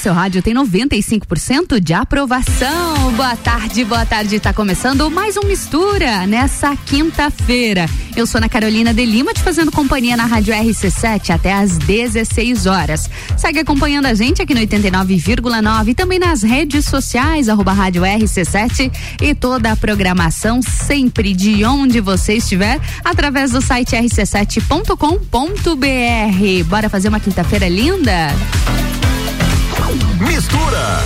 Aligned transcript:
seu 0.00 0.14
rádio 0.14 0.40
tem 0.40 0.54
95% 0.54 1.78
de 1.78 1.92
aprovação. 1.92 3.12
Boa 3.12 3.36
tarde, 3.36 3.84
boa 3.84 4.06
tarde. 4.06 4.36
Está 4.36 4.50
começando 4.50 5.10
mais 5.10 5.36
um 5.36 5.46
Mistura 5.46 6.26
nessa 6.26 6.74
quinta-feira. 6.74 7.84
Eu 8.16 8.26
sou 8.26 8.38
Ana 8.38 8.48
Carolina 8.48 8.94
de 8.94 9.04
Lima, 9.04 9.34
te 9.34 9.42
fazendo 9.42 9.70
companhia 9.70 10.16
na 10.16 10.24
Rádio 10.24 10.54
RC7 10.54 11.34
até 11.34 11.52
às 11.52 11.76
16 11.76 12.64
horas. 12.64 13.10
Segue 13.36 13.58
acompanhando 13.58 14.06
a 14.06 14.14
gente 14.14 14.40
aqui 14.40 14.54
no 14.54 14.60
89,9 14.60 15.88
e 15.88 15.94
também 15.94 16.18
nas 16.18 16.42
redes 16.42 16.86
sociais, 16.86 17.50
arroba 17.50 17.74
Rádio 17.74 18.02
RC7 18.02 18.90
e 19.20 19.34
toda 19.34 19.70
a 19.70 19.76
programação 19.76 20.62
sempre 20.62 21.34
de 21.34 21.62
onde 21.62 22.00
você 22.00 22.36
estiver, 22.36 22.80
através 23.04 23.50
do 23.50 23.60
site 23.60 23.94
rc7.com.br. 23.94 26.64
Bora 26.68 26.88
fazer 26.88 27.10
uma 27.10 27.20
quinta-feira 27.20 27.68
linda? 27.68 28.30
Mistura. 30.18 31.00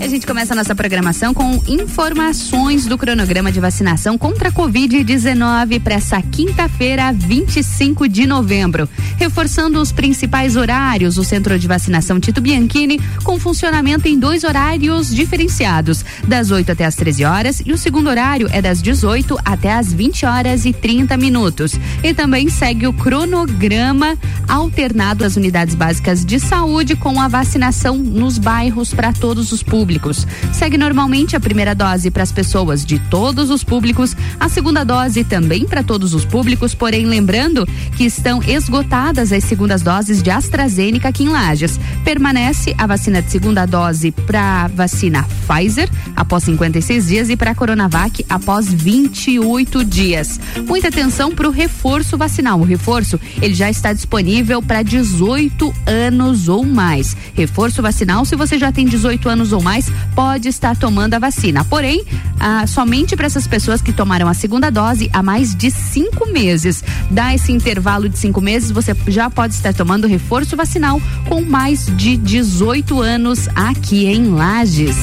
A 0.00 0.06
gente 0.06 0.26
começa 0.26 0.54
a 0.54 0.56
nossa 0.56 0.74
programação 0.76 1.34
com 1.34 1.60
informações 1.66 2.86
do 2.86 2.96
cronograma 2.96 3.50
de 3.50 3.58
vacinação 3.58 4.16
contra 4.16 4.48
a 4.48 4.52
Covid-19 4.52 5.80
para 5.80 5.96
essa 5.96 6.22
quinta-feira, 6.22 7.12
25 7.12 8.08
de 8.08 8.26
novembro. 8.26 8.88
Reforçando 9.16 9.80
os 9.80 9.90
principais 9.90 10.54
horários, 10.54 11.18
o 11.18 11.24
Centro 11.24 11.58
de 11.58 11.66
Vacinação 11.66 12.20
Tito 12.20 12.40
Bianchini, 12.40 13.00
com 13.24 13.40
funcionamento 13.40 14.06
em 14.06 14.18
dois 14.18 14.44
horários 14.44 15.12
diferenciados, 15.12 16.04
das 16.26 16.52
8 16.52 16.72
até 16.72 16.84
as 16.84 16.94
13 16.94 17.24
horas, 17.24 17.62
e 17.66 17.72
o 17.72 17.78
segundo 17.78 18.08
horário 18.08 18.48
é 18.52 18.62
das 18.62 18.80
18 18.80 19.36
até 19.44 19.72
as 19.72 19.92
20 19.92 20.24
horas 20.24 20.64
e 20.64 20.72
30 20.72 21.16
minutos. 21.16 21.74
E 22.02 22.14
também 22.14 22.48
segue 22.48 22.86
o 22.86 22.92
cronograma 22.92 24.16
alternado 24.46 25.24
às 25.24 25.36
unidades 25.36 25.74
básicas 25.74 26.24
de 26.24 26.38
saúde 26.38 26.94
com 26.94 27.20
a 27.20 27.26
vacinação 27.26 27.77
nos 27.84 28.38
bairros 28.38 28.92
para 28.92 29.12
todos 29.12 29.52
os 29.52 29.62
públicos. 29.62 30.26
Segue 30.52 30.76
normalmente 30.76 31.36
a 31.36 31.40
primeira 31.40 31.74
dose 31.74 32.10
para 32.10 32.22
as 32.22 32.32
pessoas 32.32 32.84
de 32.84 32.98
todos 32.98 33.50
os 33.50 33.62
públicos, 33.62 34.16
a 34.40 34.48
segunda 34.48 34.84
dose 34.84 35.24
também 35.24 35.66
para 35.66 35.82
todos 35.82 36.14
os 36.14 36.24
públicos, 36.24 36.74
porém 36.74 37.06
lembrando 37.06 37.66
que 37.96 38.04
estão 38.04 38.42
esgotadas 38.42 39.32
as 39.32 39.44
segundas 39.44 39.82
doses 39.82 40.22
de 40.22 40.30
AstraZeneca 40.30 41.08
aqui 41.08 41.24
em 41.24 41.28
Lages. 41.28 41.78
Permanece 42.04 42.74
a 42.76 42.86
vacina 42.86 43.22
de 43.22 43.30
segunda 43.30 43.66
dose 43.66 44.10
para 44.10 44.68
vacina 44.68 45.26
Pfizer 45.46 45.88
após 46.16 46.44
56 46.44 47.06
dias 47.06 47.30
e 47.30 47.36
para 47.36 47.54
Coronavac 47.54 48.24
após 48.28 48.72
28 48.72 49.84
dias. 49.84 50.40
Muita 50.66 50.88
atenção 50.88 51.34
para 51.34 51.48
o 51.48 51.52
reforço 51.52 52.16
vacinal. 52.16 52.60
O 52.60 52.64
reforço 52.64 53.20
ele 53.40 53.54
já 53.54 53.70
está 53.70 53.92
disponível 53.92 54.62
para 54.62 54.82
18 54.82 55.74
anos 55.86 56.48
ou 56.48 56.64
mais. 56.64 57.16
Reforço 57.34 57.67
vacinal 57.80 58.24
se 58.24 58.36
você 58.36 58.58
já 58.58 58.70
tem 58.72 58.86
18 58.86 59.28
anos 59.28 59.52
ou 59.52 59.62
mais 59.62 59.78
mais 59.78 59.92
pode 60.14 60.48
estar 60.48 60.76
tomando 60.76 61.14
a 61.14 61.18
vacina. 61.18 61.64
Porém, 61.64 62.02
ah, 62.40 62.66
somente 62.66 63.14
para 63.14 63.26
essas 63.26 63.46
pessoas 63.46 63.80
que 63.80 63.92
tomaram 63.92 64.26
a 64.26 64.34
segunda 64.34 64.70
dose 64.70 65.08
há 65.12 65.22
mais 65.22 65.54
de 65.54 65.70
cinco 65.70 66.26
meses. 66.26 66.82
Dá 67.10 67.34
esse 67.34 67.52
intervalo 67.52 68.08
de 68.08 68.18
cinco 68.18 68.40
meses, 68.40 68.70
você 68.70 68.96
já 69.06 69.30
pode 69.30 69.54
estar 69.54 69.72
tomando 69.72 70.06
reforço 70.06 70.56
vacinal 70.56 71.00
com 71.28 71.42
mais 71.42 71.86
de 71.96 72.16
18 72.16 73.00
anos 73.00 73.48
aqui 73.54 74.06
em 74.06 74.28
Lages. 74.30 74.96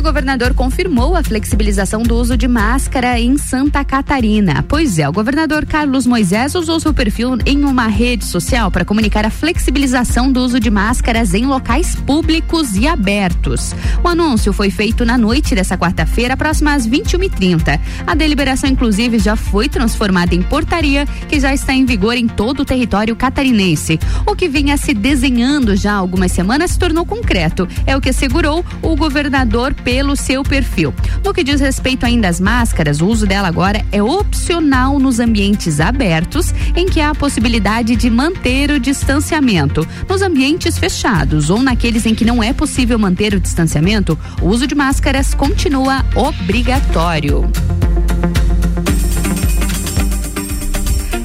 O 0.00 0.02
governador 0.02 0.54
confirmou 0.54 1.14
a 1.14 1.22
flexibilização 1.22 2.02
do 2.02 2.16
uso 2.16 2.34
de 2.34 2.48
máscara 2.48 3.20
em 3.20 3.36
Santa 3.36 3.84
Catarina. 3.84 4.64
Pois 4.66 4.98
é, 4.98 5.06
o 5.06 5.12
governador 5.12 5.66
Carlos 5.66 6.06
Moisés 6.06 6.54
usou 6.54 6.80
seu 6.80 6.94
perfil 6.94 7.36
em 7.44 7.64
uma 7.64 7.86
rede 7.86 8.24
social 8.24 8.70
para 8.70 8.82
comunicar 8.82 9.26
a 9.26 9.30
flexibilização 9.30 10.32
do 10.32 10.40
uso 10.40 10.58
de 10.58 10.70
máscaras 10.70 11.34
em 11.34 11.44
locais 11.44 11.94
públicos 11.94 12.76
e 12.76 12.88
abertos. 12.88 13.74
O 14.02 14.08
anúncio 14.08 14.54
foi 14.54 14.70
feito 14.70 15.04
na 15.04 15.18
noite 15.18 15.54
dessa 15.54 15.76
quarta-feira, 15.76 16.34
próxima 16.34 16.72
às 16.72 16.88
21h30. 16.88 17.78
A 18.06 18.14
deliberação, 18.14 18.70
inclusive, 18.70 19.18
já 19.18 19.36
foi 19.36 19.68
transformada 19.68 20.34
em 20.34 20.40
portaria 20.40 21.04
que 21.28 21.38
já 21.38 21.52
está 21.52 21.74
em 21.74 21.84
vigor 21.84 22.16
em 22.16 22.26
todo 22.26 22.60
o 22.60 22.64
território 22.64 23.14
catarinense. 23.14 24.00
O 24.24 24.34
que 24.34 24.48
vinha 24.48 24.78
se 24.78 24.94
desenhando 24.94 25.76
já 25.76 25.92
há 25.92 25.96
algumas 25.96 26.32
semanas 26.32 26.70
se 26.70 26.78
tornou 26.78 27.04
concreto. 27.04 27.68
É 27.86 27.94
o 27.94 28.00
que 28.00 28.08
assegurou 28.08 28.64
o 28.80 28.96
governador 28.96 29.74
pelo 29.90 30.14
seu 30.14 30.44
perfil. 30.44 30.94
No 31.24 31.34
que 31.34 31.42
diz 31.42 31.60
respeito 31.60 32.06
ainda 32.06 32.28
às 32.28 32.38
máscaras, 32.38 33.00
o 33.00 33.08
uso 33.08 33.26
dela 33.26 33.48
agora 33.48 33.84
é 33.90 34.00
opcional 34.00 35.00
nos 35.00 35.18
ambientes 35.18 35.80
abertos, 35.80 36.54
em 36.76 36.86
que 36.86 37.00
há 37.00 37.10
a 37.10 37.14
possibilidade 37.14 37.96
de 37.96 38.08
manter 38.08 38.70
o 38.70 38.78
distanciamento. 38.78 39.84
Nos 40.08 40.22
ambientes 40.22 40.78
fechados 40.78 41.50
ou 41.50 41.60
naqueles 41.60 42.06
em 42.06 42.14
que 42.14 42.24
não 42.24 42.40
é 42.40 42.52
possível 42.52 43.00
manter 43.00 43.34
o 43.34 43.40
distanciamento, 43.40 44.16
o 44.40 44.46
uso 44.46 44.64
de 44.64 44.76
máscaras 44.76 45.34
continua 45.34 46.04
obrigatório. 46.14 47.50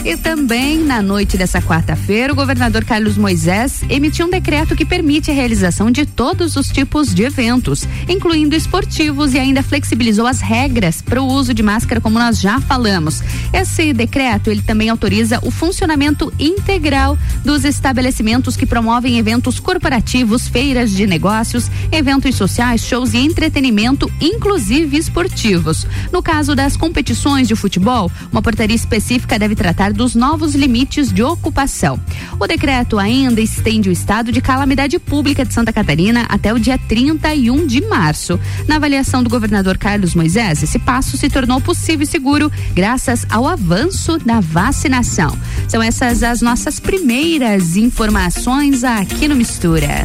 E 0.06 0.16
também 0.16 0.78
na 0.78 1.02
noite 1.02 1.36
dessa 1.36 1.60
quarta-feira, 1.60 2.32
o 2.32 2.36
governador 2.36 2.86
Carlos 2.86 3.18
Moisés 3.18 3.82
emitiu 3.90 4.28
um 4.28 4.30
decreto 4.30 4.76
que 4.76 4.86
permite 4.86 5.32
a 5.32 5.34
realização 5.34 5.90
de 5.90 6.06
todos 6.06 6.56
os 6.56 6.68
tipos 6.68 7.12
de 7.12 7.24
eventos, 7.24 7.88
incluindo 8.08 8.56
esportivos, 8.56 9.34
e 9.34 9.40
ainda 9.40 9.64
flexibilizou 9.64 10.28
as 10.28 10.42
regras 10.42 11.02
para 11.02 11.20
o 11.20 11.26
uso 11.26 11.56
de 11.56 11.64
máscara, 11.64 12.00
como 12.00 12.20
nós 12.20 12.40
já 12.40 12.62
falamos. 12.62 13.24
Esse 13.52 13.94
decreto 13.94 14.52
ele 14.52 14.62
também 14.62 14.90
autoriza 14.90 15.40
o 15.42 15.50
funcionamento 15.50 16.32
integral 16.38 17.18
dos 17.44 17.66
estabelecimentos 17.66 18.56
que 18.56 18.68
promovem 18.68 19.18
eventos 19.18 19.60
corporativos, 19.60 20.48
feiras 20.48 20.92
de 20.92 21.08
negócios, 21.08 21.72
eventos 21.92 22.36
sociais, 22.36 22.86
shows 22.86 23.16
e 23.16 23.18
entretenimento, 23.18 24.12
inclusive 24.22 24.98
esportivos. 24.98 25.88
No 26.12 26.22
caso 26.22 26.54
das 26.54 26.78
competições 26.78 27.48
de 27.48 27.56
futebol, 27.56 28.12
uma 28.32 28.44
portaria 28.44 28.76
específica 28.76 29.40
deve 29.40 29.56
tratar 29.56 29.95
dos 29.96 30.14
novos 30.14 30.54
limites 30.54 31.12
de 31.12 31.24
ocupação. 31.24 32.00
O 32.40 32.46
decreto 32.46 33.00
ainda 33.00 33.42
estende 33.42 33.90
o 33.90 33.92
estado 33.92 34.32
de 34.32 34.42
calamidade 34.42 35.00
pública 35.00 35.46
de 35.46 35.54
Santa 35.54 35.74
Catarina 35.74 36.26
até 36.30 36.54
o 36.54 36.60
dia 36.60 36.78
31 36.78 37.66
de 37.66 37.82
março. 37.82 38.40
Na 38.68 38.76
avaliação 38.76 39.24
do 39.24 39.30
governador 39.30 39.78
Carlos 39.78 40.14
Moisés, 40.14 40.62
esse 40.62 40.78
passo 40.78 41.18
se 41.18 41.30
tornou 41.30 41.62
possível 41.62 42.04
e 42.04 42.08
seguro 42.08 42.52
graças 42.74 43.26
ao 43.30 43.48
avanço 43.48 44.20
da 44.20 44.40
vacinação. 44.40 45.38
São 45.68 45.82
essas 45.82 46.22
as 46.22 46.42
nossas 46.42 46.80
primeiras 46.80 47.78
informações 47.78 48.84
aqui 48.84 49.28
no 49.28 49.36
Mistura. 49.36 50.04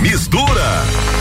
Mistura. 0.00 1.17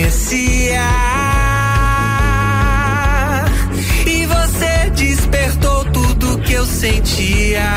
Conhecia. 0.00 0.80
E 4.06 4.26
você 4.26 4.90
despertou 4.94 5.84
tudo 5.92 6.38
que 6.38 6.54
eu 6.54 6.64
sentia. 6.64 7.70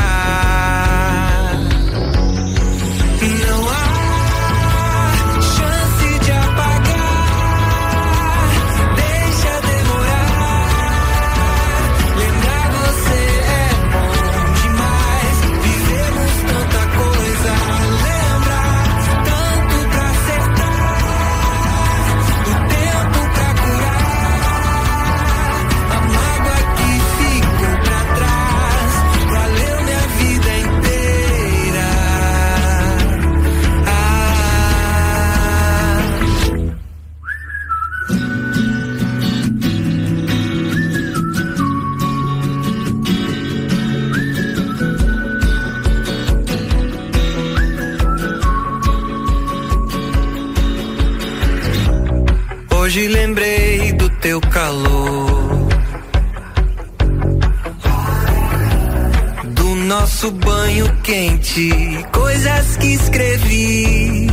Banho 60.74 60.92
quente, 61.02 61.70
coisas 62.12 62.76
que 62.76 62.94
escrevi. 62.94 64.26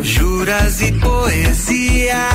Juras 0.00 0.80
e 0.80 0.92
poesia. 0.92 2.28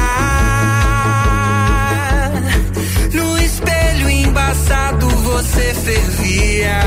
No 3.13 3.37
espelho 3.41 4.09
embaçado 4.09 5.09
você 5.09 5.73
fervia. 5.73 6.79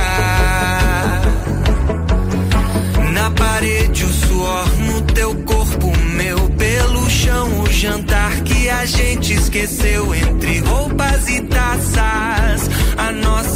Na 3.13 3.31
parede 3.33 4.05
o 4.05 4.13
suor 4.13 4.69
no 4.79 5.03
teu 5.03 5.35
corpo, 5.43 5.93
meu 6.15 6.49
pelo 6.51 7.11
chão, 7.11 7.63
o 7.63 7.73
jantar 7.73 8.33
que 8.43 8.69
a 8.69 8.87
gente 8.87 9.35
esqueceu 9.35 10.15
entre 10.15 10.61
roupas 10.61 11.29
e 11.29 11.41
taças, 11.43 12.71
a 12.97 13.11
nossa 13.11 13.56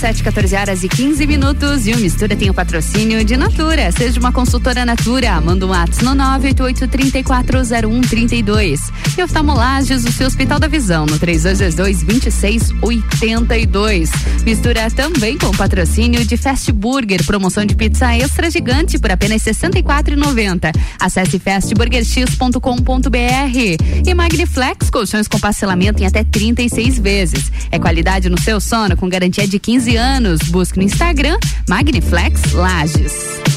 RC7, 0.00 0.22
14 0.22 0.56
horas 0.56 0.82
e 0.82 0.88
15 0.88 1.26
minutos. 1.26 1.86
E 1.86 1.92
o 1.92 1.98
Mistura 1.98 2.34
tem 2.34 2.48
o 2.48 2.54
patrocínio 2.54 3.22
de 3.22 3.36
Natura. 3.36 3.92
Seja 3.92 4.18
uma 4.18 4.32
consultora 4.32 4.86
Natura. 4.86 5.38
Manda 5.40 5.64
um 5.66 5.68
WhatsApp 5.68 6.04
no 6.04 6.12
988-340132. 6.16 8.80
E 9.16 9.22
oftalmolages, 9.22 10.04
o 10.04 10.12
seu 10.12 10.26
Hospital 10.26 10.58
da 10.58 10.68
Visão, 10.68 11.06
no 11.06 11.18
3222-2682. 11.18 14.10
Mistura 14.44 14.90
também 14.90 15.36
com 15.36 15.50
patrocínio 15.50 16.24
de 16.24 16.36
Fast 16.36 16.70
Burger. 16.72 17.24
Promoção 17.24 17.64
de 17.64 17.74
pizza 17.74 18.16
extra 18.16 18.50
gigante 18.50 18.98
por 18.98 19.10
apenas 19.10 19.44
R$ 19.44 19.52
64,90. 19.52 20.74
Acesse 20.98 21.38
fastburgerx.com.br. 21.38 24.06
E 24.06 24.14
Magniflex, 24.14 24.90
colchões 24.90 25.28
com 25.28 25.38
parcelamento 25.38 26.02
em 26.02 26.06
até 26.06 26.24
36 26.24 26.98
vezes. 26.98 27.52
É 27.70 27.78
qualidade 27.78 28.28
no 28.28 28.40
seu 28.40 28.60
sono 28.60 28.96
com 28.96 29.08
garantia 29.08 29.46
de 29.46 29.58
15 29.58 29.96
anos. 29.96 30.40
Busque 30.48 30.78
no 30.78 30.84
Instagram 30.84 31.38
Magniflex 31.68 32.52
Lages. 32.52 33.49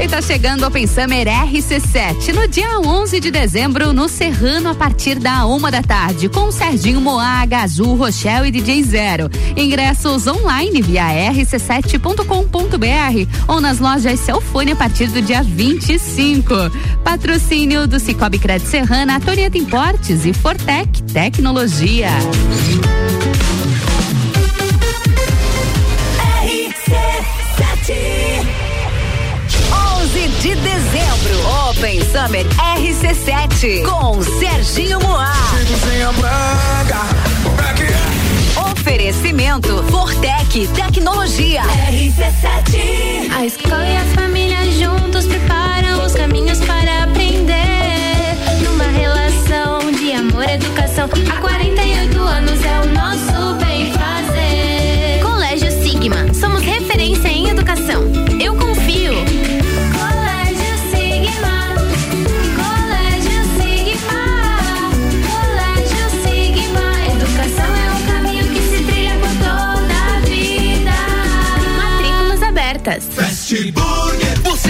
E 0.00 0.08
tá 0.08 0.20
chegando 0.20 0.64
o 0.64 0.66
Open 0.66 0.86
Summer 0.86 1.26
RC7 1.26 2.34
no 2.34 2.48
dia 2.48 2.80
11 2.80 3.20
de 3.20 3.30
dezembro 3.30 3.92
no 3.92 4.08
Serrano 4.08 4.70
a 4.70 4.74
partir 4.74 5.18
da 5.18 5.46
uma 5.46 5.70
da 5.70 5.82
tarde 5.82 6.28
com 6.28 6.50
Serginho 6.50 7.00
Moaga, 7.00 7.58
Azul, 7.58 7.94
Rochelle 7.94 8.48
e 8.48 8.50
DJ 8.50 8.82
Zero. 8.82 9.30
Ingressos 9.56 10.26
online 10.26 10.82
via 10.82 11.06
rc7.com.br 11.32 13.48
ou 13.48 13.60
nas 13.60 13.78
lojas 13.78 14.20
Celfone 14.20 14.72
a 14.72 14.76
partir 14.76 15.06
do 15.06 15.22
dia 15.22 15.42
25. 15.42 16.54
Patrocínio 17.04 17.86
do 17.86 18.00
Cicobi 18.00 18.38
Crédito 18.38 18.68
Serrana, 18.68 19.20
Torieta 19.20 19.56
Importes 19.56 20.26
e 20.26 20.32
Fortec 20.32 21.02
Tecnologia. 21.04 22.10
Open 31.84 32.00
Summer 32.00 32.46
RC7 32.78 33.84
com 33.84 34.22
Serginho 34.22 34.98
Moá. 35.00 35.34
Oferecimento 38.72 39.84
Fortec 39.90 40.66
Tecnologia. 40.68 41.60
RC7. 41.60 43.30
A 43.36 43.44
escola 43.44 43.86
e 43.86 43.96
a 43.98 44.04
família 44.14 44.64
juntos 44.72 45.26
preparam 45.26 46.06
os 46.06 46.14
caminhos 46.14 46.58
para 46.60 47.04
aprender. 47.04 47.54
Numa 48.62 48.84
relação 48.84 49.92
de 49.92 50.12
amor 50.12 50.44
e 50.48 50.54
educação. 50.54 51.06
Há 51.30 51.36
48 51.38 52.18
anos 52.18 52.64
é 52.64 52.80
o 52.80 52.86
nosso 52.94 53.33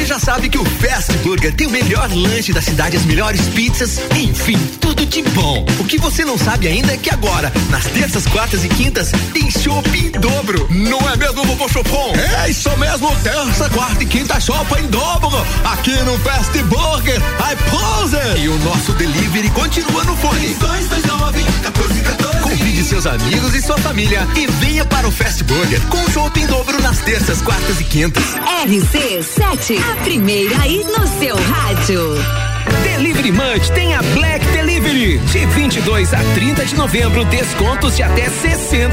Você 0.05 0.09
já 0.09 0.19
sabe 0.19 0.51
que 0.51 0.59
o 0.59 0.65
Fast 0.67 1.17
Burger 1.23 1.55
tem 1.55 1.67
o 1.67 1.71
melhor 1.71 2.11
lanche 2.13 2.53
da 2.53 2.61
cidade, 2.61 2.95
as 2.95 3.07
melhores 3.07 3.41
pizzas, 3.49 3.99
enfim, 4.15 4.55
tudo 4.79 5.07
de 5.07 5.23
bom. 5.23 5.65
O 5.79 5.85
que 5.87 5.97
você 5.97 6.27
não 6.27 6.37
sabe 6.37 6.69
ainda 6.69 6.93
é 6.93 6.99
que 6.99 7.09
agora, 7.09 7.51
nas 7.71 7.87
terças, 7.87 8.27
quartas 8.27 8.67
e 8.67 8.69
quintas, 8.69 9.11
tem 9.33 9.51
shopping 9.51 10.09
em 10.09 10.11
dobro. 10.11 10.69
Não 10.69 11.01
é 11.09 11.17
mesmo, 11.17 11.43
vovô 11.47 11.67
Chopon? 11.71 12.13
É 12.39 12.51
isso 12.51 12.69
mesmo, 12.77 13.17
terça, 13.23 13.71
quarta 13.71 14.03
e 14.03 14.07
quinta 14.07 14.39
shopping 14.39 14.83
em 14.83 14.89
dobro. 14.89 15.31
Aqui 15.73 15.97
no 16.03 16.19
Fast 16.19 16.53
Burger, 16.65 17.17
I 17.17 17.57
pose. 17.71 18.43
E 18.43 18.47
o 18.47 18.59
nosso 18.59 18.93
delivery 18.93 19.49
continua 19.49 20.05
no 20.05 20.15
fone. 20.19 20.53
229 20.53 21.45
14 21.63 22.24
14. 22.75 22.75
Convide 22.75 22.85
seus 22.85 23.07
amigos 23.07 23.55
e 23.55 23.63
sua 23.63 23.79
família 23.79 24.27
e 24.37 24.47
venha 24.65 24.85
para 24.85 25.07
o 25.07 25.13
Fast 25.13 25.45
Burger 25.45 25.81
com 25.83 26.05
em 26.41 26.47
dobro 26.47 26.83
nas 26.83 26.99
terças, 27.01 27.41
quartas 27.41 27.81
e 27.81 27.85
quintas. 27.85 28.25
RC7, 28.67 29.79
a 29.93 29.97
primeira 30.03 30.61
aí 30.61 30.85
no 30.85 31.07
seu 31.21 31.37
rádio. 31.37 32.01
Delivery 32.83 33.31
Munch 33.31 33.71
tem 33.73 33.95
a 33.95 34.03
Black 34.03 34.45
Delivery. 34.85 35.19
De 35.33 35.47
22 35.47 36.13
a 36.13 36.19
30 36.35 36.67
de 36.67 36.75
novembro, 36.75 37.25
descontos 37.25 37.97
de 37.97 38.03
até 38.03 38.27
60%. 38.27 38.91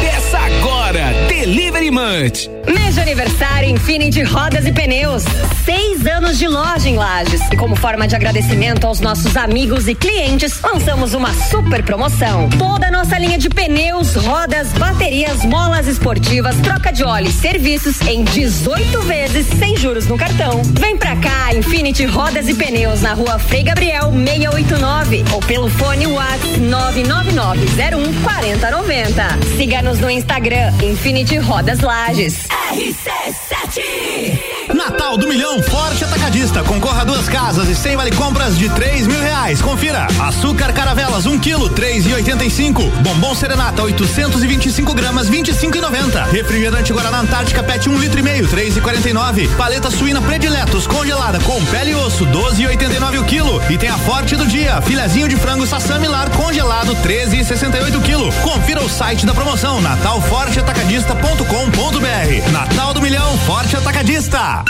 Peça 0.00 0.38
agora. 0.38 1.12
Delivery 1.28 1.90
Munch. 1.90 2.48
Mês 2.72 2.94
de 2.94 3.00
aniversário 3.00 3.68
Infinity 3.68 4.22
Rodas 4.22 4.64
e 4.64 4.72
Pneus. 4.72 5.24
Seis 5.64 6.06
anos 6.06 6.38
de 6.38 6.46
loja 6.46 6.88
em 6.88 6.96
Lages. 6.96 7.40
E 7.50 7.56
como 7.56 7.74
forma 7.74 8.06
de 8.06 8.14
agradecimento 8.14 8.86
aos 8.86 9.00
nossos 9.00 9.36
amigos 9.36 9.88
e 9.88 9.94
clientes, 9.94 10.60
lançamos 10.62 11.14
uma 11.14 11.34
super 11.34 11.82
promoção. 11.82 12.48
Toda 12.50 12.86
a 12.86 12.90
nossa 12.90 13.18
linha 13.18 13.38
de 13.38 13.48
pneus, 13.48 14.14
rodas, 14.14 14.68
baterias, 14.72 15.44
molas 15.44 15.88
esportivas, 15.88 16.54
troca 16.60 16.92
de 16.92 17.02
óleo 17.02 17.28
e 17.28 17.32
serviços 17.32 18.00
em 18.02 18.22
18 18.22 19.00
vezes 19.02 19.46
sem 19.58 19.76
juros 19.76 20.06
no 20.06 20.16
cartão. 20.16 20.62
Vem 20.78 20.96
pra 20.96 21.16
cá, 21.16 21.52
Infinity 21.52 22.04
Rodas 22.04 22.48
e 22.48 22.54
Pneus 22.54 23.02
na 23.02 23.14
rua 23.14 23.38
Frei 23.40 23.64
Gabriel 23.64 24.12
689 24.12 24.91
ou 25.32 25.40
pelo 25.40 25.68
fone 25.68 26.06
WhatsApp 26.06 26.60
999014090. 26.60 29.56
Siga-nos 29.56 29.98
no 30.00 30.10
Instagram 30.10 30.72
Infinity 30.82 31.38
Rodas 31.38 31.80
Lages. 31.80 32.46
RC7 32.72 34.51
Natal 34.74 35.16
do 35.16 35.28
Milhão 35.28 35.62
Forte 35.62 36.04
Atacadista. 36.04 36.62
Concorra 36.62 37.02
a 37.02 37.04
duas 37.04 37.28
casas 37.28 37.68
e 37.68 37.74
sem 37.74 37.96
vale 37.96 38.10
compras 38.12 38.56
de 38.56 38.68
três 38.70 39.06
mil 39.06 39.20
reais. 39.20 39.60
Confira. 39.60 40.06
Açúcar 40.20 40.72
Caravelas, 40.72 41.26
um 41.26 41.38
quilo, 41.38 41.68
três 41.68 42.06
e 42.06 42.12
oitenta 42.12 42.44
e 42.44 42.50
cinco. 42.50 42.82
Bombom 43.02 43.34
Serenata, 43.34 43.82
825 43.82 44.94
gramas, 44.94 45.28
vinte 45.28 45.48
e 45.48 45.54
cinco 45.54 45.76
e 45.76 45.80
noventa. 45.80 46.24
Refrigerante 46.24 46.92
Guaraná 46.92 47.20
Antártica 47.20 47.62
Pet, 47.62 47.88
um 47.88 47.98
litro 47.98 48.20
e 48.20 48.22
meio, 48.22 48.46
três 48.48 48.76
e 48.76 48.80
quarenta 48.80 49.08
e 49.08 49.12
nove. 49.12 49.48
Paleta 49.56 49.90
suína 49.90 50.20
Prediletos, 50.20 50.86
congelada, 50.86 51.38
com 51.40 51.62
pele 51.66 51.90
e 51.90 51.94
osso, 51.94 52.24
doze 52.26 52.62
e 52.62 52.66
oitenta 52.66 52.94
e 52.94 53.00
nove 53.00 53.18
o 53.18 53.24
quilo. 53.24 53.60
E 53.70 53.76
tem 53.76 53.88
a 53.88 53.98
Forte 53.98 54.36
do 54.36 54.46
Dia, 54.46 54.80
filezinho 54.82 55.28
de 55.28 55.36
frango 55.36 55.66
Sassamilar 55.66 56.30
congelado, 56.30 56.94
treze 57.02 57.38
e 57.38 57.44
sessenta 57.44 57.78
e 57.78 57.82
oito 57.82 58.00
quilo. 58.00 58.32
Confira 58.42 58.80
o 58.80 58.88
site 58.88 59.26
da 59.26 59.34
promoção, 59.34 59.80
natalforteatacadista.com.br. 59.80 62.52
Natal 62.52 62.94
do 62.94 63.02
Milhão 63.02 63.36
Forte 63.38 63.76
Atacadista. 63.76 64.61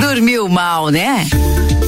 Dormiu 0.00 0.48
mal, 0.48 0.90
né? 0.90 1.26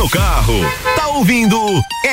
no 0.00 0.08
carro, 0.08 0.54
tá 0.96 1.08
ouvindo 1.08 1.58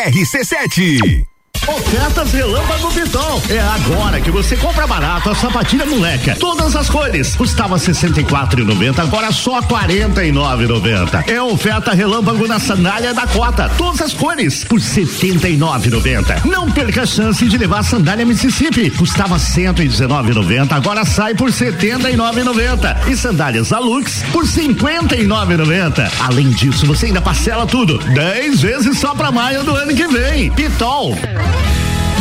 RC7. 0.09 1.25
Ofertas 1.67 2.31
Relâmpago 2.31 2.93
Pitol. 2.93 3.41
É 3.49 3.59
agora 3.59 4.21
que 4.21 4.31
você 4.31 4.55
compra 4.55 4.87
barato 4.87 5.29
a 5.29 5.35
sapatilha 5.35 5.85
moleca. 5.85 6.35
Todas 6.39 6.75
as 6.77 6.89
cores. 6.89 7.35
Custava 7.35 7.75
R$ 7.75 7.81
64,90, 7.81 8.99
agora 8.99 9.31
só 9.33 9.59
R$ 9.59 9.67
49,90. 9.67 11.27
É 11.27 11.41
oferta 11.41 11.93
Relâmpago 11.93 12.47
na 12.47 12.57
sandália 12.57 13.13
da 13.13 13.27
Cota. 13.27 13.69
Todas 13.77 14.01
as 14.01 14.13
cores 14.13 14.63
por 14.63 14.79
R$ 14.79 14.85
79,90. 14.85 16.45
Não 16.45 16.71
perca 16.71 17.03
a 17.03 17.05
chance 17.05 17.45
de 17.45 17.57
levar 17.57 17.79
a 17.79 17.83
sandália 17.83 18.25
Mississippi. 18.25 18.89
Custava 18.89 19.35
R$ 19.35 19.41
119,90, 19.41 20.71
agora 20.71 21.03
sai 21.03 21.35
por 21.35 21.49
R$ 21.49 21.55
79,90. 21.55 23.09
E 23.09 23.17
sandálias 23.17 23.73
Alux 23.73 24.23
por 24.31 24.45
R$ 24.45 24.49
59,90. 24.49 26.09
Além 26.21 26.49
disso, 26.49 26.85
você 26.85 27.07
ainda 27.07 27.21
parcela 27.21 27.65
tudo. 27.67 27.97
10 27.97 28.61
vezes 28.61 28.97
só 28.97 29.13
para 29.13 29.31
maio 29.31 29.63
do 29.63 29.75
ano 29.75 29.93
que 29.93 30.07
vem. 30.07 30.49
Pitol. 30.51 31.17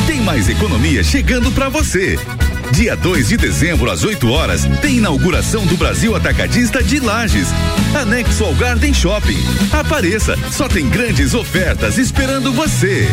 Tem 0.06 0.20
mais 0.20 0.48
economia 0.48 1.02
chegando 1.02 1.50
para 1.52 1.68
você. 1.68 2.18
Dia 2.72 2.96
2 2.96 3.28
de 3.28 3.36
dezembro, 3.36 3.90
às 3.90 4.04
8 4.04 4.28
horas, 4.30 4.66
tem 4.80 4.96
inauguração 4.96 5.64
do 5.66 5.76
Brasil 5.76 6.14
Atacadista 6.14 6.82
de 6.82 7.00
Lages. 7.00 7.48
Anexo 7.94 8.44
ao 8.44 8.54
Garden 8.54 8.92
Shopping. 8.92 9.38
Apareça, 9.72 10.36
só 10.50 10.68
tem 10.68 10.88
grandes 10.88 11.32
ofertas 11.34 11.96
esperando 11.96 12.52
você. 12.52 13.08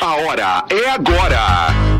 A 0.00 0.14
hora 0.16 0.64
é 0.70 0.90
agora. 0.90 1.99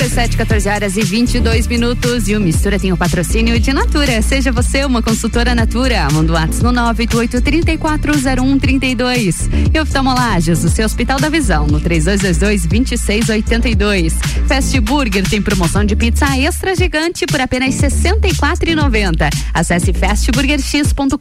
RC7, 0.00 0.36
14 0.36 0.68
horas 0.68 0.96
e 0.96 1.02
22 1.02 1.66
minutos. 1.66 2.26
E 2.26 2.34
o 2.34 2.40
Mistura 2.40 2.78
tem 2.78 2.90
o 2.90 2.96
patrocínio 2.96 3.60
de 3.60 3.70
Natura. 3.70 4.22
Seja 4.22 4.50
você 4.50 4.82
uma 4.82 5.02
consultora 5.02 5.54
Natura. 5.54 6.08
Manda 6.10 6.32
o 6.32 6.36
WhatsApp 6.36 6.64
no 6.64 6.72
988-340132. 6.94 9.50
E 9.74 9.78
oftalmolagens, 9.78 10.64
o 10.64 10.70
seu 10.70 10.86
Hospital 10.86 11.20
da 11.20 11.28
Visão, 11.28 11.66
no 11.66 11.78
3222-2682. 11.82 14.14
Fast 14.48 14.80
Burger 14.80 15.28
tem 15.28 15.42
promoção 15.42 15.84
de 15.84 15.94
pizza 15.94 16.34
extra 16.38 16.74
gigante 16.74 17.26
por 17.26 17.38
apenas 17.38 17.78
R$ 17.78 17.88
64,90. 17.88 19.28
Acesse 19.52 19.92
fastburgerx.com.br. 19.92 21.18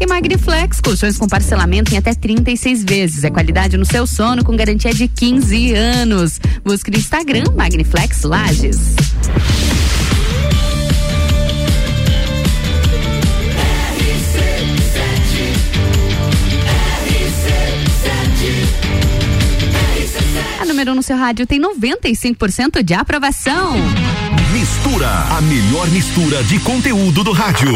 E 0.00 0.06
Magniflex, 0.06 0.80
colchões 0.80 1.16
com 1.16 1.28
parcelamento 1.28 1.94
em 1.94 1.98
até 1.98 2.12
36 2.12 2.82
vezes. 2.82 3.22
É 3.22 3.30
qualidade 3.30 3.76
no 3.76 3.84
seu 3.84 4.04
sono 4.04 4.42
com 4.42 4.56
garantia 4.56 4.92
de 4.92 5.06
15 5.06 5.74
anos. 5.74 6.40
Busque 6.64 6.90
no 6.90 6.98
Instagram 6.98 7.35
Magniflex 7.54 8.22
Lages. 8.22 8.94
A 20.60 20.64
número 20.64 20.92
um 20.92 20.94
no 20.94 21.02
seu 21.02 21.16
rádio 21.16 21.46
tem 21.46 21.60
95% 21.60 22.82
de 22.82 22.94
aprovação. 22.94 23.74
Mistura, 24.52 25.08
a 25.08 25.40
melhor 25.42 25.88
mistura 25.88 26.42
de 26.44 26.58
conteúdo 26.60 27.22
do 27.22 27.32
rádio. 27.32 27.72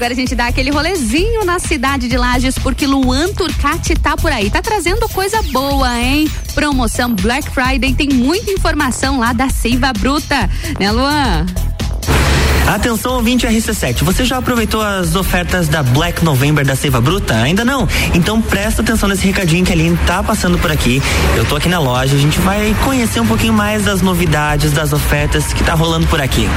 Agora 0.00 0.14
a 0.14 0.16
gente 0.16 0.34
dá 0.34 0.46
aquele 0.46 0.70
rolezinho 0.70 1.44
na 1.44 1.58
cidade 1.58 2.08
de 2.08 2.16
Lages, 2.16 2.54
porque 2.58 2.86
Luan 2.86 3.34
Turcati 3.34 3.94
tá 3.94 4.16
por 4.16 4.32
aí. 4.32 4.48
Tá 4.48 4.62
trazendo 4.62 5.06
coisa 5.10 5.42
boa, 5.52 5.94
hein? 6.00 6.26
Promoção 6.54 7.14
Black 7.14 7.50
Friday, 7.50 7.92
tem 7.92 8.08
muita 8.08 8.50
informação 8.50 9.18
lá 9.18 9.34
da 9.34 9.50
Seiva 9.50 9.92
Bruta. 9.92 10.48
Né, 10.78 10.90
Luan? 10.90 11.44
Atenção 12.70 13.14
ouvinte 13.14 13.48
RC7, 13.48 14.04
você 14.04 14.24
já 14.24 14.36
aproveitou 14.36 14.80
as 14.80 15.16
ofertas 15.16 15.66
da 15.66 15.82
Black 15.82 16.24
November 16.24 16.64
da 16.64 16.76
Seiva 16.76 17.00
Bruta? 17.00 17.34
Ainda 17.34 17.64
não? 17.64 17.88
Então 18.14 18.40
presta 18.40 18.80
atenção 18.80 19.08
nesse 19.08 19.26
recadinho 19.26 19.64
que 19.64 19.72
a 19.72 19.74
Aline 19.74 19.98
tá 20.06 20.22
passando 20.22 20.56
por 20.56 20.70
aqui. 20.70 21.02
Eu 21.36 21.44
tô 21.44 21.56
aqui 21.56 21.68
na 21.68 21.80
loja, 21.80 22.14
a 22.14 22.18
gente 22.18 22.38
vai 22.38 22.72
conhecer 22.84 23.18
um 23.18 23.26
pouquinho 23.26 23.52
mais 23.52 23.84
das 23.84 24.02
novidades, 24.02 24.70
das 24.70 24.92
ofertas 24.92 25.52
que 25.52 25.64
tá 25.64 25.74
rolando 25.74 26.06
por 26.06 26.20
aqui. 26.20 26.48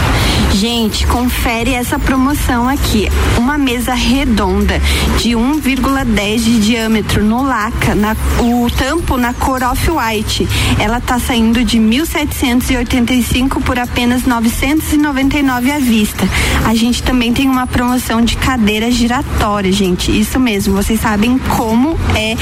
Gente, 0.54 1.08
confere 1.08 1.74
essa 1.74 1.98
promoção 1.98 2.70
aqui. 2.70 3.10
Uma 3.36 3.58
mesa 3.58 3.96
redonda 3.96 4.80
de 5.18 5.30
1,10 5.30 6.38
de 6.38 6.60
diâmetro 6.60 7.24
no 7.24 7.42
laca, 7.42 7.96
na, 7.96 8.16
o 8.40 8.70
tampo 8.70 9.18
na 9.18 9.34
cor 9.34 9.64
off-white. 9.64 10.48
Ela 10.80 11.02
tá 11.02 11.18
saindo 11.18 11.64
de 11.64 11.80
1.785 11.80 13.64
por 13.64 13.80
apenas 13.80 14.26
999 14.26 15.72
à 15.72 15.80
vista. 15.80 16.03
A 16.66 16.76
gente 16.76 17.02
também 17.04 17.34
tem 17.34 17.48
uma 17.48 17.68
promoção 17.68 18.22
de 18.22 18.36
cadeira 18.38 18.92
giratória, 18.92 19.72
gente. 19.72 20.12
Isso 20.12 20.40
mesmo, 20.40 20.74
vocês 20.74 21.00
sabem 21.00 21.38
como 21.38 21.98
é 22.16 22.36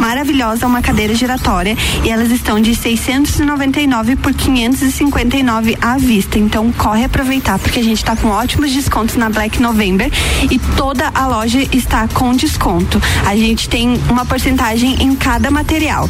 maravilhosa 0.00 0.66
uma 0.66 0.82
cadeira 0.82 1.14
giratória 1.14 1.76
e 2.04 2.10
elas 2.10 2.30
estão 2.30 2.60
de 2.60 2.74
699 2.74 4.16
por 4.16 4.32
559 4.32 5.78
à 5.80 5.96
vista. 5.98 6.38
Então 6.38 6.72
corre 6.72 7.04
aproveitar 7.04 7.58
porque 7.58 7.80
a 7.80 7.82
gente 7.82 7.98
está 7.98 8.16
com 8.16 8.28
ótimos 8.28 8.72
descontos 8.72 9.16
na 9.16 9.28
Black 9.28 9.60
November 9.60 10.10
e 10.50 10.58
toda 10.76 11.10
a 11.14 11.26
loja 11.26 11.60
está 11.72 12.08
com 12.08 12.32
desconto. 12.32 13.00
A 13.24 13.36
gente 13.36 13.68
tem 13.68 14.00
uma 14.08 14.24
porcentagem 14.24 15.02
em 15.02 15.14
cada 15.14 15.50
material. 15.50 16.08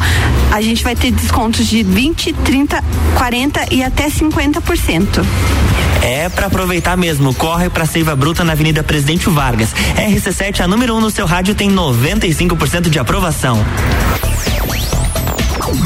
A 0.50 0.60
gente 0.60 0.82
vai 0.82 0.94
ter 0.94 1.10
descontos 1.10 1.66
de 1.66 1.82
20, 1.82 2.32
30, 2.32 2.84
40 3.16 3.74
e 3.74 3.82
até 3.82 4.08
50%. 4.08 5.24
É 6.06 6.28
para 6.28 6.46
aproveitar 6.46 6.96
mesmo. 6.96 7.34
Corre 7.34 7.68
para 7.68 7.84
Seiva 7.84 8.14
Bruta 8.14 8.44
na 8.44 8.52
Avenida 8.52 8.80
Presidente 8.84 9.28
Vargas. 9.28 9.74
RC7, 9.96 10.60
a 10.60 10.68
número 10.68 10.94
1 10.94 10.98
um 10.98 11.00
no 11.00 11.10
seu 11.10 11.26
rádio, 11.26 11.52
tem 11.52 11.68
95% 11.68 12.88
de 12.88 12.96
aprovação. 13.00 13.58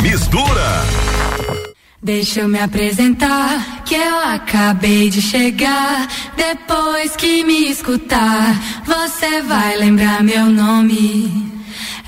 Mistura. 0.02 0.84
Deixa 2.02 2.40
eu 2.40 2.48
me 2.48 2.58
apresentar, 2.58 3.82
que 3.86 3.94
eu 3.94 4.20
acabei 4.20 5.08
de 5.08 5.22
chegar. 5.22 6.06
Depois 6.36 7.16
que 7.16 7.42
me 7.42 7.70
escutar, 7.70 8.60
você 8.84 9.40
vai 9.40 9.78
lembrar 9.78 10.22
meu 10.22 10.44
nome. 10.46 11.49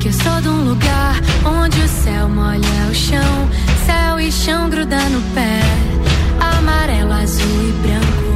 que 0.00 0.08
eu 0.08 0.12
sou 0.14 0.40
de 0.40 0.48
um 0.48 0.64
lugar 0.64 1.14
onde 1.44 1.78
o 1.78 1.88
céu 1.88 2.26
molha 2.26 2.90
o 2.90 2.94
chão, 2.94 3.50
céu 3.84 4.18
e 4.18 4.32
chão 4.32 4.70
gruda 4.70 4.98
no 5.10 5.20
pé, 5.34 5.60
amarelo, 6.40 7.12
azul 7.12 7.68
e 7.68 7.72
branco. 7.82 8.29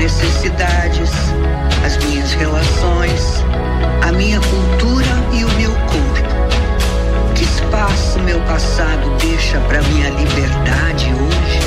Necessidades, 0.00 1.10
as 1.84 1.98
minhas 1.98 2.32
relações, 2.32 3.44
a 4.00 4.10
minha 4.10 4.40
cultura 4.40 5.06
e 5.30 5.44
o 5.44 5.50
meu 5.58 5.70
corpo. 5.72 7.34
Que 7.34 7.44
espaço 7.44 8.18
meu 8.20 8.40
passado 8.40 9.14
deixa 9.20 9.60
para 9.60 9.82
minha 9.82 10.08
liberdade 10.08 11.04
hoje? 11.12 11.60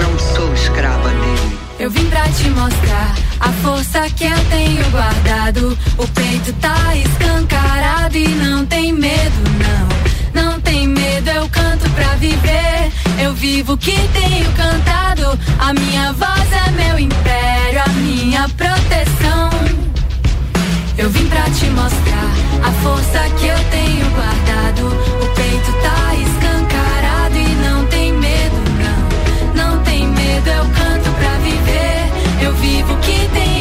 Não 0.00 0.16
sou 0.16 0.54
escrava 0.54 1.08
dele. 1.08 1.58
Eu 1.80 1.90
vim 1.90 2.08
pra 2.08 2.22
te 2.28 2.48
mostrar 2.50 3.16
a 3.40 3.50
força 3.64 4.08
que 4.10 4.26
eu 4.26 4.44
tenho 4.48 4.88
guardado. 4.92 5.76
O 5.98 6.06
peito 6.06 6.52
tá 6.60 6.94
escancarado 6.94 8.16
e 8.16 8.28
não 8.28 8.64
tem 8.64 8.92
medo, 8.92 9.42
não. 9.58 10.03
Não 10.34 10.60
tem 10.60 10.88
medo, 10.88 11.30
eu 11.30 11.48
canto 11.48 11.88
pra 11.90 12.16
viver. 12.16 12.92
Eu 13.20 13.32
vivo 13.32 13.74
o 13.74 13.78
que 13.78 13.96
tenho 14.12 14.52
cantado. 14.52 15.38
A 15.58 15.72
minha 15.72 16.12
voz 16.12 16.52
é 16.52 16.70
meu 16.72 16.98
império, 16.98 17.80
a 17.84 17.88
minha 17.90 18.48
proteção. 18.50 19.50
Eu 20.98 21.08
vim 21.10 21.26
pra 21.26 21.42
te 21.44 21.66
mostrar 21.66 22.30
a 22.62 22.72
força 22.82 23.20
que 23.38 23.46
eu 23.46 23.58
tenho 23.70 24.10
guardado. 24.10 24.86
O 25.22 25.26
peito 25.34 25.72
tá 25.82 26.14
escancarado 26.14 27.36
e 27.36 27.48
não 27.66 27.86
tem 27.86 28.12
medo, 28.12 28.56
não. 29.54 29.54
Não 29.54 29.82
tem 29.84 30.06
medo, 30.08 30.48
eu 30.48 30.64
canto 30.64 31.10
pra 31.18 31.38
viver. 31.38 32.44
Eu 32.44 32.54
vivo 32.54 32.92
o 32.92 32.98
que 32.98 33.28
tenho 33.32 33.53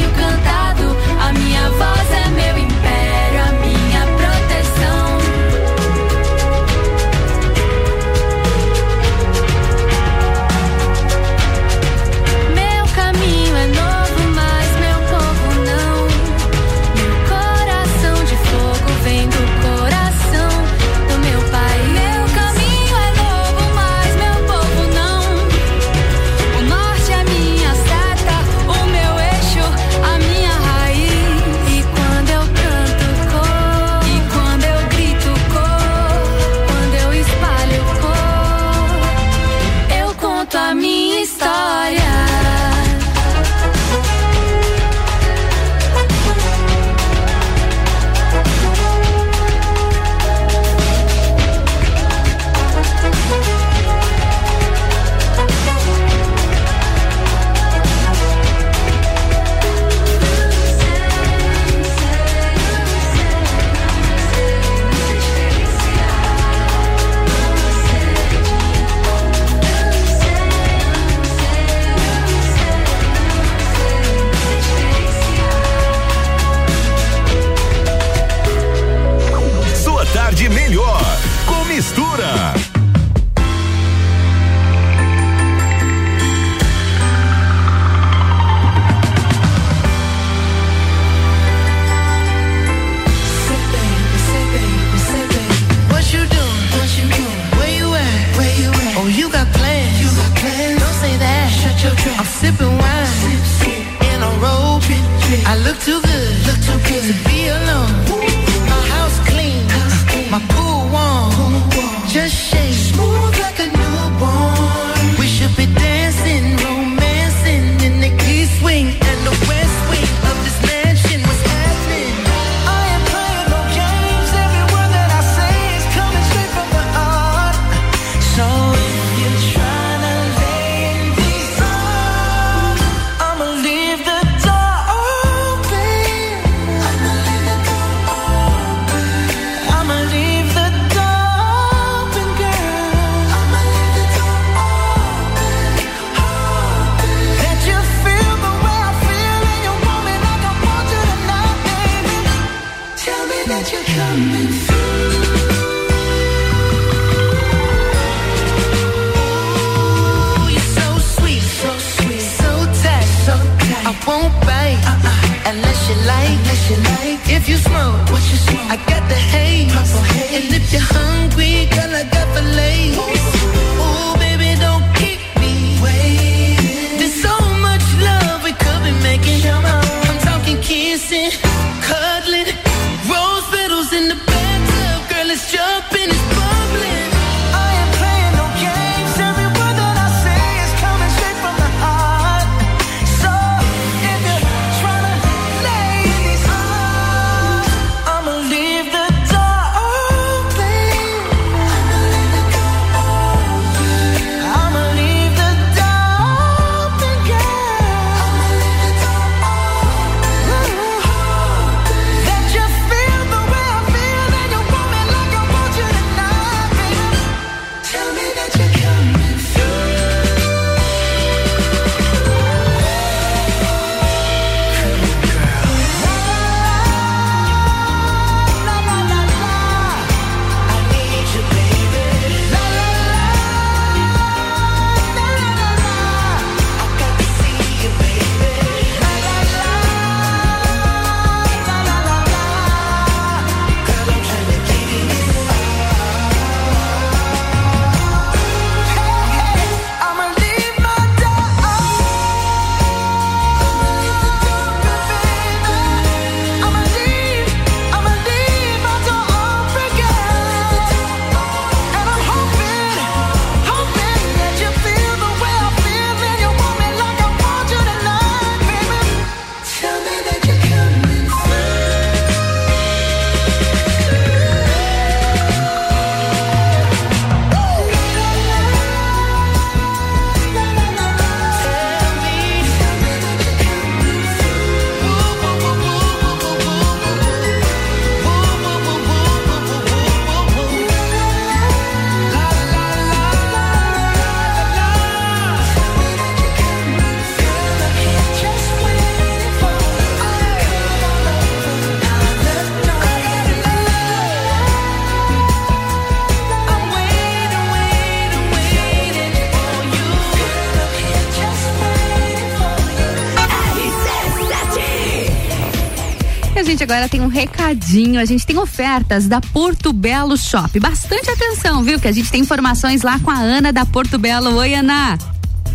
agora 316.83 317.07
tem 317.09 317.21
um 317.21 317.27
recadinho, 317.27 318.19
a 318.19 318.25
gente 318.25 318.45
tem 318.45 318.57
ofertas 318.57 319.27
da 319.27 319.39
Porto 319.39 319.93
Belo 319.93 320.37
Shop. 320.37 320.79
Bastante 320.79 321.29
atenção, 321.29 321.81
viu? 321.81 321.99
Que 321.99 322.07
a 322.07 322.11
gente 322.11 322.29
tem 322.29 322.41
informações 322.41 323.01
lá 323.01 323.17
com 323.19 323.31
a 323.31 323.37
Ana 323.37 323.71
da 323.71 323.85
Porto 323.85 324.19
Belo. 324.19 324.55
Oi, 324.55 324.73
Ana. 324.75 325.32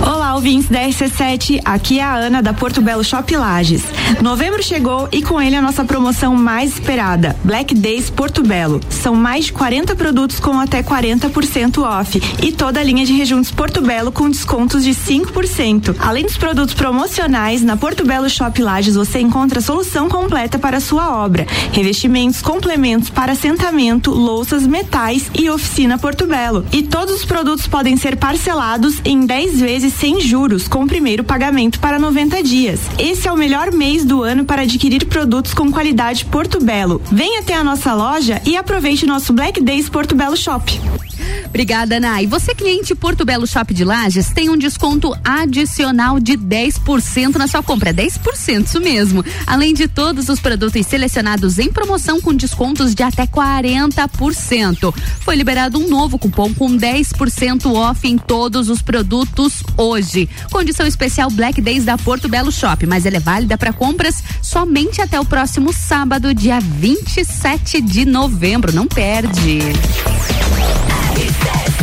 Olá, 0.09 0.35
ouvintes 0.37 0.71
da 0.71 0.81
RC7, 0.81 1.61
aqui 1.67 1.99
é 1.99 2.03
a 2.03 2.15
Ana 2.15 2.41
da 2.41 2.55
Porto 2.55 2.81
Belo 2.81 3.05
Shop 3.05 3.37
Lages. 3.37 3.83
Novembro 4.23 4.63
chegou 4.63 5.07
e 5.13 5.21
com 5.21 5.39
ele 5.39 5.55
a 5.55 5.61
nossa 5.61 5.85
promoção 5.85 6.35
mais 6.35 6.73
esperada, 6.73 7.37
Black 7.45 7.75
Days 7.75 8.09
Porto 8.09 8.43
Belo. 8.43 8.81
São 8.89 9.15
mais 9.15 9.45
de 9.45 9.53
40 9.53 9.95
produtos 9.95 10.41
com 10.41 10.59
até 10.59 10.83
40% 10.83 11.83
off 11.83 12.23
e 12.43 12.51
toda 12.51 12.81
a 12.81 12.83
linha 12.83 13.05
de 13.05 13.13
rejuntos 13.13 13.51
Porto 13.51 13.83
Belo 13.83 14.11
com 14.11 14.31
descontos 14.31 14.83
de 14.83 14.93
5%. 14.93 15.97
Além 15.99 16.25
dos 16.25 16.39
produtos 16.39 16.73
promocionais, 16.73 17.63
na 17.63 17.77
Porto 17.77 18.03
Belo 18.03 18.31
Shop 18.31 18.63
Lages 18.63 18.95
você 18.95 19.21
encontra 19.21 19.59
a 19.59 19.63
solução 19.63 20.09
completa 20.09 20.59
para 20.59 20.79
a 20.79 20.81
sua 20.81 21.23
obra: 21.23 21.47
revestimentos, 21.71 22.41
complementos 22.41 23.11
para 23.11 23.33
assentamento, 23.33 24.11
louças, 24.11 24.67
metais 24.67 25.31
e 25.39 25.51
oficina 25.51 25.99
Porto 25.99 26.27
Belo. 26.27 26.65
E 26.73 26.83
todos 26.83 27.15
os 27.15 27.27
produtos 27.27 27.67
podem 27.67 27.99
ser 27.99 28.17
parcelados 28.17 29.03
em 29.05 29.27
10 29.27 29.61
vezes 29.61 29.98
sem 29.99 30.21
juros, 30.21 30.69
com 30.69 30.85
o 30.85 30.87
primeiro 30.87 31.25
pagamento 31.25 31.81
para 31.81 31.99
90 31.99 32.41
dias. 32.43 32.81
Esse 32.99 33.27
é 33.27 33.33
o 33.33 33.37
melhor 33.37 33.73
mês 33.73 34.05
do 34.05 34.23
ano 34.23 34.45
para 34.45 34.63
adquirir 34.63 35.07
produtos 35.07 35.53
com 35.53 35.73
qualidade 35.73 36.25
Porto 36.25 36.63
Belo. 36.65 37.03
Venha 37.11 37.41
até 37.41 37.55
a 37.55 37.65
nossa 37.65 37.93
loja 37.95 38.41
e 38.47 38.57
aproveite 38.57 39.07
nosso 39.07 39.33
Black 39.33 39.61
Days 39.61 39.89
Porto 39.89 40.15
Belo 40.15 40.37
Shop. 40.37 41.08
Obrigada, 41.47 41.97
Ana. 41.97 42.23
E 42.23 42.27
você, 42.27 42.55
cliente 42.55 42.95
Porto 42.95 43.25
Belo 43.25 43.47
Shop 43.47 43.73
de 43.73 43.85
Lages, 43.85 44.31
tem 44.31 44.51
um 44.51 44.57
desconto 44.57 45.17
adicional 45.25 46.21
de 46.21 46.37
10% 46.37 47.37
na 47.37 47.47
sua 47.47 47.63
compra. 47.63 47.93
10%, 47.93 48.67
isso 48.67 48.81
mesmo. 48.81 49.25
Além 49.47 49.75
de 49.75 49.89
todos 49.89 50.29
os 50.29 50.41
produtos 50.41 50.87
selecionados 50.87 51.59
em 51.59 51.73
promoção 51.73 52.21
com 52.21 52.35
descontos 52.35 52.95
de 52.95 53.03
até 53.03 53.27
40%. 53.27 54.95
Foi 55.21 55.37
liberado 55.37 55.79
um 55.79 55.89
novo 55.89 56.19
cupom 56.19 56.53
com 56.55 56.77
10% 56.77 57.73
off 57.73 58.07
em 58.07 58.17
todos 58.17 58.69
os 58.69 58.83
produtos 58.83 59.63
hoje. 59.77 60.29
Condição 60.51 60.87
especial 60.87 61.31
Black 61.31 61.61
Days 61.61 61.85
da 61.85 61.99
Porto 61.99 62.29
Belo 62.29 62.53
Shop, 62.53 62.87
mas 62.87 63.07
ela 63.07 63.17
é 63.17 63.21
válida 63.21 63.59
para 63.59 63.73
compras 63.73 64.23
somente 64.43 65.01
até 65.01 65.19
o 65.19 65.25
próximo 65.25 65.73
sábado, 65.73 66.35
dia 66.35 66.61
27 66.61 67.81
de 67.81 68.05
novembro. 68.05 68.73
Não 68.73 68.87
perde 68.87 69.59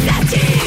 sete. 0.06 0.65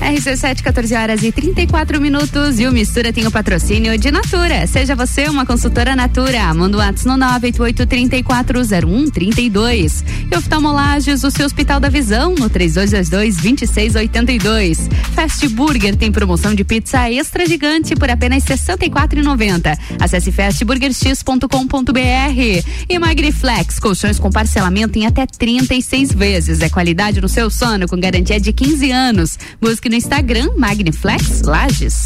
RC7, 0.00 0.62
14 0.62 0.94
horas 0.94 1.22
e 1.22 1.30
34 1.30 2.00
minutos. 2.00 2.58
E 2.58 2.66
o 2.66 2.72
Mistura 2.72 3.12
tem 3.12 3.26
o 3.26 3.30
patrocínio 3.30 3.98
de 3.98 4.10
Natura. 4.10 4.66
Seja 4.66 4.96
você 4.96 5.28
uma 5.28 5.44
consultora 5.44 5.94
Natura. 5.94 6.54
Manda 6.54 6.78
um 6.78 6.80
WhatsApp 6.80 7.06
no 7.06 7.18
988-340132. 7.18 10.02
E 10.32 10.36
oftalmolages, 10.36 11.22
o 11.22 11.30
seu 11.30 11.44
Hospital 11.44 11.78
da 11.78 11.90
Visão, 11.90 12.34
no 12.34 12.48
3222-2682. 12.48 14.90
Fast 15.14 15.46
Burger 15.48 15.94
tem 15.96 16.10
promoção 16.10 16.54
de 16.54 16.64
pizza 16.64 17.10
extra 17.10 17.46
gigante 17.46 17.94
por 17.94 18.08
apenas 18.08 18.42
R$ 18.44 18.54
64,90. 18.54 19.78
Acesse 20.00 20.32
fastburgerx.com.br. 20.32 22.64
E 22.88 22.98
Magriflex, 22.98 23.78
colchões 23.78 24.18
com 24.18 24.30
parcelamento 24.30 24.98
em 24.98 25.04
até 25.06 25.26
36 25.26 26.14
vezes. 26.14 26.60
É 26.60 26.70
qualidade 26.70 27.20
no 27.20 27.28
seu 27.28 27.50
sono 27.50 27.86
com 27.86 28.00
garantia 28.00 28.40
de 28.40 28.50
15 28.52 28.90
anos. 28.90 29.38
Busque 29.60 29.89
no 29.90 29.96
Instagram 29.96 30.50
Magniflex 30.56 31.42
Lages. 31.42 32.04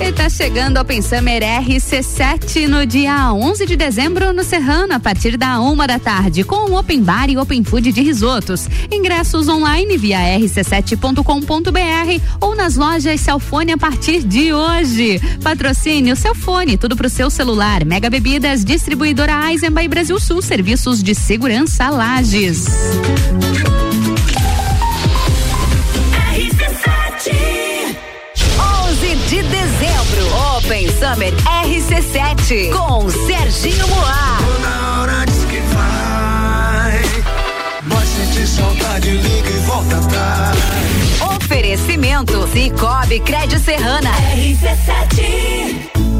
E 0.00 0.10
tá 0.10 0.30
chegando 0.30 0.78
ao 0.78 0.84
Pensamer 0.86 1.42
RC7 1.42 2.66
no 2.66 2.86
dia 2.86 3.30
11 3.34 3.66
de 3.66 3.76
dezembro 3.76 4.32
no 4.32 4.42
Serrano, 4.42 4.94
a 4.94 4.98
partir 4.98 5.36
da 5.36 5.60
uma 5.60 5.86
da 5.86 5.98
tarde, 5.98 6.42
com 6.44 6.74
Open 6.74 7.02
Bar 7.02 7.28
e 7.28 7.36
Open 7.36 7.62
Food 7.62 7.92
de 7.92 8.00
risotos. 8.00 8.66
Ingressos 8.90 9.48
online 9.48 9.98
via 9.98 10.18
rc7.com.br 10.38 12.24
ou 12.40 12.56
nas 12.56 12.76
lojas 12.76 13.20
Celfone 13.20 13.72
a 13.72 13.78
partir 13.78 14.22
de 14.22 14.54
hoje. 14.54 15.20
Patrocínio 15.42 16.16
Celfone, 16.16 16.78
tudo 16.78 16.96
pro 16.96 17.10
seu 17.10 17.28
celular. 17.28 17.84
Mega 17.84 18.08
Bebidas, 18.08 18.64
distribuidora 18.64 19.50
Eisenbahn 19.50 19.88
Brasil 19.88 20.18
Sul, 20.18 20.40
serviços 20.40 21.02
de 21.02 21.14
segurança 21.14 21.90
Lages. 21.90 22.64
Open 30.70 30.86
Summer 30.88 31.32
RC7 31.64 32.70
com 32.70 33.10
Serginho 33.10 33.88
Moá. 33.88 34.38
Na 34.62 35.00
hora 35.00 35.24
diz 35.26 35.44
que 35.46 35.58
vai. 35.74 37.02
Vai 37.82 38.06
sentir 38.06 38.46
saudade, 38.46 39.10
liga 39.10 39.50
e 39.50 39.58
volta 39.66 39.96
atrás. 39.96 40.56
Oferecimento 41.42 42.46
Cicobi 42.52 43.18
Crédito 43.18 43.58
Serrana. 43.58 44.12
RC7 44.32 45.10
Quer 45.16 46.19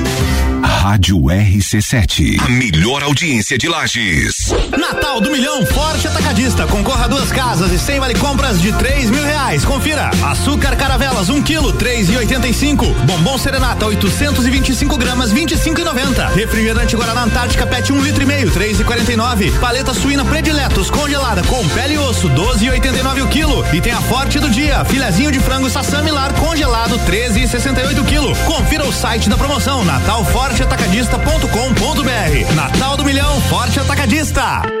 Rádio 0.81 1.19
RC7. 1.19 2.41
A 2.43 2.49
melhor 2.49 3.03
audiência 3.03 3.55
de 3.55 3.67
Lages. 3.69 4.51
Natal 4.75 5.21
do 5.21 5.29
Milhão 5.29 5.63
Forte 5.63 6.07
Atacadista. 6.07 6.65
Concorra 6.65 7.05
a 7.05 7.07
duas 7.07 7.31
casas 7.31 7.71
e 7.71 7.77
sem 7.77 7.99
vale 7.99 8.15
compras 8.15 8.59
de 8.59 8.71
três 8.73 9.11
mil 9.11 9.23
reais. 9.23 9.63
Confira. 9.63 10.09
Açúcar 10.23 10.75
Caravelas, 10.75 11.29
um 11.29 11.39
quilo, 11.39 11.71
três 11.71 12.09
e 12.09 12.17
oitenta 12.17 12.47
e 12.47 12.53
cinco. 12.53 12.87
Bombom 13.05 13.37
Serenata, 13.37 13.85
825 13.85 14.97
gramas, 14.97 15.31
vinte 15.31 15.51
e 15.51 15.57
cinco 15.57 15.79
e 15.81 15.83
noventa. 15.83 16.29
Refrigerante 16.29 16.95
Guaraná 16.95 17.25
Antártica 17.25 17.67
Pet, 17.67 17.93
um 17.93 18.01
litro 18.01 18.23
e 18.23 18.25
meio, 18.25 18.49
três 18.49 18.79
e 18.79 18.83
quarenta 18.83 19.13
e 19.13 19.15
nove. 19.15 19.51
Paleta 19.59 19.93
suína 19.93 20.25
Prediletos, 20.25 20.89
congelada, 20.89 21.43
com 21.43 21.63
pele 21.69 21.93
e 21.93 21.97
osso, 21.99 22.27
doze 22.29 22.65
e 22.65 22.71
oitenta 22.71 22.97
e 22.97 23.03
nove 23.03 23.21
o 23.21 23.27
quilo. 23.27 23.63
E 23.71 23.79
tem 23.79 23.93
a 23.93 24.01
Forte 24.01 24.39
do 24.39 24.49
Dia, 24.49 24.83
filezinho 24.85 25.31
de 25.31 25.39
frango 25.39 25.69
Sassami 25.69 26.09
Lar, 26.09 26.33
congelado, 26.33 26.97
treze 27.05 27.43
e 27.43 27.47
sessenta 27.47 27.81
e 27.81 27.85
oito 27.85 28.03
quilo. 28.03 28.35
Confira 28.47 28.83
o 28.83 28.91
site 28.91 29.29
da 29.29 29.37
promoção, 29.37 29.85
Natal 29.85 30.25
Forte 30.25 30.70
Atacadista.com.br. 30.71 32.55
Natal 32.55 32.95
do 32.95 33.03
Milhão 33.03 33.41
Forte 33.41 33.77
Atacadista. 33.77 34.80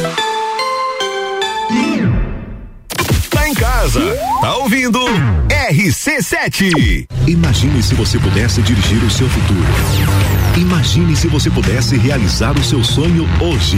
Em 3.51 3.53
casa, 3.53 3.99
tá 4.39 4.55
ouvindo? 4.55 4.99
RC7. 5.69 7.05
Imagine 7.27 7.83
se 7.83 7.93
você 7.93 8.17
pudesse 8.17 8.61
dirigir 8.61 9.03
o 9.03 9.11
seu 9.11 9.27
futuro. 9.27 9.59
Imagine 10.55 11.15
se 11.15 11.27
você 11.27 11.49
pudesse 11.49 11.97
realizar 11.97 12.57
o 12.57 12.63
seu 12.63 12.81
sonho 12.81 13.27
hoje. 13.41 13.77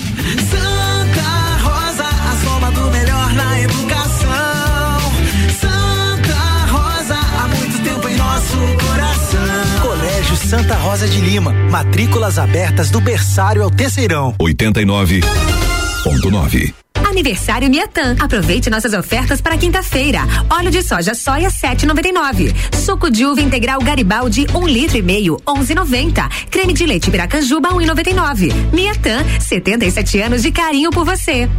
Santa 10.51 10.75
Rosa 10.75 11.07
de 11.07 11.21
Lima. 11.21 11.53
Matrículas 11.71 12.37
abertas 12.37 12.91
do 12.91 12.99
berçário 12.99 13.63
ao 13.63 13.71
terceirão. 13.71 14.35
89.9. 14.37 16.73
Aniversário 16.93 17.69
Miatan. 17.69 18.17
Aproveite 18.19 18.69
nossas 18.69 18.93
ofertas 18.93 19.39
para 19.39 19.57
quinta-feira. 19.57 20.19
Óleo 20.49 20.69
de 20.69 20.83
soja 20.83 21.15
soia 21.15 21.47
7,99. 21.47 22.53
Suco 22.75 23.09
de 23.09 23.25
uva 23.25 23.39
integral 23.39 23.79
Garibaldi 23.79 24.45
um 24.53 24.67
litro 24.67 24.97
e 24.97 25.01
meio 25.01 25.37
11,90. 25.47 26.29
Creme 26.49 26.73
de 26.73 26.85
leite 26.85 27.09
Piracanjuba 27.09 27.69
1,99. 27.69 28.51
Miatan, 28.73 29.23
77 29.39 30.19
anos 30.19 30.41
de 30.41 30.51
carinho 30.51 30.91
por 30.91 31.05
você. 31.05 31.49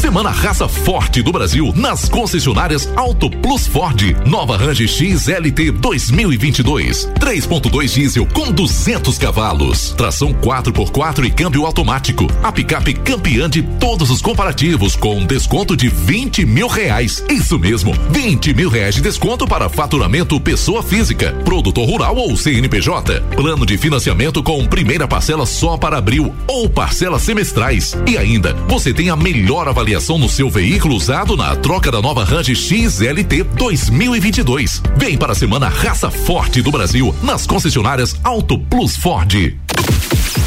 Semana 0.00 0.30
Raça 0.30 0.68
Forte 0.68 1.22
do 1.22 1.32
Brasil 1.32 1.72
nas 1.74 2.08
concessionárias 2.08 2.88
Auto 2.96 3.30
Plus 3.30 3.66
Ford. 3.66 4.14
Nova 4.26 4.56
Range 4.56 4.86
XLT 4.86 5.72
2022. 5.72 7.08
3.2 7.18 7.94
diesel 7.94 8.26
com 8.26 8.52
200 8.52 9.16
cavalos. 9.18 9.94
Tração 9.96 10.34
4x4 10.34 11.24
e 11.24 11.30
câmbio 11.30 11.64
automático. 11.64 12.26
A 12.42 12.52
picape 12.52 12.92
campeã 12.92 13.48
de 13.48 13.62
todos 13.62 14.10
os 14.10 14.20
comparativos 14.20 14.94
com 14.94 15.24
desconto 15.24 15.74
de 15.76 15.88
20 15.88 16.44
mil 16.44 16.68
reais. 16.68 17.24
Isso 17.30 17.58
mesmo, 17.58 17.92
20 18.10 18.54
mil 18.54 18.68
reais 18.68 18.94
de 18.94 19.00
desconto 19.00 19.46
para 19.46 19.68
faturamento 19.68 20.38
pessoa 20.38 20.82
física, 20.82 21.32
produtor 21.44 21.88
rural 21.88 22.16
ou 22.16 22.36
CNPJ. 22.36 23.22
Plano 23.34 23.64
de 23.64 23.78
financiamento 23.78 24.42
com 24.42 24.64
primeira 24.66 25.08
parcela 25.08 25.46
só 25.46 25.76
para 25.76 25.96
abril 25.96 26.34
ou 26.46 26.68
parcelas 26.68 27.22
semestrais. 27.22 27.96
E 28.06 28.16
ainda, 28.18 28.52
você 28.68 28.92
tem 28.92 29.08
a 29.08 29.16
melhor 29.16 29.66
avaliação 29.66 29.85
no 30.18 30.28
seu 30.28 30.50
veículo 30.50 30.96
usado 30.96 31.36
na 31.36 31.54
troca 31.54 31.92
da 31.92 32.02
nova 32.02 32.24
Range 32.24 32.56
XLT 32.56 33.44
2022. 33.56 34.82
Vem 34.96 35.16
para 35.16 35.30
a 35.30 35.34
semana 35.34 35.68
Raça 35.68 36.10
Forte 36.10 36.60
do 36.60 36.72
Brasil 36.72 37.14
nas 37.22 37.46
concessionárias 37.46 38.16
Auto 38.24 38.58
Plus 38.58 38.96
Ford. 38.96 39.32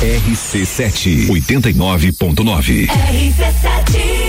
RC7 0.02 1.28
89.9. 1.30 2.88
RC7 2.88 4.29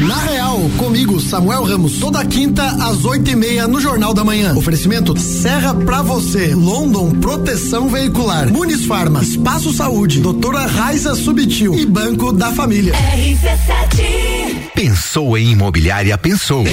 Na 0.00 0.16
Real, 0.24 0.58
comigo, 0.76 1.20
Samuel 1.20 1.62
Ramos, 1.64 1.98
toda 1.98 2.24
quinta 2.24 2.64
às 2.84 3.04
oito 3.04 3.30
e 3.30 3.36
meia 3.36 3.68
no 3.68 3.80
Jornal 3.80 4.12
da 4.12 4.24
Manhã. 4.24 4.54
Oferecimento 4.54 5.18
Serra 5.18 5.72
pra 5.74 6.02
você, 6.02 6.54
London 6.54 7.10
Proteção 7.12 7.88
Veicular, 7.88 8.52
Muniz 8.52 8.84
Farma, 8.86 9.22
Espaço 9.22 9.72
Saúde, 9.72 10.20
Doutora 10.20 10.66
Raiza 10.66 11.14
Subtil 11.14 11.74
e 11.74 11.86
Banco 11.86 12.32
da 12.32 12.52
Família. 12.52 12.92
RC7 12.92 14.70
Pensou 14.74 15.38
em 15.38 15.50
imobiliária, 15.52 16.18
pensou. 16.18 16.64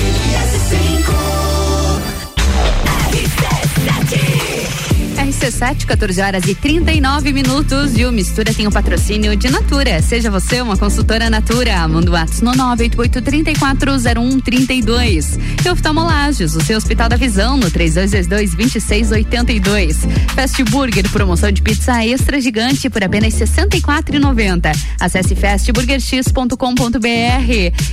RC7, 5.42 5.86
14 5.88 6.22
horas 6.22 6.46
e 6.46 6.54
39 6.54 7.34
minutos. 7.34 7.98
E 7.98 8.06
o 8.06 8.12
Mistura 8.12 8.54
tem 8.54 8.68
o 8.68 8.72
patrocínio 8.72 9.36
de 9.36 9.50
Natura. 9.50 10.00
Seja 10.00 10.30
você 10.30 10.62
uma 10.62 10.78
consultora 10.78 11.32
Natura. 11.32 11.88
Manda 11.88 12.12
o 12.12 12.16
ato 12.16 12.46
no 12.46 12.52
988-340132. 12.52 15.40
E 15.66 15.70
oftalmolages, 15.70 16.56
o 16.56 16.62
seu 16.62 16.78
Hospital 16.78 17.10
da 17.10 17.16
Visão, 17.16 17.58
no 17.58 17.72
3222-2682. 17.72 19.96
Fast 20.36 20.64
Burger, 20.66 21.10
promoção 21.10 21.52
de 21.52 21.64
pizza 21.64 22.06
extra 22.06 22.40
gigante 22.40 22.88
por 22.88 23.04
apenas 23.04 23.34
R$ 23.34 23.48
64,90. 23.48 24.78
Acesse 25.00 25.34
fastburgerx.com.br. 25.34 26.54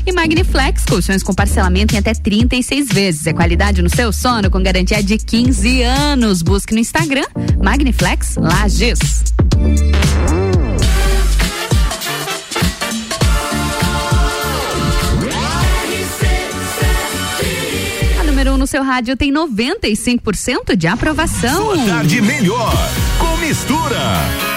E 0.06 0.12
Magniflex, 0.12 0.84
colchões 0.84 1.22
com 1.22 1.32
parcelamento 1.32 1.94
em 1.94 1.98
até 1.98 2.12
36 2.12 2.88
vezes. 2.88 3.26
É 3.26 3.32
qualidade 3.32 3.80
no 3.80 3.88
seu 3.88 4.12
sono 4.12 4.50
com 4.50 4.62
garantia 4.62 5.02
de 5.02 5.16
15 5.16 5.80
anos. 5.80 6.42
Busque 6.42 6.74
no 6.74 6.80
Instagram 6.80 7.24
Magniflex 7.62 8.36
Lages. 8.36 8.98
A 18.20 18.24
número 18.24 18.52
1 18.52 18.54
um 18.54 18.56
no 18.56 18.66
seu 18.66 18.82
rádio 18.82 19.16
tem 19.16 19.32
95% 19.32 20.76
de 20.76 20.86
aprovação. 20.86 21.74
Sua 21.74 21.84
tarde 21.86 22.20
melhor 22.20 22.72
com 23.18 23.36
mistura. 23.38 24.47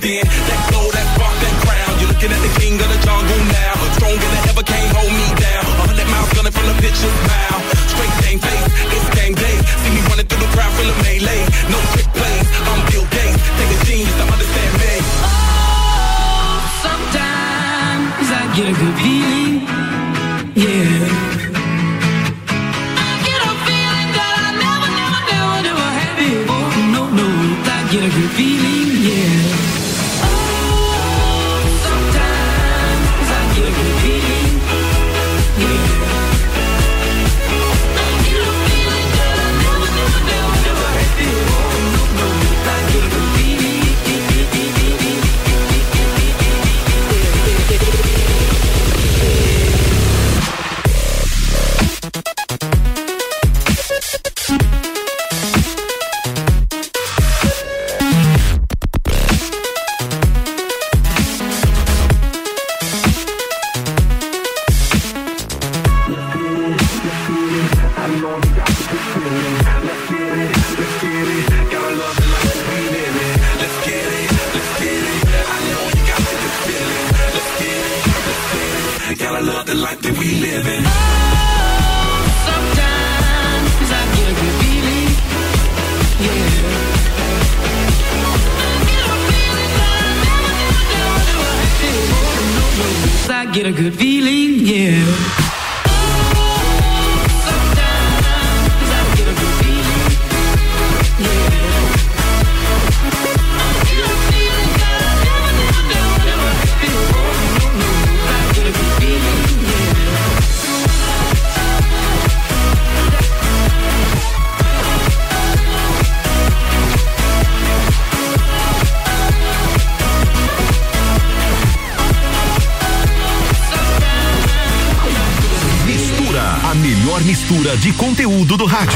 The 0.00 0.08
lion's 0.08 0.24
den. 0.24 0.24
That 0.48 0.60
glow, 0.70 0.90
that 0.90 1.06
spark, 1.14 1.36
that 1.40 1.54
crown. 1.64 1.92
You're 2.00 2.08
looking 2.08 2.32
at 2.32 2.42
the 2.42 2.52
king 2.60 2.74
of 2.80 2.88
the 2.88 2.98
jungle 3.04 3.40
now. 3.52 3.74
Stronger 3.96 4.28
than 4.28 4.48
ever, 4.48 4.62
can't 4.62 4.92
hold 4.96 5.12
me 5.12 5.28
down. 5.40 5.64
A 5.64 5.86
hundred 5.86 6.08
miles 6.10 6.32
gunning 6.32 6.52
from 6.52 6.66
the 6.66 6.76
picture's 6.80 7.16
smile. 7.24 7.60
Straight 7.88 8.14
game 8.24 8.40
face, 8.40 8.66
it's 8.92 9.08
game 9.14 9.34
day. 9.34 9.56
See 9.84 9.90
me 9.94 10.00
running 10.08 10.26
through 10.26 10.42
the 10.42 10.50
crowd, 10.52 10.72
full 10.74 10.90
of 10.90 10.96
melee. 11.02 11.45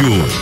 Conteúdo 0.01 0.40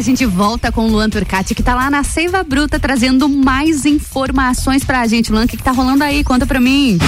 a 0.00 0.02
gente 0.02 0.24
volta 0.24 0.72
com 0.72 0.86
o 0.86 0.90
Luan 0.90 1.10
Turcati, 1.10 1.54
que 1.54 1.62
tá 1.62 1.74
lá 1.74 1.90
na 1.90 2.02
Seiva 2.02 2.42
Bruta, 2.42 2.80
trazendo 2.80 3.28
mais 3.28 3.84
informações 3.84 4.82
pra 4.82 5.06
gente. 5.06 5.30
Luan, 5.30 5.44
o 5.44 5.46
que, 5.46 5.58
que 5.58 5.62
tá 5.62 5.72
rolando 5.72 6.02
aí? 6.02 6.24
Conta 6.24 6.46
pra 6.46 6.58
mim. 6.58 6.98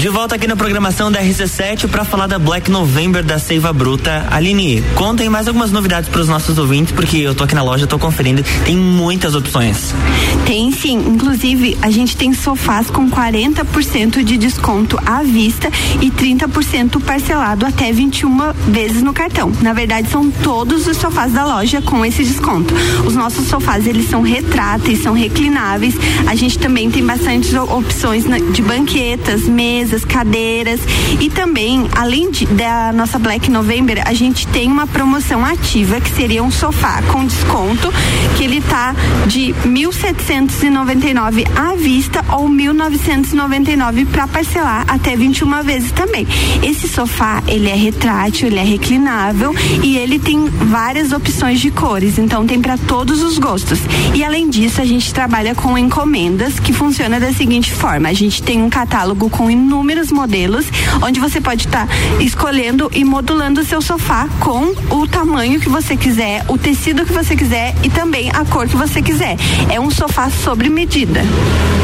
De 0.00 0.08
volta 0.08 0.34
aqui 0.34 0.46
na 0.46 0.56
programação 0.56 1.10
da 1.10 1.22
RC7 1.22 1.88
para 1.88 2.04
falar 2.04 2.26
da 2.26 2.38
Black 2.38 2.70
November 2.70 3.22
da 3.22 3.38
Seiva 3.38 3.72
Bruta. 3.72 4.26
Aline, 4.30 4.82
contem 4.96 5.28
mais 5.28 5.46
algumas 5.46 5.70
novidades 5.70 6.10
para 6.10 6.20
os 6.20 6.28
nossos 6.28 6.58
ouvintes, 6.58 6.92
porque 6.92 7.18
eu 7.18 7.34
tô 7.34 7.44
aqui 7.44 7.54
na 7.54 7.62
loja, 7.62 7.86
tô 7.86 7.98
conferindo, 7.98 8.44
tem 8.64 8.76
muitas 8.76 9.34
opções. 9.36 9.94
Tem 10.44 10.72
sim, 10.72 10.96
inclusive 10.96 11.78
a 11.80 11.90
gente 11.90 12.16
tem 12.16 12.34
sofás 12.34 12.90
com 12.90 13.08
40% 13.08 14.24
de 14.24 14.36
desconto 14.36 14.98
à 15.06 15.22
vista 15.22 15.70
e 16.02 16.10
30% 16.10 17.00
parcelado 17.00 17.64
até 17.64 17.92
21 17.92 18.53
vezes 18.68 19.02
no 19.02 19.12
cartão. 19.12 19.52
Na 19.60 19.72
verdade, 19.72 20.08
são 20.10 20.30
todos 20.30 20.86
os 20.86 20.96
sofás 20.96 21.32
da 21.32 21.44
loja 21.44 21.82
com 21.82 22.04
esse 22.04 22.24
desconto. 22.24 22.74
Os 23.06 23.14
nossos 23.14 23.46
sofás, 23.46 23.86
eles 23.86 24.08
são 24.08 24.22
retráteis, 24.22 25.02
são 25.02 25.12
reclináveis. 25.14 25.94
A 26.26 26.34
gente 26.34 26.58
também 26.58 26.90
tem 26.90 27.04
bastante 27.04 27.56
opções 27.56 28.24
de 28.52 28.62
banquetas, 28.62 29.42
mesas, 29.42 30.04
cadeiras 30.04 30.80
e 31.20 31.30
também, 31.30 31.88
além 31.94 32.30
de, 32.30 32.46
da 32.46 32.92
nossa 32.92 33.18
Black 33.18 33.50
November, 33.50 34.02
a 34.06 34.12
gente 34.12 34.46
tem 34.48 34.70
uma 34.70 34.86
promoção 34.86 35.44
ativa 35.44 36.00
que 36.00 36.10
seria 36.10 36.42
um 36.42 36.50
sofá 36.50 37.02
com 37.10 37.24
desconto 37.24 37.92
que 38.36 38.44
ele 38.44 38.60
tá 38.60 38.94
de 39.26 39.54
1.799 39.64 41.46
à 41.56 41.74
vista 41.74 42.24
ou 42.32 42.48
1.999 42.48 44.06
para 44.06 44.26
parcelar 44.26 44.84
até 44.88 45.16
21 45.16 45.62
vezes 45.62 45.92
também. 45.92 46.26
Esse 46.62 46.88
sofá, 46.88 47.42
ele 47.46 47.68
é 47.68 47.74
retrátil, 47.74 48.48
ele 48.54 48.60
é 48.60 48.64
reclinável 48.64 49.52
e 49.82 49.96
ele 49.96 50.16
tem 50.18 50.46
várias 50.46 51.10
opções 51.10 51.60
de 51.60 51.72
cores, 51.72 52.18
então 52.18 52.46
tem 52.46 52.60
para 52.60 52.78
todos 52.78 53.20
os 53.20 53.36
gostos. 53.36 53.80
E 54.14 54.22
além 54.22 54.48
disso, 54.48 54.80
a 54.80 54.84
gente 54.84 55.12
trabalha 55.12 55.56
com 55.56 55.76
encomendas 55.76 56.60
que 56.60 56.72
funciona 56.72 57.18
da 57.18 57.32
seguinte 57.32 57.72
forma: 57.72 58.08
a 58.08 58.12
gente 58.12 58.40
tem 58.42 58.62
um 58.62 58.70
catálogo 58.70 59.28
com 59.28 59.50
inúmeros 59.50 60.12
modelos, 60.12 60.66
onde 61.02 61.18
você 61.18 61.40
pode 61.40 61.66
estar 61.66 61.88
tá 61.88 61.94
escolhendo 62.20 62.88
e 62.94 63.04
modulando 63.04 63.60
o 63.60 63.64
seu 63.64 63.82
sofá 63.82 64.28
com 64.38 64.72
o 64.94 65.08
tamanho 65.08 65.58
que 65.58 65.68
você 65.68 65.96
quiser, 65.96 66.44
o 66.46 66.56
tecido 66.56 67.04
que 67.04 67.12
você 67.12 67.34
quiser 67.34 67.74
e 67.82 67.90
também 67.90 68.30
a 68.30 68.44
cor 68.44 68.68
que 68.68 68.76
você 68.76 69.02
quiser. 69.02 69.36
É 69.68 69.80
um 69.80 69.90
sofá 69.90 70.30
sobre 70.30 70.70
medida. 70.70 71.22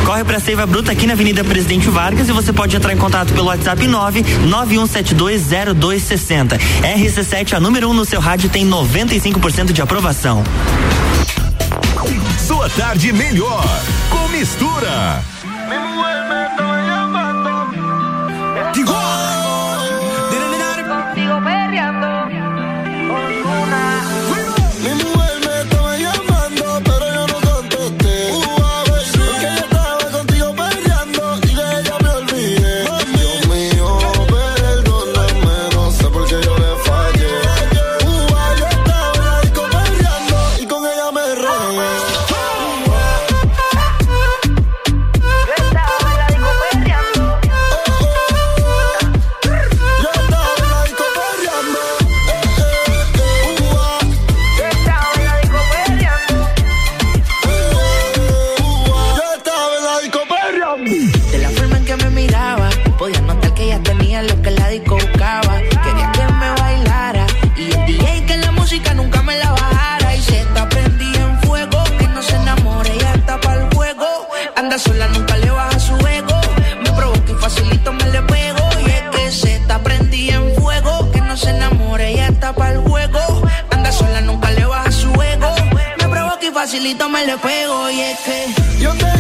Corre 0.05 0.23
para 0.23 0.39
Seiva 0.39 0.67
Bruta 0.67 0.93
aqui 0.93 1.07
na 1.07 1.15
Avenida 1.15 1.43
Presidente 1.43 1.89
Vargas 1.89 2.29
e 2.29 2.33
você 2.33 2.53
pode 2.53 2.77
entrar 2.77 2.93
em 2.93 2.97
contato 2.97 3.33
pelo 3.33 3.47
WhatsApp 3.47 3.85
991720260. 3.87 6.60
RC7, 6.83 7.55
a 7.55 7.61
número 7.61 7.89
1 7.89 7.91
um 7.91 7.95
no 7.95 8.05
seu 8.05 8.21
rádio, 8.21 8.49
tem 8.49 8.69
95% 8.69 9.73
de 9.73 9.83
aprovação. 9.83 10.43
Sua 12.47 12.69
tarde 12.71 13.13
melhor 13.13 13.65
com 14.11 14.29
mistura. 14.29 15.23
mal 87.21 87.27
de 87.27 87.35
juego 87.35 87.91
y 87.91 88.01
es 88.01 89.20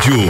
rádio. 0.00 0.29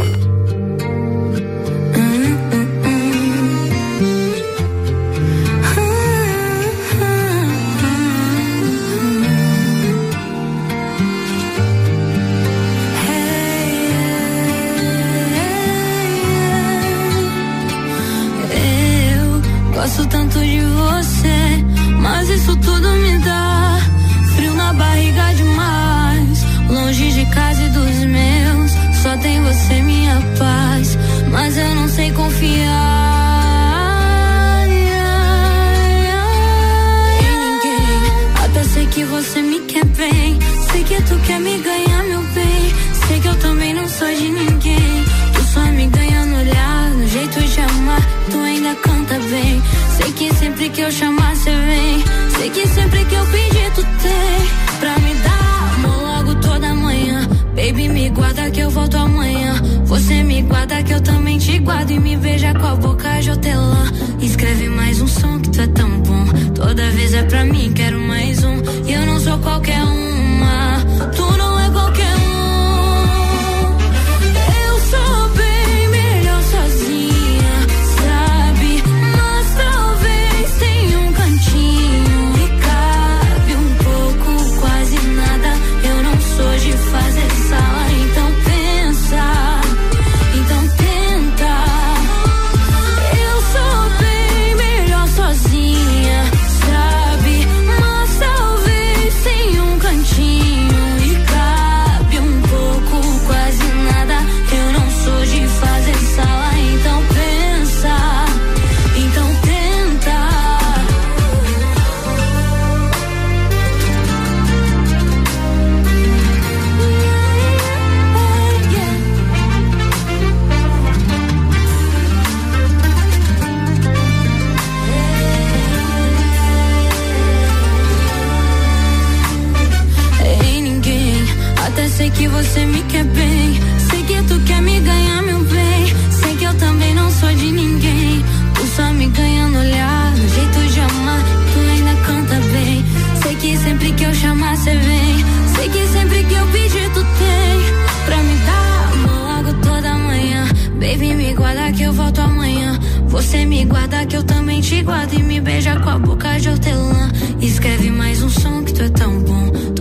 você 132.42 132.64
me 132.64 132.82
quer 132.84 133.04
bem. 133.04 133.60
Sei 133.90 134.02
que 134.04 134.22
tu 134.22 134.40
quer 134.40 134.62
me 134.62 134.80
ganhar, 134.80 135.22
meu 135.22 135.40
bem. 135.40 135.86
Sei 136.10 136.36
que 136.36 136.44
eu 136.44 136.54
também 136.54 136.94
não 136.94 137.10
sou 137.10 137.28
de 137.34 137.52
ninguém. 137.52 138.24
Tu 138.54 138.66
só 138.74 138.90
me 138.94 139.06
ganha 139.08 139.46
no 139.46 139.58
olhar, 139.58 140.12
no 140.12 140.28
jeito 140.28 140.72
de 140.72 140.80
amar. 140.80 141.22
Tu 141.52 141.60
ainda 141.60 141.94
canta 142.06 142.34
bem. 142.52 142.84
Sei 143.22 143.34
que 143.36 143.58
sempre 143.58 143.92
que 143.92 144.04
eu 144.04 144.14
chamar, 144.14 144.56
você 144.56 144.74
vem. 144.74 145.24
Sei 145.54 145.68
que 145.68 145.86
sempre 145.88 146.24
que 146.24 146.34
eu 146.34 146.46
pedir, 146.46 146.90
tu 146.94 147.04
tem. 147.20 148.06
Pra 148.06 148.16
me 148.22 148.36
dar 148.46 148.90
amor 148.94 149.36
logo 149.36 149.52
toda 149.62 149.94
manhã. 149.98 150.48
Baby, 150.74 151.14
me 151.14 151.34
guarda 151.34 151.70
que 151.72 151.82
eu 151.82 151.92
volto 151.92 152.22
amanhã. 152.22 152.78
Você 153.08 153.44
me 153.44 153.66
guarda 153.66 154.06
que 154.06 154.16
eu 154.16 154.22
também 154.22 154.62
te 154.62 154.82
guardo. 154.82 155.12
E 155.12 155.22
me 155.22 155.40
beija 155.42 155.78
com 155.80 155.90
a 155.90 155.98
boca 155.98 156.40
de 156.40 156.48
hortelã. 156.48 157.10
Escreve 157.38 157.90
mais 157.90 158.22
um 158.22 158.30
som 158.30 158.64
que 158.64 158.72
tu 158.72 158.82
é 158.82 158.88
tão 158.88 159.20
bom. 159.20 159.39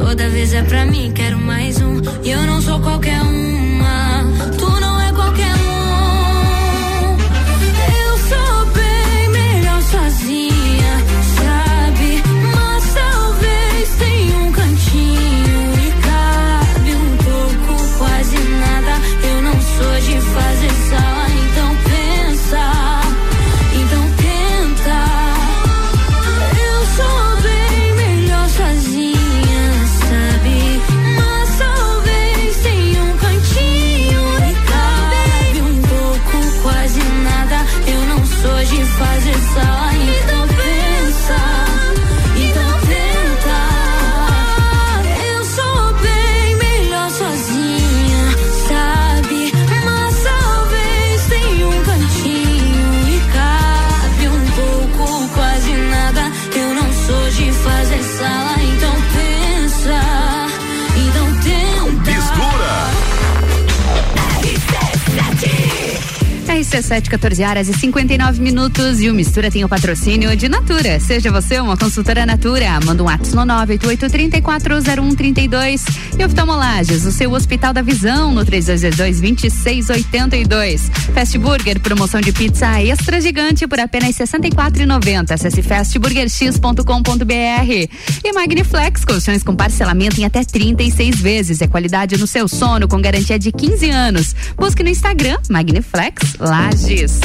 Toda 0.10 0.28
vez 0.28 0.56
é 0.56 0.64
pra 0.64 0.88
mim, 0.88 1.12
quero 1.12 1.38
mais 1.38 1.80
um. 1.80 2.02
E 2.24 2.32
eu 2.32 2.42
não 2.48 2.60
sou 2.60 2.80
qualquer 2.80 3.22
um. 3.22 3.49
RC7, 66.80 67.10
14 67.10 67.44
horas 67.44 67.68
e 67.68 67.74
59 67.74 68.42
minutos. 68.42 69.02
E 69.02 69.10
o 69.10 69.14
Mistura 69.14 69.52
tem 69.52 69.66
o 69.66 69.70
patrocínio 69.70 70.34
de 70.36 70.48
Natura. 70.48 71.00
Seja 71.00 71.32
você 71.32 71.60
uma 71.60 71.76
consultora 71.78 72.24
Natura. 72.26 72.80
Manda 72.86 73.04
um 73.04 73.08
WhatsApp 73.08 73.36
no 73.36 73.42
988-340132. 73.44 75.84
E 76.20 76.26
oftalmolages, 76.26 77.06
o 77.06 77.12
seu 77.14 77.32
Hospital 77.32 77.72
da 77.72 77.82
Visão, 77.82 78.34
no 78.34 78.46
3222-2682. 78.46 80.92
Fast 81.14 81.38
Burger, 81.38 81.80
promoção 81.80 82.20
de 82.20 82.34
pizza 82.34 82.84
extra 82.84 83.22
gigante 83.22 83.66
por 83.66 83.80
apenas 83.80 84.18
R$ 84.18 84.26
64,90. 84.26 85.32
Acesse 85.32 85.62
fastburgerx.com.br. 85.62 86.84
E 88.22 88.34
Magniflex, 88.34 89.06
colchões 89.06 89.44
com 89.44 89.56
parcelamento 89.56 90.20
em 90.20 90.26
até 90.26 90.44
36 90.44 91.22
vezes. 91.22 91.62
É 91.62 91.68
qualidade 91.68 92.18
no 92.18 92.28
seu 92.28 92.50
sono, 92.50 92.86
com 92.86 93.02
garantia 93.02 93.40
de 93.40 93.54
15 93.54 93.90
anos. 93.90 94.36
Busque 94.58 94.84
no 94.84 94.90
Instagram, 94.90 95.38
Magniflex 95.50 96.36
Lages. 96.38 97.18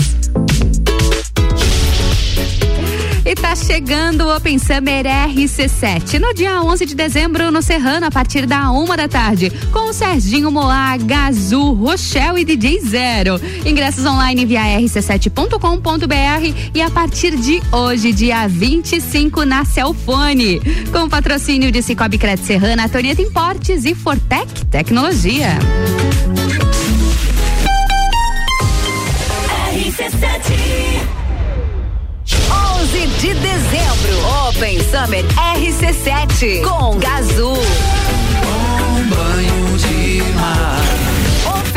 E 3.34 3.36
tá 3.36 3.56
chegando 3.56 4.26
o 4.26 4.36
Open 4.36 4.60
Summer 4.60 5.04
RC7 5.04 6.20
no 6.20 6.32
dia 6.32 6.62
11 6.62 6.86
de 6.86 6.94
dezembro 6.94 7.50
no 7.50 7.60
Serrano 7.62 8.06
a 8.06 8.10
partir 8.10 8.46
da 8.46 8.70
uma 8.70 8.96
da 8.96 9.08
tarde 9.08 9.50
com 9.72 9.90
o 9.90 9.92
Serginho 9.92 10.52
Moá, 10.52 10.96
Gazu, 10.96 11.72
Rochelle 11.72 12.42
e 12.42 12.44
DJ 12.44 12.80
Zero. 12.82 13.40
Ingressos 13.66 14.06
online 14.06 14.46
via 14.46 14.62
rc7.com.br 14.78 16.70
e 16.72 16.80
a 16.80 16.88
partir 16.88 17.34
de 17.34 17.60
hoje, 17.72 18.12
dia 18.12 18.46
25 18.46 19.44
na 19.44 19.64
Celfone. 19.64 20.60
Com 20.92 21.08
patrocínio 21.08 21.72
de 21.72 21.82
Cicobi 21.82 22.18
Crédito 22.18 22.46
Serrana, 22.46 22.88
Toneta 22.88 23.20
Importes 23.20 23.84
e 23.84 23.96
Fortec 23.96 24.64
Tecnologia. 24.66 25.58
RC7 29.74 30.63
Open 34.56 34.78
Summer 34.78 35.24
RC7 35.56 36.62
com 36.62 36.96
Gazul. 36.98 37.56
Um 37.56 39.08
banho. 39.08 39.53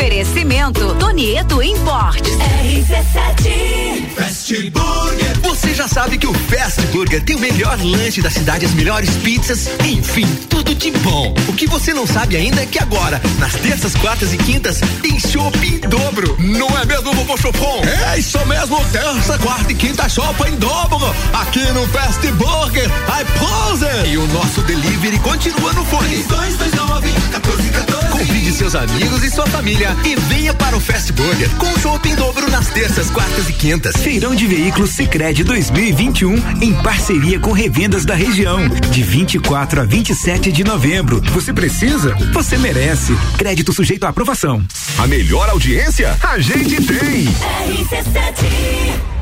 Oferecimento 0.08 0.96
Tonieto 0.96 1.62
Importes. 1.62 2.38
RC7 2.38 4.08
Fast 4.16 4.70
Burger. 4.70 5.40
Você 5.42 5.76
já 5.76 5.86
sabe 5.86 6.18
que 6.18 6.26
o 6.26 6.34
Fast 6.34 6.82
Burger 6.94 7.22
tem 7.26 7.36
o 7.36 7.40
melhor 7.40 7.78
lanche 7.84 8.22
da 8.22 8.32
cidade, 8.32 8.66
as 8.66 8.74
melhores 8.74 9.10
pizzas, 9.18 9.70
enfim, 9.84 10.26
tudo 10.50 10.74
de 10.74 10.92
bom. 10.92 11.36
O 11.50 11.54
que 11.54 11.68
você 11.68 11.94
não 11.94 12.08
sabe 12.08 12.38
ainda 12.38 12.62
é 12.62 12.66
que 12.66 12.80
agora, 12.80 13.22
nas 13.38 13.54
terças, 13.56 13.96
quartas 13.96 14.34
e 14.34 14.38
quintas, 14.38 14.80
tem 15.02 15.20
chopp 15.20 15.58
em 15.68 15.80
dobro. 15.90 16.38
Não 16.40 16.70
é 16.80 16.86
mesmo, 16.86 17.14
vovô 17.14 17.36
Chopon? 17.36 17.82
É 18.14 18.18
isso 18.18 18.40
mesmo, 18.46 18.82
terça, 18.94 19.38
quarta 19.40 19.70
e 19.74 19.76
quinta 19.76 20.08
chopp 20.08 20.42
em 20.50 20.56
dobro. 20.56 21.14
Aqui 21.34 21.70
no 21.74 21.86
Fast 21.90 22.26
Burger, 22.32 22.86
I 22.86 23.26
pose. 23.38 24.10
E 24.10 24.18
o 24.18 24.26
nosso 24.28 24.62
delivery 24.62 25.20
continua 25.20 25.74
no 25.74 25.84
fone. 25.84 26.24
229 26.24 27.08
1414. 27.08 28.08
Convide 28.10 28.52
seus 28.52 28.74
amigos 28.74 29.24
e 29.24 29.30
sua 29.30 29.46
família 29.48 29.97
e 30.06 30.16
venha 30.16 30.54
para 30.54 30.76
o 30.76 30.80
Fast 30.80 31.12
Burger 31.14 31.50
com 31.58 31.80
chopp 31.80 32.08
em 32.08 32.16
dobro 32.16 32.50
nas 32.50 32.68
terças, 32.68 33.10
quartas 33.10 33.50
e 33.50 33.54
quintas. 33.54 33.96
Feirão 33.98 34.36
de 34.36 34.46
Veículos 34.46 34.92
Sicredi 34.92 35.44
2021 35.44 36.36
em 36.62 36.74
parceria 36.82 37.40
com 37.40 37.52
revendas 37.52 38.06
da 38.06 38.16
região, 38.16 38.68
de 38.70 39.04
24 39.04 39.82
a 39.82 39.84
27 39.84 40.52
de 40.52 40.64
novembro. 40.64 41.22
Você 41.32 41.54
precisa? 41.54 42.16
Você 42.34 42.58
merece. 42.58 43.16
Crédito 43.38 43.74
sujeito 43.74 44.06
à 44.06 44.10
aprovação. 44.10 44.66
A 44.98 45.08
melhor 45.08 45.50
audiência 45.50 46.18
a 46.22 46.40
gente 46.40 46.76
tem. 46.84 47.26
Quinta 47.66 47.96
é 47.96 49.17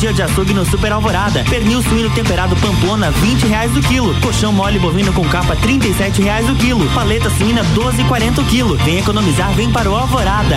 dia 0.00 0.14
de 0.14 0.22
açougue 0.22 0.54
no 0.54 0.64
Super 0.64 0.92
Alvorada. 0.92 1.44
Pernil 1.44 1.82
suíno 1.82 2.08
temperado 2.14 2.56
Pamplona, 2.56 3.10
20 3.10 3.46
reais 3.46 3.76
o 3.76 3.82
quilo. 3.82 4.18
Colchão 4.22 4.50
mole 4.50 4.78
bovino 4.78 5.12
com 5.12 5.28
capa, 5.28 5.54
37 5.54 6.22
reais 6.22 6.48
o 6.48 6.54
quilo. 6.54 6.88
Paleta 6.94 7.28
suína, 7.28 7.62
12,40 7.74 8.38
o 8.38 8.44
quilo. 8.46 8.76
Vem 8.78 8.98
economizar, 8.98 9.52
vem 9.52 9.70
para 9.70 9.90
o 9.90 9.94
Alvorada. 9.94 10.56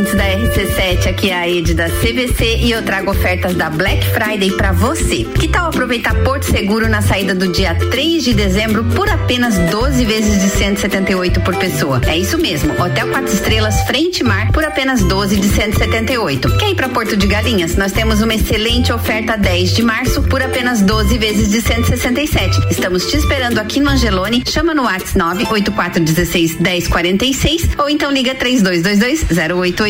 Ouvintes 0.00 0.14
da 0.14 0.24
RC7, 0.24 1.08
aqui 1.08 1.30
é 1.30 1.34
a 1.34 1.48
Ed 1.48 1.74
da 1.74 1.88
CVC 1.88 2.58
e 2.62 2.70
eu 2.70 2.82
trago 2.82 3.10
ofertas 3.10 3.54
da 3.54 3.68
Black 3.68 4.04
Friday 4.06 4.50
pra 4.52 4.72
você. 4.72 5.24
Que 5.24 5.46
tal 5.46 5.66
aproveitar 5.66 6.14
Porto 6.22 6.44
Seguro 6.44 6.88
na 6.88 7.02
saída 7.02 7.34
do 7.34 7.48
dia 7.52 7.74
3 7.74 8.24
de 8.24 8.32
dezembro 8.32 8.84
por 8.84 9.08
apenas 9.08 9.58
12 9.70 10.04
vezes 10.04 10.40
de 10.40 10.48
178 10.48 11.40
por 11.40 11.54
pessoa? 11.56 12.00
É 12.06 12.16
isso 12.16 12.38
mesmo, 12.38 12.72
Hotel 12.80 13.08
4 13.08 13.32
Estrelas 13.32 13.80
Frente 13.82 14.24
Mar 14.24 14.50
por 14.52 14.64
apenas 14.64 15.02
12 15.02 15.36
de 15.36 15.48
178. 15.48 16.56
Quer 16.56 16.70
ir 16.70 16.74
pra 16.74 16.88
Porto 16.88 17.16
de 17.16 17.26
Galinhas? 17.26 17.76
Nós 17.76 17.92
temos 17.92 18.22
uma 18.22 18.34
excelente 18.34 18.92
oferta 18.92 19.36
10 19.36 19.74
de 19.74 19.82
março 19.82 20.22
por 20.22 20.42
apenas 20.42 20.80
12 20.80 21.18
vezes 21.18 21.50
de 21.50 21.60
167. 21.60 22.58
Estamos 22.70 23.06
te 23.06 23.16
esperando 23.16 23.58
aqui 23.58 23.80
no 23.80 23.90
Angelone. 23.90 24.42
Chama 24.46 24.74
no 24.74 24.84
WhatsApp 24.84 25.18
98416 25.18 26.58
1046 26.58 27.68
ou 27.78 27.90
então 27.90 28.10
liga 28.10 28.34
3222 28.34 29.24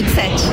0887. 0.02 0.50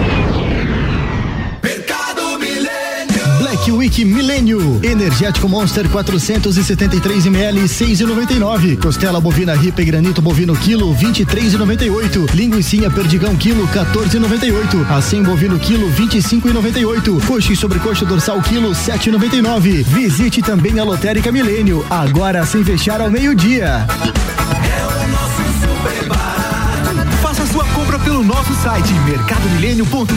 Black 3.40 3.72
Week 3.72 4.06
Milênio. 4.06 4.80
Energético 4.84 5.48
Monster 5.48 5.88
473 5.90 7.26
ml 7.28 7.62
6,99. 7.62 8.78
Costela 8.78 9.22
bovina 9.22 9.56
ripa 9.56 9.82
e 9.82 9.86
granito 9.86 10.22
bovino 10.22 10.56
quilo 10.56 10.94
23,98. 10.96 12.34
Linguiça 12.34 12.90
perdigão 12.90 13.36
quilo 13.36 13.68
14,98. 13.70 14.90
Acém 14.90 15.24
bovino 15.24 15.58
quilo 15.60 15.90
25,98. 15.92 17.26
Coxa 17.26 17.54
e 17.54 17.56
sobrecoxa 17.56 18.06
dorsal 18.06 18.42
quilo 18.42 18.72
7,99. 18.72 19.84
Visite 19.84 20.42
também 20.42 20.80
a 20.80 20.84
Lotérica 20.84 21.32
Milênio, 21.32 21.86
agora 21.90 22.46
sem 22.46 22.64
fechar 22.64 23.00
ao 23.00 23.10
meio-dia. 23.10 23.88
Faça 23.88 24.14
sua 24.14 25.37
pelo 28.18 28.24
nosso 28.24 28.54
site 28.56 28.92
mercadomilênio.com.br. 29.06 30.10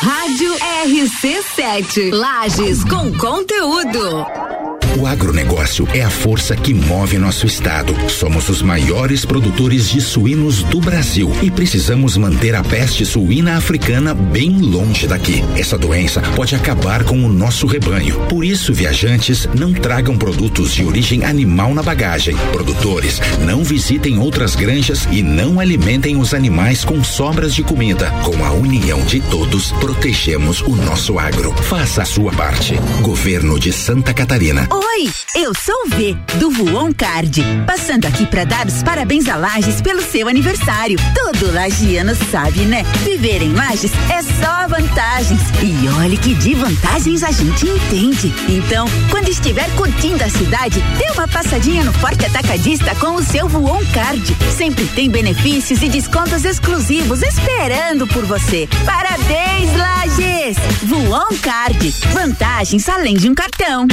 Rádio 0.00 0.52
RC7. 0.84 2.12
Lages 2.12 2.82
com 2.84 3.12
conteúdo. 3.16 4.53
O 4.96 5.08
agronegócio 5.08 5.88
é 5.92 6.02
a 6.02 6.08
força 6.08 6.54
que 6.54 6.72
move 6.72 7.18
nosso 7.18 7.46
estado. 7.46 7.92
Somos 8.08 8.48
os 8.48 8.62
maiores 8.62 9.24
produtores 9.24 9.90
de 9.90 10.00
suínos 10.00 10.62
do 10.62 10.80
Brasil 10.80 11.32
e 11.42 11.50
precisamos 11.50 12.16
manter 12.16 12.54
a 12.54 12.62
peste 12.62 13.04
suína 13.04 13.56
africana 13.56 14.14
bem 14.14 14.60
longe 14.60 15.08
daqui. 15.08 15.42
Essa 15.56 15.76
doença 15.76 16.20
pode 16.36 16.54
acabar 16.54 17.02
com 17.02 17.24
o 17.24 17.28
nosso 17.28 17.66
rebanho. 17.66 18.20
Por 18.28 18.44
isso, 18.44 18.72
viajantes, 18.72 19.48
não 19.58 19.72
tragam 19.72 20.16
produtos 20.16 20.72
de 20.72 20.84
origem 20.84 21.24
animal 21.24 21.74
na 21.74 21.82
bagagem. 21.82 22.36
Produtores, 22.52 23.20
não 23.44 23.64
visitem 23.64 24.18
outras 24.20 24.54
granjas 24.54 25.08
e 25.10 25.22
não 25.22 25.58
alimentem 25.58 26.16
os 26.16 26.32
animais 26.32 26.84
com 26.84 27.02
sobras 27.02 27.52
de 27.52 27.64
comida. 27.64 28.12
Com 28.22 28.44
a 28.44 28.52
união 28.52 29.00
de 29.06 29.20
todos, 29.22 29.72
protegemos 29.72 30.60
o 30.60 30.76
nosso 30.76 31.18
agro. 31.18 31.52
Faça 31.64 32.02
a 32.02 32.06
sua 32.06 32.32
parte. 32.32 32.74
Governo 33.02 33.58
de 33.58 33.72
Santa 33.72 34.14
Catarina. 34.14 34.68
Oi, 34.86 35.10
eu 35.34 35.52
sou 35.54 35.74
o 35.86 35.88
V, 35.88 36.14
do 36.38 36.50
Voon 36.50 36.92
Card. 36.92 37.42
Passando 37.66 38.04
aqui 38.04 38.26
para 38.26 38.44
dar 38.44 38.66
os 38.66 38.82
parabéns 38.82 39.26
a 39.28 39.34
Lages 39.34 39.80
pelo 39.80 40.02
seu 40.02 40.28
aniversário. 40.28 40.98
Todo 41.14 41.52
lagiano 41.52 42.14
sabe, 42.30 42.60
né? 42.60 42.84
Viver 43.02 43.42
em 43.42 43.54
Lages 43.54 43.92
é 44.10 44.22
só 44.22 44.68
vantagens. 44.68 45.40
E 45.62 45.88
olha 45.88 46.16
que 46.18 46.34
de 46.34 46.54
vantagens 46.54 47.22
a 47.22 47.30
gente 47.30 47.66
entende. 47.66 48.32
Então, 48.46 48.86
quando 49.10 49.28
estiver 49.28 49.68
curtindo 49.74 50.22
a 50.22 50.28
cidade, 50.28 50.80
dê 50.98 51.10
uma 51.12 51.26
passadinha 51.26 51.82
no 51.82 51.92
Forte 51.94 52.26
Atacadista 52.26 52.94
com 52.96 53.14
o 53.14 53.22
seu 53.22 53.48
Voon 53.48 53.82
Card. 53.94 54.36
Sempre 54.56 54.86
tem 54.88 55.08
benefícios 55.08 55.82
e 55.82 55.88
descontos 55.88 56.44
exclusivos 56.44 57.22
esperando 57.22 58.06
por 58.06 58.26
você. 58.26 58.68
Parabéns, 58.84 59.70
Lages! 59.76 60.56
Voon 60.82 61.38
Card. 61.40 61.90
Vantagens 62.12 62.86
além 62.88 63.14
de 63.14 63.30
um 63.30 63.34
cartão. 63.34 63.88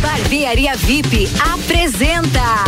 Barbearia 0.00 0.74
VIP 0.76 1.28
apresenta 1.52 2.64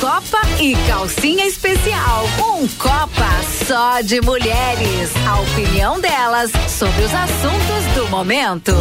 Copa 0.00 0.38
e 0.60 0.76
Calcinha 0.86 1.44
Especial. 1.44 2.24
Um 2.38 2.68
Copa 2.78 3.28
só 3.66 4.00
de 4.00 4.20
mulheres. 4.20 5.10
A 5.26 5.40
opinião 5.40 6.00
delas 6.00 6.52
sobre 6.68 7.02
os 7.02 7.12
assuntos 7.12 7.94
do 7.96 8.08
momento. 8.08 8.72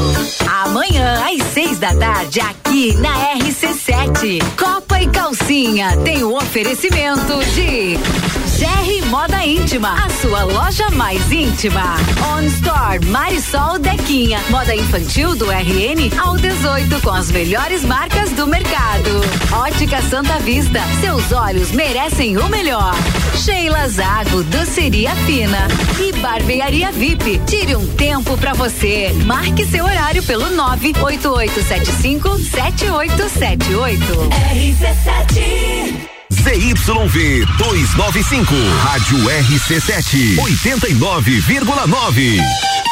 Amanhã, 0.47 1.24
às 1.26 1.41
seis 1.53 1.80
da 1.80 1.93
tarde, 1.95 2.39
aqui 2.39 2.95
na 2.97 3.34
RC7. 3.36 4.43
Copa 4.55 5.01
e 5.01 5.07
Calcinha 5.07 5.97
tem 6.03 6.24
o 6.24 6.36
oferecimento 6.36 7.43
de. 7.55 7.97
GR 8.57 9.05
Moda 9.09 9.45
Íntima, 9.45 9.93
a 10.03 10.09
sua 10.09 10.43
loja 10.43 10.89
mais 10.89 11.32
íntima. 11.32 11.95
On 12.34 12.41
Store 12.41 13.05
Marisol 13.05 13.78
Dequinha, 13.78 14.39
moda 14.49 14.76
infantil 14.76 15.36
do 15.36 15.45
RN 15.51 16.11
ao 16.20 16.36
18 16.36 16.99
com 17.01 17.11
as 17.11 17.30
melhores 17.30 17.84
marcas 17.84 18.32
do 18.32 18.47
mercado. 18.47 19.09
Ótica 19.51 20.01
Santa 20.01 20.39
Vista, 20.39 20.80
seus 21.08 21.32
olhos 21.32 21.72
merecem 21.72 22.38
o 22.38 22.49
melhor. 22.49 22.93
Sheila 23.38 23.88
Zago, 23.88 24.43
doceria 24.43 25.16
fina 25.26 25.70
e 25.97 26.12
barbearia 26.18 26.91
VIP. 26.91 27.39
Tire 27.45 27.78
um 27.78 27.88
tempo 27.95 28.38
para 28.38 28.51
você. 28.51 29.14
Marque 29.24 29.66
seu 29.66 29.86
horário 29.86 30.22
pelo 30.24 30.49
98875 30.49 32.39
7878. 32.39 34.03
RC7 34.53 36.18
ZYV 36.30 37.45
295, 37.58 38.53
Rádio 38.84 39.18
RC7, 39.18 40.36
89,9. 40.36 42.86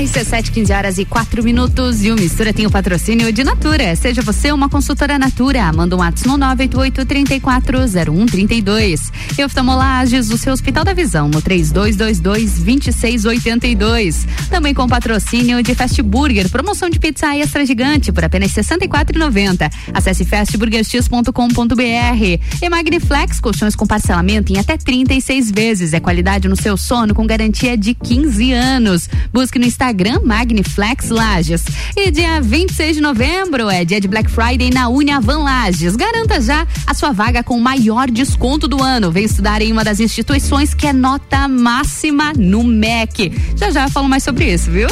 RC7, 0.00 0.50
15 0.50 0.72
horas 0.72 0.96
e 0.96 1.04
4 1.04 1.44
minutos. 1.44 2.02
E 2.02 2.10
o 2.10 2.14
Mistura 2.14 2.54
tem 2.54 2.66
o 2.66 2.70
patrocínio 2.70 3.30
de 3.30 3.44
Natura. 3.44 3.94
Seja 3.94 4.22
você 4.22 4.50
uma 4.50 4.66
consultora 4.66 5.18
Natura. 5.18 5.70
Manda 5.74 5.94
um 5.94 5.98
WhatsApp 5.98 6.26
no 6.26 6.38
988-340132. 6.38 9.12
E 9.38 9.44
oftalmolages, 9.44 10.30
o 10.30 10.38
seu 10.38 10.54
Hospital 10.54 10.84
da 10.84 10.94
Visão, 10.94 11.28
no 11.28 11.42
3222-2682. 11.42 14.26
Também 14.48 14.72
com 14.72 14.88
patrocínio 14.88 15.62
de 15.62 15.74
Fast 15.74 16.00
Burger. 16.00 16.48
Promoção 16.48 16.88
de 16.88 16.98
pizza 16.98 17.36
extra 17.36 17.66
gigante 17.66 18.10
por 18.10 18.24
apenas 18.24 18.56
R$ 18.56 18.62
64,90. 18.62 19.70
Acesse 19.92 20.24
fastburgerx.com.br. 20.24 22.40
E 22.62 22.70
Magniflex, 22.70 23.38
colchões 23.38 23.76
com 23.76 23.86
parcelamento 23.86 24.50
em 24.50 24.58
até 24.58 24.78
36 24.78 25.50
vezes. 25.50 25.92
É 25.92 26.00
qualidade 26.00 26.48
no 26.48 26.56
seu 26.56 26.78
sono 26.78 27.14
com 27.14 27.26
garantia 27.26 27.76
de 27.76 27.92
15 27.92 28.52
anos. 28.52 29.10
Busque 29.30 29.58
no 29.58 29.66
Instagram 29.66 29.89
Magniflex 30.24 31.08
Lages. 31.08 31.64
E 31.96 32.10
dia 32.10 32.40
26 32.40 32.96
de 32.96 33.02
novembro 33.02 33.68
é 33.68 33.84
dia 33.84 34.00
de 34.00 34.06
Black 34.08 34.30
Friday 34.30 34.70
na 34.70 34.88
Uniavan 34.88 35.38
Lages. 35.38 35.96
Garanta 35.96 36.40
já 36.40 36.66
a 36.86 36.94
sua 36.94 37.12
vaga 37.12 37.42
com 37.42 37.56
o 37.56 37.60
maior 37.60 38.10
desconto 38.10 38.68
do 38.68 38.82
ano. 38.82 39.10
Vem 39.10 39.24
estudar 39.24 39.62
em 39.62 39.72
uma 39.72 39.84
das 39.84 40.00
instituições 40.00 40.74
que 40.74 40.86
é 40.86 40.92
nota 40.92 41.48
máxima 41.48 42.32
no 42.36 42.62
MEC. 42.62 43.32
Já 43.56 43.70
já 43.70 43.88
falo 43.88 44.08
mais 44.08 44.22
sobre 44.22 44.52
isso, 44.52 44.70
viu? 44.70 44.88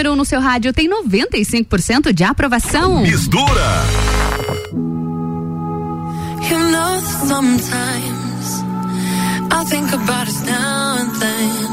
Número 0.00 0.10
1 0.10 0.12
um 0.14 0.16
no 0.16 0.24
seu 0.24 0.40
rádio 0.40 0.72
tem 0.72 0.88
95% 0.88 2.12
de 2.12 2.24
aprovação. 2.24 3.02
Mistura. 3.02 3.84
You 6.50 6.58
know 6.58 6.92
that 7.06 7.18
sometimes 7.32 8.46
I 9.58 9.60
think 9.72 9.88
about 9.92 10.26
us 10.26 10.40
now 10.42 10.96
and 11.00 11.12
then, 11.22 11.68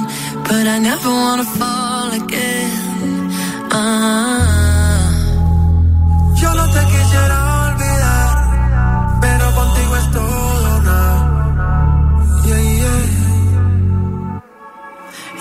but 0.47 0.65
I 0.75 0.77
never 0.77 1.09
wanna 1.09 1.47
fall 1.57 2.09
again. 2.21 3.31
Ah. 3.71 5.09
Yo 6.41 6.49
no 6.59 6.65
te 6.75 6.81
quisiera 6.91 7.37
olvidar, 7.63 8.35
pero 9.23 9.45
contigo 9.59 9.93
es 10.01 10.07
todo. 10.17 10.97
Yeah, 12.47 12.61
yeah. 12.81 13.03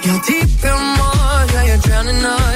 You're 0.04 0.20
deep 0.28 0.64
in 0.70 0.80
water, 0.98 1.62
you're 1.68 1.82
drowning. 1.86 2.55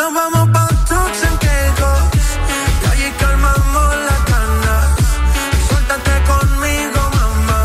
Nos 0.00 0.14
vamos 0.14 0.48
pa' 0.48 0.66
Turks 0.88 1.22
and 1.28 1.38
Caicos, 1.44 2.02
y 2.82 2.84
allí 2.90 3.08
calmamos 3.18 3.96
las 4.08 4.20
ganas. 4.32 4.86
Suéltate 5.68 6.12
conmigo, 6.30 7.00
mamá, 7.18 7.62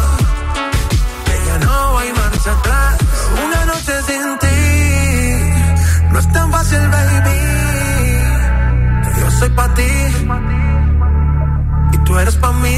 que 1.26 1.36
ya 1.48 1.58
no 1.66 1.98
hay 1.98 2.12
marcha 2.12 2.52
atrás. 2.52 2.94
Una 3.46 3.66
noche 3.72 3.94
sin 4.08 4.26
ti, 4.44 4.60
no 6.12 6.20
es 6.20 6.28
tan 6.34 6.52
fácil, 6.52 6.84
baby. 6.96 7.40
Yo 9.18 9.32
soy 9.40 9.50
pa' 9.52 9.74
ti 9.74 9.92
y 11.94 11.98
tú 12.00 12.20
eres 12.20 12.36
pa' 12.36 12.52
mí. 12.52 12.78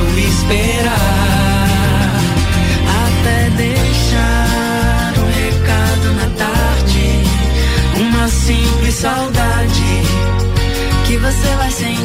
Posso 0.00 0.18
esperar 0.18 0.96
Até 3.04 3.50
deixar 3.50 5.12
um 5.18 5.26
recado 5.26 6.14
na 6.14 6.28
tarde. 6.36 7.22
Uma 8.00 8.28
simples 8.28 8.94
saudade 8.94 10.02
que 11.06 11.16
você 11.18 11.54
vai 11.56 11.70
sentir 11.70 11.99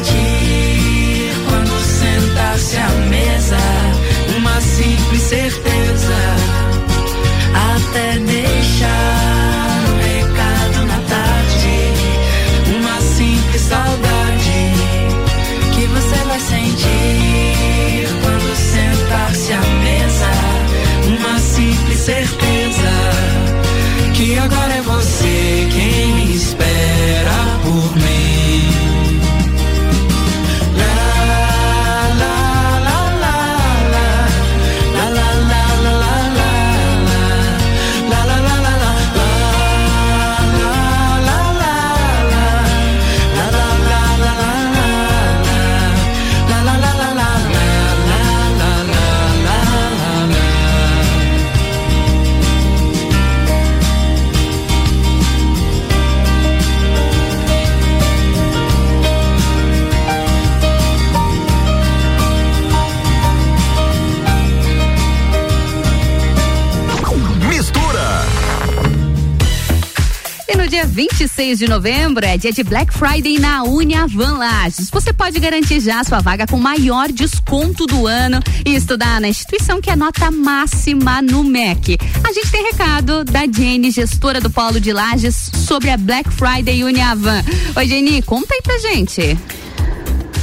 26 71.36 71.58
de 71.58 71.68
novembro 71.68 72.24
é 72.24 72.38
dia 72.38 72.50
de 72.50 72.64
Black 72.64 72.94
Friday 72.94 73.38
na 73.38 73.62
Uniavan 73.62 74.38
Lages. 74.38 74.88
Você 74.88 75.12
pode 75.12 75.38
garantir 75.38 75.80
já 75.80 76.02
sua 76.02 76.20
vaga 76.20 76.46
com 76.46 76.56
maior 76.56 77.12
desconto 77.12 77.84
do 77.84 78.06
ano 78.06 78.40
e 78.64 78.74
estudar 78.74 79.20
na 79.20 79.28
instituição 79.28 79.78
que 79.78 79.90
é 79.90 79.96
nota 79.96 80.30
máxima 80.30 81.20
no 81.20 81.44
MEC. 81.44 81.98
A 82.26 82.32
gente 82.32 82.50
tem 82.50 82.64
recado 82.64 83.22
da 83.22 83.40
Jenny, 83.46 83.90
gestora 83.90 84.40
do 84.40 84.48
Polo 84.48 84.80
de 84.80 84.94
Lages, 84.94 85.50
sobre 85.52 85.90
a 85.90 85.98
Black 85.98 86.30
Friday 86.30 86.82
Uniavan. 86.82 87.44
Oi, 87.76 87.86
Jenny, 87.86 88.22
conta 88.22 88.54
aí 88.54 88.62
pra 88.62 88.78
gente. 88.78 89.36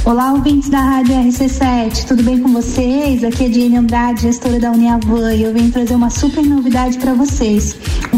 Olá, 0.04 0.32
ouvintes 0.32 0.68
da 0.68 0.80
Rádio 0.80 1.14
RC7, 1.14 2.04
tudo 2.06 2.22
bem 2.22 2.38
com 2.38 2.52
vocês? 2.52 3.24
Aqui 3.24 3.46
é 3.46 3.48
Diane 3.48 3.78
Andrade, 3.78 4.20
gestora 4.22 4.60
da 4.60 4.70
Uniavan, 4.70 5.34
e 5.34 5.42
eu 5.42 5.52
venho 5.52 5.72
trazer 5.72 5.94
uma 5.94 6.10
super 6.10 6.44
novidade 6.44 6.98
para 6.98 7.14
vocês. 7.14 7.74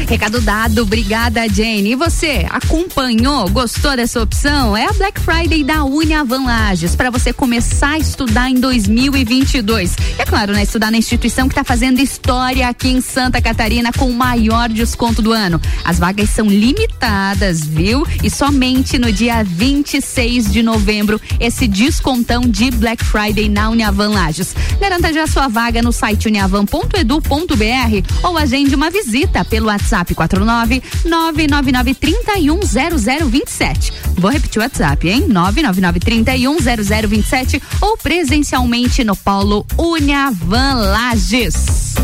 Recado 0.07 0.41
dado, 0.41 0.81
obrigada 0.81 1.47
Jane. 1.47 1.91
E 1.91 1.95
você, 1.95 2.45
acompanhou, 2.49 3.49
gostou 3.49 3.95
dessa 3.95 4.21
opção? 4.21 4.75
É 4.75 4.85
a 4.85 4.93
Black 4.93 5.19
Friday 5.19 5.63
da 5.63 5.83
Uniavan 5.83 6.45
Lages, 6.45 6.95
para 6.95 7.09
você 7.09 7.33
começar 7.33 7.91
a 7.91 7.99
estudar 7.99 8.49
em 8.49 8.55
2022. 8.55 9.95
É 10.17 10.25
claro, 10.25 10.53
né, 10.53 10.63
estudar 10.63 10.91
na 10.91 10.97
instituição 10.97 11.47
que 11.47 11.51
está 11.51 11.63
fazendo 11.63 11.99
história 11.99 12.67
aqui 12.67 12.89
em 12.89 13.01
Santa 13.01 13.41
Catarina 13.41 13.91
com 13.91 14.09
o 14.09 14.13
maior 14.13 14.69
desconto 14.69 15.21
do 15.21 15.31
ano. 15.31 15.59
As 15.83 15.99
vagas 15.99 16.29
são 16.29 16.47
limitadas, 16.47 17.65
viu? 17.65 18.05
E 18.23 18.29
somente 18.29 18.97
no 18.97 19.11
dia 19.11 19.43
26 19.43 20.51
de 20.51 20.63
novembro, 20.63 21.19
esse 21.39 21.67
descontão 21.67 22.41
de 22.41 22.71
Black 22.71 23.03
Friday 23.03 23.49
na 23.49 23.69
Uniavan 23.69 24.09
Lages. 24.09 24.55
Garanta 24.79 25.11
já 25.11 25.27
sua 25.27 25.47
vaga 25.47 25.81
no 25.81 25.91
site 25.91 26.27
uniavan.edu.br 26.27 28.23
ou 28.23 28.37
agende 28.37 28.73
uma 28.73 28.89
visita 28.89 29.43
pelo 29.43 29.67
WhatsApp 29.67 29.80
WhatsApp 29.81 30.13
49 30.13 30.81
999 31.05 31.95
310027. 31.95 33.91
Vou 34.17 34.31
repetir 34.31 34.59
o 34.59 34.63
WhatsApp, 34.63 35.09
hein? 35.09 35.25
999 35.27 35.99
310027 35.99 37.61
ou 37.81 37.97
presencialmente 37.97 39.03
no 39.03 39.15
Polo 39.15 39.65
Uniavan 39.77 40.75
Lages. 40.75 41.95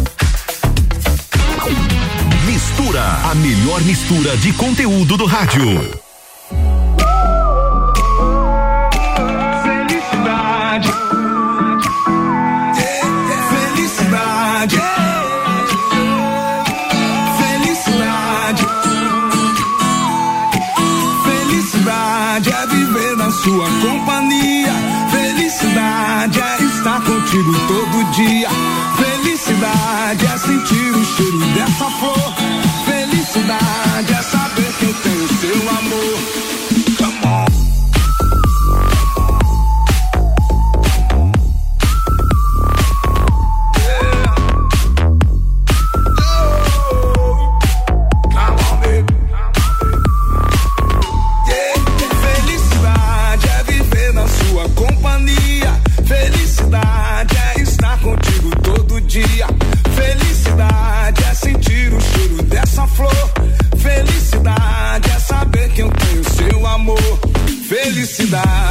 Mistura, 2.45 3.03
a 3.29 3.35
melhor 3.35 3.81
mistura 3.83 4.35
de 4.37 4.51
conteúdo 4.53 5.15
do 5.17 5.25
rádio. 5.25 6.06
Sua 23.47 23.65
companhia. 23.81 24.73
Felicidade 25.09 26.41
é 26.41 26.63
estar 26.63 27.01
contigo 27.01 27.53
todo 27.67 28.11
dia. 28.11 28.49
Felicidade 28.97 30.25
é 30.25 30.37
sentir 30.37 30.91
o 30.91 31.05
cheiro 31.05 31.39
dessa 31.55 31.89
flor. 31.91 32.36
Felicidade 68.27 68.66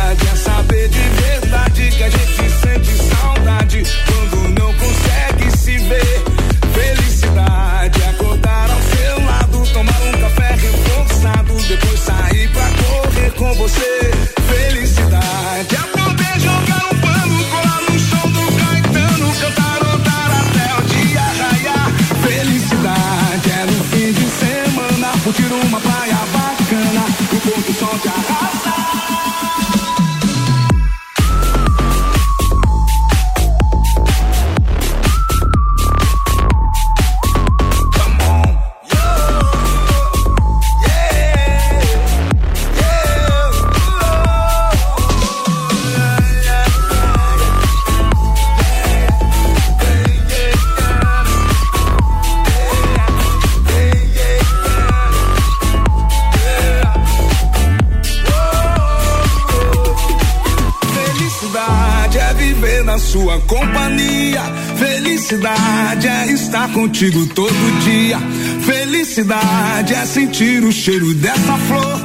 contigo 66.86 67.26
todo 67.34 67.80
dia. 67.84 68.16
Felicidade 68.64 69.92
é 69.92 70.06
sentir 70.06 70.62
o 70.62 70.70
cheiro 70.70 71.12
dessa 71.14 71.56
flor. 71.66 72.00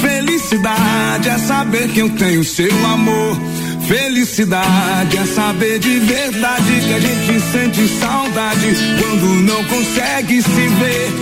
Felicidade 0.00 1.28
é 1.28 1.38
saber 1.38 1.88
que 1.88 2.00
eu 2.00 2.10
tenho 2.10 2.42
seu 2.42 2.86
amor. 2.86 3.40
Felicidade 3.86 5.16
é 5.18 5.26
saber 5.26 5.78
de 5.78 6.00
verdade 6.00 6.80
que 6.80 6.94
a 6.94 7.00
gente 7.00 7.40
sente 7.52 7.88
saudade 8.00 8.76
quando 8.98 9.26
não 9.42 9.64
consegue 9.64 10.42
se 10.42 10.68
ver. 10.68 11.12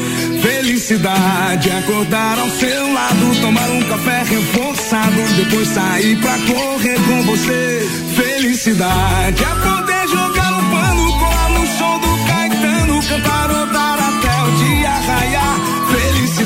Felicidade 0.40 1.68
é 1.68 1.78
acordar 1.80 2.38
ao 2.38 2.48
seu 2.50 2.92
lado, 2.94 3.40
tomar 3.42 3.68
um 3.70 3.82
café 3.82 4.24
reforçado, 4.24 5.22
depois 5.36 5.68
sair 5.68 6.16
pra 6.16 6.38
correr 6.38 6.98
com 7.06 7.22
você. 7.24 7.88
Felicidade 8.16 9.44
é 9.44 9.46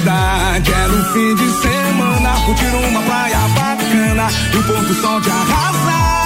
Felicidade 0.06 0.72
é 0.72 0.86
no 0.86 1.04
fim 1.12 1.34
de 1.34 1.50
semana, 1.50 2.40
curtir 2.44 2.66
uma 2.66 3.02
praia 3.02 3.38
bacana 3.56 4.28
e 4.54 4.56
o 4.56 4.62
pôr 4.62 4.84
do 4.84 4.94
sol 4.94 5.20
te 5.20 5.30
arrasar. 5.30 6.25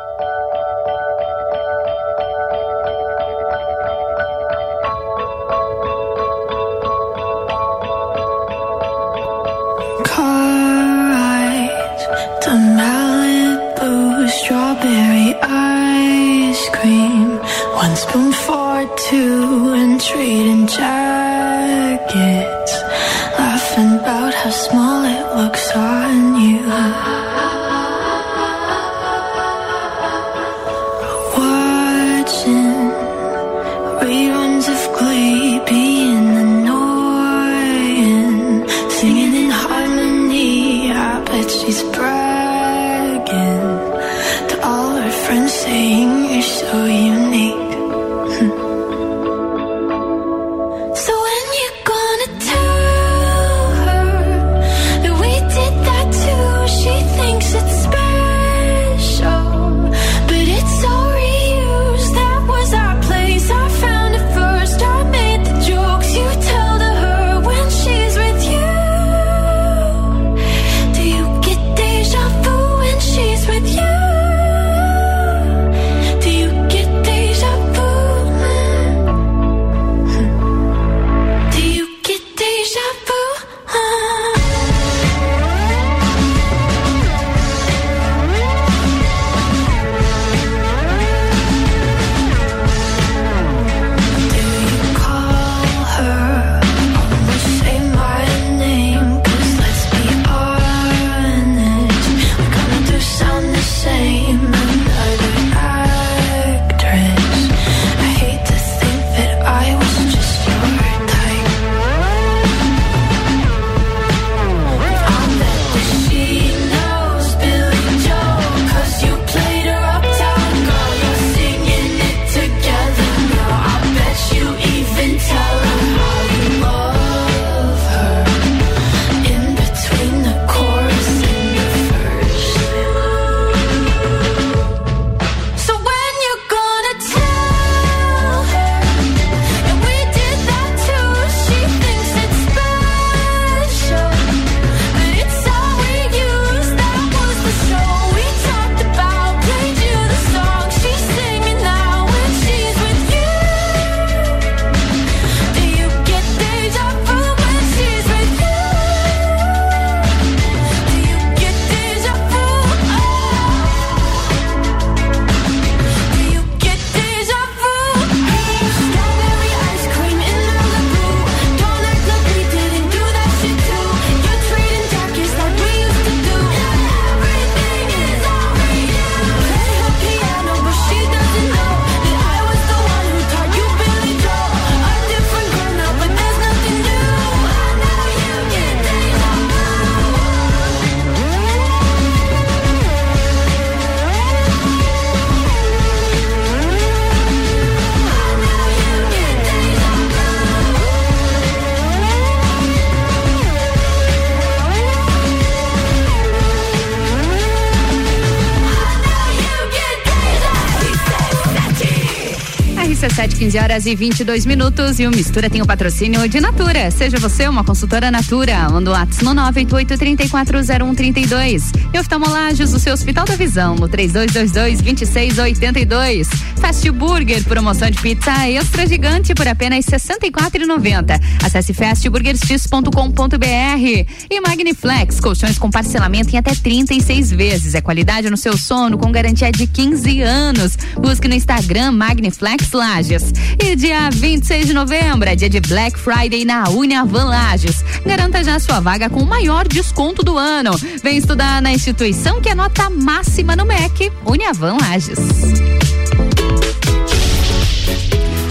15 213.41 213.57
horas 213.57 213.87
e 213.87 213.95
22 213.95 214.45
minutos. 214.45 214.99
E 214.99 215.07
o 215.07 215.09
Mistura 215.09 215.49
tem 215.49 215.63
o 215.63 215.65
patrocínio 215.65 216.29
de 216.29 216.39
Natura. 216.39 216.91
Seja 216.91 217.17
você 217.17 217.47
uma 217.47 217.63
consultora 217.63 218.11
Natura. 218.11 218.69
Manda 218.69 218.91
o 218.91 218.93
WhatsApp 218.93 219.25
no 219.25 219.33
988-340132. 219.33 221.63
E 221.91 221.97
oftalmolagens 221.97 222.69
do 222.69 222.77
seu 222.77 222.93
Hospital 222.93 223.25
da 223.25 223.35
Visão 223.35 223.73
no 223.73 223.89
3222-2682. 223.89 226.27
Fast 226.59 226.87
Burger, 226.91 227.43
promoção 227.45 227.89
de 227.89 227.99
pizza 227.99 228.47
extra 228.47 228.85
gigante 228.85 229.33
por 229.33 229.47
apenas 229.47 229.87
R$ 229.87 229.97
64,90. 229.97 231.19
Acesse 231.43 231.73
fastburgerx.com.br. 231.73 234.05
E 234.29 234.39
Magniflex, 234.39 235.19
colchões 235.19 235.57
com 235.57 235.71
parcelamento 235.71 236.35
em 236.35 236.37
até 236.37 236.53
36 236.53 237.31
vezes. 237.31 237.73
É 237.73 237.81
qualidade 237.81 238.29
no 238.29 238.37
seu 238.37 238.55
sono 238.55 238.99
com 238.99 239.11
garantia 239.11 239.51
de 239.51 239.65
15 239.65 240.21
anos. 240.21 240.77
Busque 240.95 241.27
no 241.27 241.33
Instagram 241.33 241.93
Magniflex 241.93 242.71
Lages. 242.71 243.30
E 243.63 243.75
dia 243.75 244.09
26 244.09 244.67
de 244.67 244.73
novembro 244.73 245.29
é 245.29 245.35
dia 245.35 245.49
de 245.49 245.59
Black 245.59 245.99
Friday 245.99 246.45
na 246.45 246.69
Uniavan 246.69 247.25
Lages. 247.25 247.83
Garanta 248.05 248.43
já 248.43 248.59
sua 248.59 248.79
vaga 248.79 249.09
com 249.09 249.21
o 249.21 249.25
maior 249.25 249.67
desconto 249.67 250.23
do 250.23 250.37
ano. 250.37 250.71
Vem 251.03 251.17
estudar 251.17 251.61
na 251.61 251.71
instituição 251.71 252.41
que 252.41 252.49
é 252.49 252.55
nota 252.55 252.89
máxima 252.89 253.55
no 253.55 253.65
MEC, 253.65 254.11
Uniavan 254.25 254.77
Lages. 254.79 255.80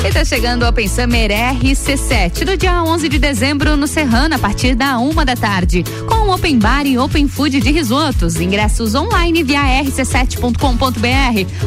E 0.03 0.11
tá 0.11 0.25
chegando 0.25 0.63
o 0.63 0.69
Open 0.69 0.89
Summer 0.89 1.31
RC7 1.31 2.47
no 2.47 2.57
dia 2.57 2.83
11 2.83 3.07
de 3.07 3.19
dezembro 3.19 3.77
no 3.77 3.87
Serrano 3.87 4.35
a 4.35 4.39
partir 4.39 4.75
da 4.75 4.99
uma 4.99 5.27
da 5.27 5.37
tarde 5.37 5.85
com 6.07 6.31
Open 6.31 6.59
Bar 6.59 6.87
e 6.87 6.97
Open 6.97 7.29
Food 7.29 7.61
de 7.61 7.71
risotos. 7.71 8.41
Ingressos 8.41 8.95
online 8.95 9.43
via 9.43 9.61
rc7.com.br 9.83 10.57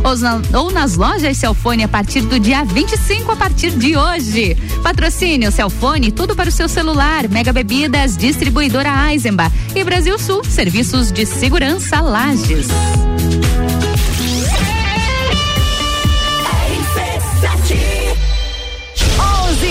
ou, 0.04 0.18
na, 0.18 0.42
ou 0.60 0.72
nas 0.72 0.98
lojas 0.98 1.38
Celfone 1.38 1.84
a 1.84 1.88
partir 1.88 2.22
do 2.22 2.40
dia 2.40 2.64
25 2.64 3.32
a 3.32 3.36
partir 3.36 3.70
de 3.72 3.96
hoje. 3.96 4.58
Patrocínio 4.82 5.52
Celfone, 5.52 6.12
tudo 6.12 6.36
para 6.36 6.50
o 6.50 6.52
seu 6.52 6.68
celular. 6.68 7.30
Mega 7.30 7.54
Bebidas, 7.54 8.18
distribuidora 8.18 9.12
Eisenbach 9.12 9.54
e 9.76 9.84
Brasil 9.84 10.18
Sul, 10.18 10.44
serviços 10.44 11.12
de 11.12 11.26
segurança 11.26 12.02
Lages. 12.02 12.68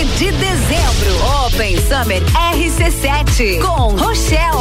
11 0.03 0.05
de 0.19 0.33
dezembro, 0.33 1.47
Open 1.47 1.77
Summer 1.77 2.20
RC7 2.33 3.61
com 3.61 3.95
Rochelle. 3.95 4.59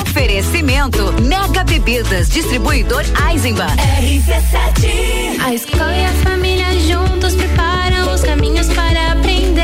Oferecimento 0.00 1.14
Mega 1.22 1.62
Bebidas, 1.62 2.28
distribuidor 2.30 3.04
Eisenbahn. 3.30 3.76
RC7 3.76 5.40
A 5.40 5.54
escola 5.54 5.96
e 5.96 6.04
a 6.04 6.12
família 6.24 6.66
juntos 6.80 7.36
preparam 7.36 8.12
os 8.12 8.22
caminhos 8.22 8.66
para 8.68 9.12
aprender. 9.12 9.62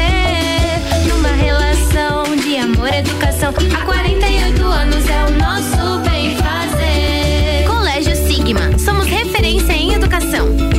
Numa 1.09 1.31
relação 1.31 2.37
de 2.37 2.59
amor 2.59 2.91
e 2.93 2.99
educação. 2.99 3.53
Há 3.77 3.85
48 3.85 4.65
anos 4.65 5.05
é 5.09 5.25
o 5.25 5.31
nosso 5.33 6.09
bem 6.09 6.37
fazer. 6.37 7.67
Colégio 7.67 8.15
Sigma. 8.15 8.79
Somos 8.79 9.07
referência 9.07 9.73
em 9.73 9.95
educação. 9.95 10.78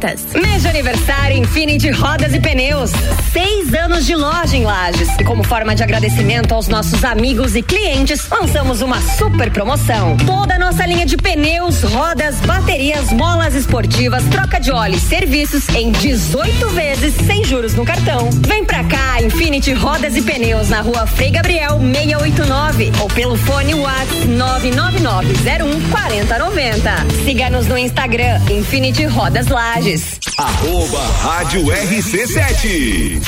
abertas. 0.00 0.32
Mês 0.34 0.44
de 0.44 0.49
aniversário 0.80 1.36
Infinity 1.36 1.90
Rodas 1.90 2.32
e 2.32 2.40
Pneus. 2.40 2.90
Seis 3.34 3.74
anos 3.74 4.06
de 4.06 4.16
loja 4.16 4.56
em 4.56 4.64
Lages. 4.64 5.10
E 5.18 5.24
como 5.24 5.44
forma 5.44 5.74
de 5.74 5.82
agradecimento 5.82 6.54
aos 6.54 6.68
nossos 6.68 7.04
amigos 7.04 7.54
e 7.54 7.60
clientes, 7.60 8.26
lançamos 8.30 8.80
uma 8.80 8.98
super 9.18 9.50
promoção. 9.50 10.16
Toda 10.24 10.54
a 10.54 10.58
nossa 10.58 10.86
linha 10.86 11.04
de 11.04 11.18
pneus, 11.18 11.82
rodas, 11.82 12.36
baterias, 12.40 13.12
molas 13.12 13.54
esportivas, 13.54 14.24
troca 14.30 14.58
de 14.58 14.72
óleo 14.72 14.96
e 14.96 15.00
serviços 15.00 15.68
em 15.68 15.92
18 15.92 16.68
vezes 16.70 17.14
sem 17.26 17.44
juros 17.44 17.74
no 17.74 17.84
cartão. 17.84 18.30
Vem 18.32 18.64
pra 18.64 18.82
cá, 18.84 19.20
Infinity 19.22 19.74
Rodas 19.74 20.16
e 20.16 20.22
Pneus 20.22 20.70
na 20.70 20.80
rua 20.80 21.06
Frei 21.06 21.30
Gabriel 21.30 21.78
689 21.78 22.92
ou 23.00 23.08
pelo 23.08 23.36
fone 23.36 23.74
WhatsApp 23.74 24.26
99901 24.28 25.90
4090. 25.90 26.90
Siga-nos 27.26 27.66
no 27.66 27.76
Instagram 27.76 28.40
Infinity 28.50 29.04
Rodas 29.04 29.48
Lages. 29.48 30.18
Rádio 30.88 31.66
RC7. 31.66 33.20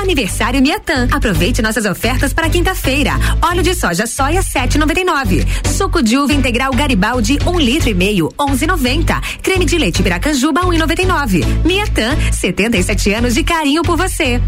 Aniversário 0.00 0.62
Miatan. 0.62 1.08
Aproveite 1.12 1.60
nossas 1.60 1.84
ofertas 1.84 2.32
para 2.32 2.48
quinta-feira. 2.48 3.12
Óleo 3.42 3.62
de 3.62 3.74
soja 3.74 4.06
soia 4.06 4.40
7,99. 4.40 5.46
Suco 5.68 6.02
de 6.02 6.16
uva 6.16 6.32
integral 6.32 6.72
Garibaldi 6.72 7.38
um 7.46 7.60
litro 7.60 7.90
e 7.90 7.94
meio 7.94 8.30
11,90. 8.38 9.20
Creme 9.42 9.66
de 9.66 9.76
leite 9.76 10.02
Piracanjuba 10.02 10.62
1,99. 10.62 11.44
Miatan 11.66 12.16
77 12.32 13.12
anos 13.12 13.34
de 13.34 13.44
carinho 13.44 13.82
por 13.82 13.98
você. 13.98 14.40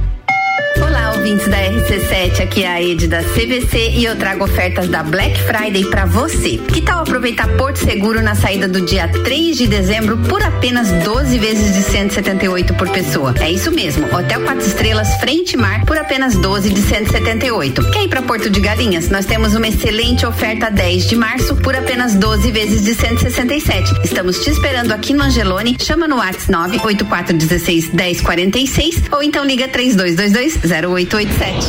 Olá, 0.81 1.13
ouvintes 1.17 1.47
da 1.49 1.57
RC7, 1.59 2.43
aqui 2.43 2.65
é 2.65 2.69
a 2.69 2.83
Ed 2.83 3.07
da 3.07 3.23
CVC 3.23 3.93
e 3.95 4.05
eu 4.05 4.17
trago 4.17 4.45
ofertas 4.45 4.89
da 4.89 5.03
Black 5.03 5.41
Friday 5.43 5.85
pra 5.85 6.05
você. 6.05 6.59
Que 6.59 6.83
tal 6.83 7.01
aproveitar 7.03 7.49
Porto 7.57 7.77
Seguro 7.77 8.21
na 8.21 8.35
saída 8.35 8.67
do 8.69 8.85
dia 8.85 9.09
3 9.09 9.57
de 9.57 9.67
dezembro 9.67 10.19
por 10.19 10.43
apenas 10.43 10.91
12 11.05 11.39
vezes 11.39 11.75
de 11.75 11.83
178 11.83 12.75
por 12.75 12.89
pessoa? 12.91 13.35
É 13.41 13.51
isso 13.51 13.71
mesmo, 13.71 14.07
Hotel 14.07 14.41
4 14.43 14.67
Estrelas 14.67 15.15
Frente 15.21 15.57
Mar 15.57 15.87
por 15.87 15.97
apenas 15.97 16.35
12 16.37 16.71
de 16.71 16.83
178. 16.83 17.91
Quer 17.91 18.05
ir 18.05 18.09
pra 18.09 18.23
Porto 18.23 18.51
de 18.51 18.61
Galinhas? 18.61 19.09
Nós 19.09 19.25
temos 19.25 19.55
uma 19.55 19.69
excelente 19.69 20.27
oferta 20.27 20.71
10 20.71 21.09
de 21.09 21.17
março 21.17 21.57
por 21.57 21.75
apenas 21.75 22.15
12 22.15 22.51
vezes 22.51 22.85
de 22.85 22.95
167. 22.95 23.91
Estamos 24.05 24.41
te 24.41 24.51
esperando 24.51 24.93
aqui 24.93 25.15
no 25.15 25.23
Angelone. 25.23 25.77
Chama 25.81 26.09
no 26.09 26.17
WhatsApp 26.17 26.51
98416 26.51 27.93
1046 27.93 29.03
ou 29.13 29.23
então 29.23 29.45
liga 29.45 29.69
3222 29.69 30.42
0887. 30.49 31.67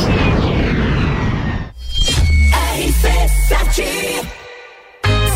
RC7 2.74 3.84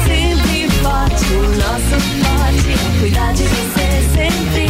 Sempre 0.05 0.69
forte, 0.83 1.25
o 1.33 1.43
nosso 1.57 1.97
forte 2.25 2.73
é 2.73 3.01
cuidar 3.01 3.33
de 3.35 3.43
você 3.45 3.87
sempre. 4.15 4.69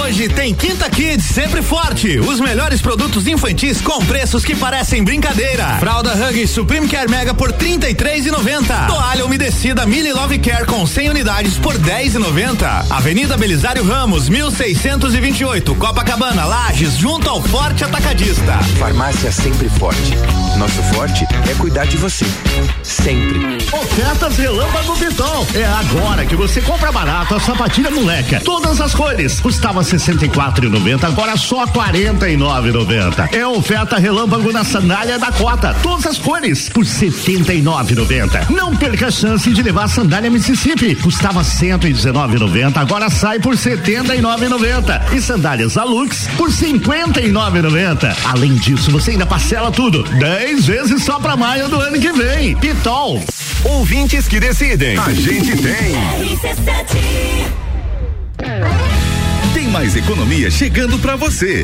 Hoje 0.00 0.28
tem 0.30 0.54
Quinta 0.54 0.90
Kids 0.90 1.05
sempre 1.26 1.62
forte. 1.62 2.18
Os 2.20 2.40
melhores 2.40 2.80
produtos 2.80 3.26
infantis 3.26 3.80
com 3.80 4.04
preços 4.06 4.44
que 4.44 4.54
parecem 4.54 5.02
brincadeira. 5.02 5.76
Fralda 5.78 6.12
Hug 6.14 6.46
Supreme 6.46 6.88
Care 6.88 7.10
Mega 7.10 7.34
por 7.34 7.50
R$ 7.50 7.56
33,90. 7.58 8.86
Toalha 8.86 9.24
umedecida 9.24 9.84
Mili 9.84 10.12
Love 10.12 10.38
Care 10.38 10.64
com 10.66 10.86
100 10.86 11.10
unidades 11.10 11.58
por 11.58 11.74
R$ 11.74 12.08
10,90. 12.08 12.86
Avenida 12.90 13.36
Belisário 13.36 13.84
Ramos, 13.84 14.28
1628, 14.28 15.74
Copacabana, 15.74 16.44
Lages, 16.44 16.96
junto 16.96 17.28
ao 17.28 17.42
Forte 17.42 17.84
Atacadista. 17.84 18.58
Farmácia 18.78 19.32
sempre 19.32 19.68
forte. 19.68 20.14
Nosso 20.56 20.82
forte 20.94 21.26
é 21.50 21.54
cuidar 21.54 21.86
de 21.86 21.96
você. 21.96 22.24
Sempre. 22.82 23.58
Ofertas 23.72 24.36
Relâmpago 24.38 24.96
Pitol. 24.96 25.46
É 25.54 25.64
agora 25.64 26.24
que 26.24 26.36
você 26.36 26.60
compra 26.60 26.92
barato 26.92 27.34
a 27.34 27.40
sapatilha 27.40 27.90
moleca. 27.90 28.40
Todas 28.40 28.80
as 28.80 28.94
cores. 28.94 29.40
Custava 29.40 29.82
R$ 29.82 29.86
64,90, 29.86 31.14
agora 31.16 31.34
só 31.34 31.64
R$ 31.64 31.70
49,90. 31.72 33.32
É 33.32 33.46
oferta 33.46 33.96
Relâmpago 33.96 34.52
na 34.52 34.62
sandália 34.64 35.18
da 35.18 35.32
Cota. 35.32 35.74
Todas 35.82 36.04
as 36.06 36.18
cores 36.18 36.68
por 36.68 36.84
R$ 36.84 36.90
79,90. 36.90 38.50
Não 38.50 38.76
perca 38.76 39.06
a 39.06 39.10
chance 39.10 39.50
de 39.50 39.62
levar 39.62 39.84
a 39.84 39.88
sandália 39.88 40.30
Mississippi. 40.30 40.94
Custava 40.94 41.40
R$ 41.40 41.46
119,90, 41.48 42.76
agora 42.76 43.08
sai 43.08 43.38
por 43.38 43.54
R$ 43.54 43.76
79,90. 43.76 45.14
E 45.14 45.22
sandálias 45.22 45.78
Alux 45.78 46.28
por 46.36 46.50
R$ 46.50 46.54
59,90. 46.54 48.14
Além 48.26 48.54
disso, 48.56 48.90
você 48.90 49.12
ainda 49.12 49.24
parcela 49.24 49.70
tudo. 49.70 50.02
10 50.02 50.66
vezes 50.66 51.02
só 51.02 51.18
pra 51.18 51.34
maio 51.34 51.66
do 51.70 51.80
ano 51.80 51.98
que 51.98 52.12
vem. 52.12 52.54
Pitol. 52.56 53.24
Ouvintes 53.64 54.28
que 54.28 54.38
decidem. 54.38 54.98
A 54.98 55.14
gente 55.14 55.56
tem. 55.56 55.96
Tem 58.36 58.85
mais 59.76 59.94
economia 59.94 60.50
chegando 60.50 60.98
pra 60.98 61.16
você. 61.16 61.62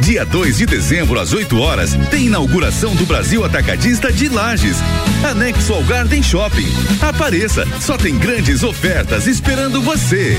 Dia 0.00 0.24
2 0.24 0.58
de 0.58 0.64
dezembro, 0.64 1.18
às 1.18 1.32
8 1.32 1.58
horas, 1.58 1.90
tem 2.08 2.26
inauguração 2.26 2.94
do 2.94 3.04
Brasil 3.04 3.44
Atacadista 3.44 4.12
de 4.12 4.28
Lages. 4.28 4.76
Anexo 5.28 5.74
ao 5.74 5.82
Garden 5.82 6.22
Shopping. 6.22 6.72
Apareça, 7.00 7.66
só 7.80 7.98
tem 7.98 8.16
grandes 8.16 8.62
ofertas 8.62 9.26
esperando 9.26 9.82
você. 9.82 10.38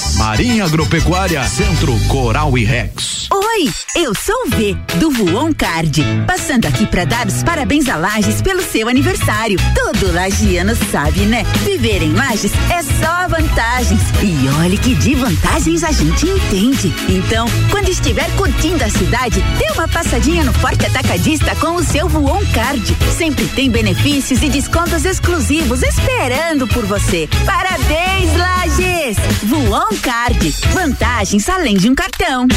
Marinha 0.17 0.65
Agropecuária, 0.65 1.43
Centro 1.43 1.97
Coral 2.07 2.57
e 2.57 2.63
Rex. 2.63 3.27
Oi, 3.31 3.69
eu 3.95 4.13
sou 4.15 4.35
o 4.45 4.49
V, 4.49 4.75
do 4.97 5.11
Voon 5.11 5.53
Card. 5.53 6.03
Passando 6.25 6.65
aqui 6.65 6.85
para 6.85 7.05
dar 7.05 7.27
os 7.27 7.43
parabéns 7.43 7.87
a 7.87 7.95
Lages 7.95 8.41
pelo 8.41 8.61
seu 8.61 8.87
aniversário. 8.87 9.57
Todo 9.75 10.13
lagiano 10.13 10.75
sabe, 10.91 11.21
né? 11.21 11.43
Viver 11.63 12.01
em 12.01 12.13
Lages 12.13 12.51
é 12.69 12.81
só 12.81 13.27
vantagens. 13.27 14.01
E 14.21 14.47
olhe 14.61 14.77
que 14.77 14.95
de 14.95 15.15
vantagens 15.15 15.83
a 15.83 15.91
gente 15.91 16.27
entende. 16.27 16.93
Então, 17.07 17.47
quando 17.69 17.89
estiver 17.89 18.29
curtindo 18.35 18.83
a 18.83 18.89
cidade, 18.89 19.41
dê 19.59 19.71
uma 19.73 19.87
passadinha 19.87 20.43
no 20.43 20.53
Forte 20.53 20.85
Atacadista 20.85 21.55
com 21.55 21.75
o 21.75 21.83
seu 21.83 22.09
Voon 22.09 22.45
Card. 22.53 22.97
Sempre 23.17 23.45
tem 23.49 23.69
benefícios 23.69 24.41
e 24.41 24.49
descontos 24.49 25.05
exclusivos 25.05 25.83
esperando 25.83 26.67
por 26.67 26.85
você. 26.85 27.29
Parabéns, 27.45 28.35
Lages! 28.35 29.17
Voon 29.43 29.90
Card. 29.99 30.51
Vantagens 30.73 31.47
além 31.49 31.75
de 31.75 31.89
um 31.89 31.95
cartão. 31.95 32.47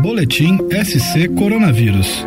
Boletim 0.00 0.56
SC 0.84 1.28
Coronavírus. 1.36 2.26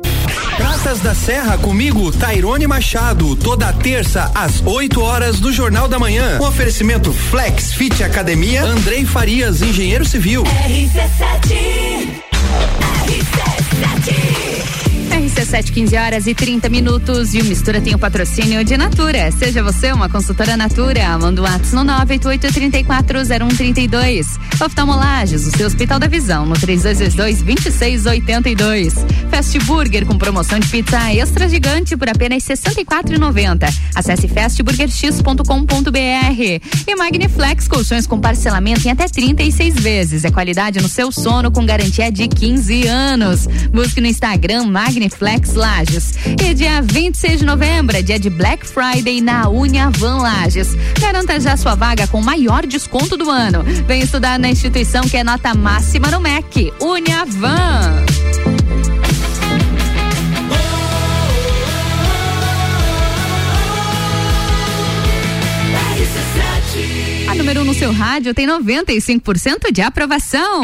Praças 0.61 0.99
da 0.99 1.15
Serra 1.15 1.57
comigo, 1.57 2.11
Tairone 2.11 2.67
Machado, 2.67 3.35
toda 3.35 3.73
terça 3.73 4.31
às 4.35 4.61
8 4.63 5.01
horas 5.01 5.39
do 5.39 5.51
Jornal 5.51 5.87
da 5.87 5.97
Manhã. 5.97 6.37
Um 6.39 6.45
oferecimento 6.45 7.11
Flex 7.11 7.73
Fit 7.73 8.03
Academia, 8.03 8.63
Andrei 8.63 9.03
Farias, 9.03 9.63
engenheiro 9.63 10.05
civil. 10.05 10.43
RC7 10.43 12.21
RC7 13.07 14.80
RC7, 15.41 15.71
15 15.71 15.97
horas 15.97 16.27
e 16.27 16.35
30 16.35 16.69
minutos. 16.69 17.33
E 17.33 17.41
o 17.41 17.45
Mistura 17.45 17.81
tem 17.81 17.95
o 17.95 17.99
patrocínio 17.99 18.63
de 18.63 18.77
Natura. 18.77 19.31
Seja 19.31 19.63
você 19.63 19.91
uma 19.91 20.07
consultora 20.07 20.55
Natura. 20.55 21.17
Manda 21.17 21.41
o 21.41 21.45
um 21.45 21.47
WhatsApp 21.47 21.75
no 21.75 21.83
988-340132. 21.83 24.27
Oftalmolages, 24.63 25.47
o 25.47 25.51
seu 25.51 25.65
Hospital 25.65 25.97
da 25.99 26.05
Visão, 26.07 26.45
no 26.45 26.53
3222-2682. 26.55 28.93
Fast 29.29 29.57
Burger 29.59 30.05
com 30.05 30.17
promoção 30.17 30.59
de 30.59 30.67
pizza 30.67 31.11
extra 31.11 31.49
gigante 31.49 31.97
por 31.97 32.07
apenas 32.07 32.47
R$ 32.47 32.55
64,90. 32.55 33.67
Acesse 33.95 34.27
fastburgerx.com.br. 34.27 36.61
E 36.87 36.95
Magniflex, 36.95 37.67
colchões 37.67 38.05
com 38.05 38.19
parcelamento 38.19 38.87
em 38.87 38.91
até 38.91 39.07
36 39.07 39.73
vezes. 39.75 40.23
É 40.23 40.29
qualidade 40.29 40.79
no 40.79 40.87
seu 40.87 41.11
sono 41.11 41.49
com 41.51 41.65
garantia 41.65 42.11
de 42.11 42.27
15 42.27 42.85
anos. 42.87 43.47
Busque 43.71 43.99
no 44.01 44.07
Instagram 44.07 44.65
Magniflex 44.65 45.30
Flex 45.31 45.53
Lages. 45.53 46.13
E 46.45 46.53
dia 46.53 46.81
26 46.81 47.39
de 47.39 47.45
novembro 47.45 47.95
é 47.95 48.01
dia 48.01 48.19
de 48.19 48.29
Black 48.29 48.67
Friday 48.67 49.21
na 49.21 49.47
Uniavan 49.47 50.17
Lages. 50.17 50.75
Garanta 50.99 51.39
já 51.39 51.55
sua 51.55 51.73
vaga 51.73 52.05
com 52.07 52.19
o 52.19 52.23
maior 52.23 52.65
desconto 52.65 53.15
do 53.15 53.29
ano. 53.29 53.63
Vem 53.87 54.01
estudar 54.01 54.37
na 54.37 54.49
instituição 54.49 55.03
que 55.03 55.15
é 55.15 55.23
nota 55.23 55.53
máxima 55.53 56.11
no 56.11 56.19
MEC. 56.19 56.73
Uniavan. 56.81 58.03
A 67.29 67.35
número 67.35 67.61
1 67.61 67.63
um 67.63 67.65
no 67.67 67.73
seu 67.73 67.93
rádio 67.93 68.33
tem 68.33 68.45
95% 68.45 69.71
de 69.71 69.81
aprovação. 69.81 70.63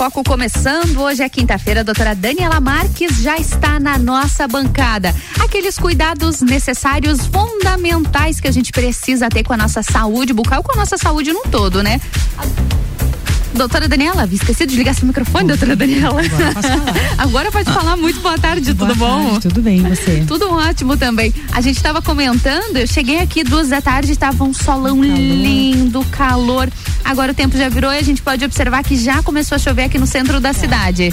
Foco 0.00 0.24
começando. 0.24 0.96
Hoje 1.02 1.22
é 1.22 1.28
quinta-feira. 1.28 1.80
A 1.80 1.82
doutora 1.82 2.14
Daniela 2.14 2.58
Marques 2.58 3.18
já 3.18 3.36
está 3.36 3.78
na 3.78 3.98
nossa 3.98 4.48
bancada. 4.48 5.14
Aqueles 5.38 5.78
cuidados 5.78 6.40
necessários, 6.40 7.26
fundamentais 7.26 8.40
que 8.40 8.48
a 8.48 8.50
gente 8.50 8.72
precisa 8.72 9.28
ter 9.28 9.44
com 9.44 9.52
a 9.52 9.58
nossa 9.58 9.82
saúde 9.82 10.32
bucal, 10.32 10.62
com 10.62 10.72
a 10.72 10.76
nossa 10.76 10.96
saúde 10.96 11.34
num 11.34 11.42
todo, 11.42 11.82
né? 11.82 12.00
Doutora 13.60 13.86
Daniela, 13.86 14.26
esqueci 14.32 14.64
de 14.64 14.74
ligar 14.74 14.94
seu 14.94 15.06
microfone, 15.06 15.48
doutora 15.48 15.76
Daniela. 15.76 16.22
Agora, 16.22 16.54
Agora 17.18 17.52
pode 17.52 17.70
falar 17.70 17.94
muito 17.94 18.18
boa 18.20 18.38
tarde, 18.38 18.72
boa 18.72 18.88
tudo 18.88 18.98
bom? 18.98 19.32
Tarde, 19.32 19.48
tudo 19.48 19.60
bem, 19.60 19.82
você? 19.82 20.24
Tudo 20.26 20.50
ótimo 20.50 20.96
também. 20.96 21.30
A 21.52 21.60
gente 21.60 21.76
estava 21.76 22.00
comentando, 22.00 22.78
eu 22.78 22.86
cheguei 22.86 23.18
aqui 23.18 23.44
duas 23.44 23.68
da 23.68 23.82
tarde, 23.82 24.12
estava 24.12 24.44
um 24.44 24.54
solão 24.54 25.02
calor. 25.02 25.14
lindo, 25.14 26.02
calor. 26.06 26.70
Agora 27.04 27.32
o 27.32 27.34
tempo 27.34 27.54
já 27.58 27.68
virou 27.68 27.92
e 27.92 27.98
a 27.98 28.02
gente 28.02 28.22
pode 28.22 28.42
observar 28.46 28.82
que 28.82 28.96
já 28.96 29.22
começou 29.22 29.56
a 29.56 29.58
chover 29.58 29.82
aqui 29.84 29.98
no 29.98 30.06
centro 30.06 30.40
da 30.40 30.54
cidade. 30.54 31.12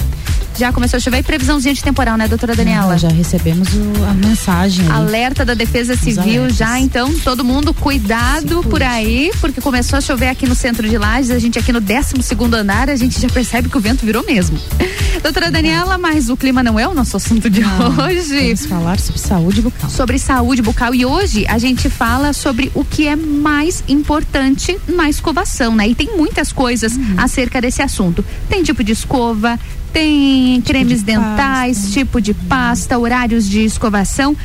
Já 0.58 0.72
começou 0.72 0.96
a 0.96 1.00
chover 1.00 1.18
e 1.18 1.22
previsãozinha 1.22 1.72
de 1.72 1.80
temporal, 1.80 2.16
né, 2.16 2.26
doutora 2.26 2.52
Daniela? 2.52 2.98
já 2.98 3.06
recebemos 3.06 3.68
o, 3.74 4.04
a 4.10 4.12
mensagem. 4.12 4.84
Aí. 4.86 4.90
Alerta 4.90 5.44
da 5.44 5.54
Defesa 5.54 5.94
Civil 5.96 6.50
já, 6.50 6.80
então 6.80 7.16
todo 7.20 7.44
mundo 7.44 7.72
cuidado 7.72 8.64
por 8.64 8.82
aí, 8.82 9.30
porque 9.40 9.60
começou 9.60 9.98
a 9.98 10.00
chover 10.00 10.26
aqui 10.26 10.48
no 10.48 10.56
centro 10.56 10.88
de 10.88 10.98
Lages, 10.98 11.30
a 11.30 11.38
gente 11.38 11.60
aqui 11.60 11.72
no 11.72 11.80
12 11.80 12.20
segundo 12.22 12.54
andar, 12.54 12.90
a 12.90 12.96
gente 12.96 13.20
já 13.20 13.28
percebe 13.28 13.68
que 13.68 13.78
o 13.78 13.80
vento 13.80 14.04
virou 14.04 14.24
mesmo. 14.24 14.58
Doutora 15.22 15.48
Daniela, 15.48 15.96
mas 15.96 16.28
o 16.28 16.36
clima 16.36 16.60
não 16.60 16.76
é 16.76 16.88
o 16.88 16.94
nosso 16.94 17.16
assunto 17.16 17.48
de 17.48 17.60
não, 17.60 18.04
hoje. 18.04 18.54
Vamos 18.54 18.66
falar 18.66 18.98
sobre 18.98 19.20
saúde 19.20 19.62
bucal. 19.62 19.90
Sobre 19.90 20.18
saúde 20.18 20.60
bucal 20.60 20.92
e 20.92 21.06
hoje 21.06 21.46
a 21.46 21.58
gente 21.58 21.88
fala 21.88 22.32
sobre 22.32 22.72
o 22.74 22.84
que 22.84 23.06
é 23.06 23.14
mais 23.14 23.84
importante 23.86 24.76
na 24.88 25.08
escovação, 25.08 25.76
né? 25.76 25.86
E 25.86 25.94
tem 25.94 26.16
muitas 26.16 26.52
coisas 26.52 26.96
uhum. 26.96 27.14
acerca 27.16 27.60
desse 27.60 27.80
assunto. 27.80 28.24
Tem 28.48 28.62
tipo 28.62 28.82
de 28.82 28.92
escova, 28.92 29.58
tem 29.92 30.56
tipo 30.56 30.68
cremes 30.68 31.00
de 31.00 31.06
dentais, 31.06 31.78
pasta. 31.78 31.92
tipo 31.92 32.20
de 32.20 32.34
pasta, 32.34 32.98
horários 32.98 33.48
de 33.48 33.64
escovação. 33.64 34.36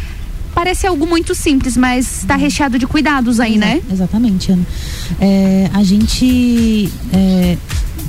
Parece 0.53 0.85
algo 0.85 1.07
muito 1.07 1.33
simples, 1.33 1.75
mas 1.75 2.19
está 2.19 2.35
recheado 2.35 2.77
de 2.77 2.85
cuidados 2.85 3.39
aí, 3.39 3.55
Exa 3.55 3.59
né? 3.59 3.81
Exatamente, 3.91 4.51
Ana. 4.51 4.65
É, 5.19 5.69
a 5.73 5.83
gente 5.83 6.91
é, 7.11 7.57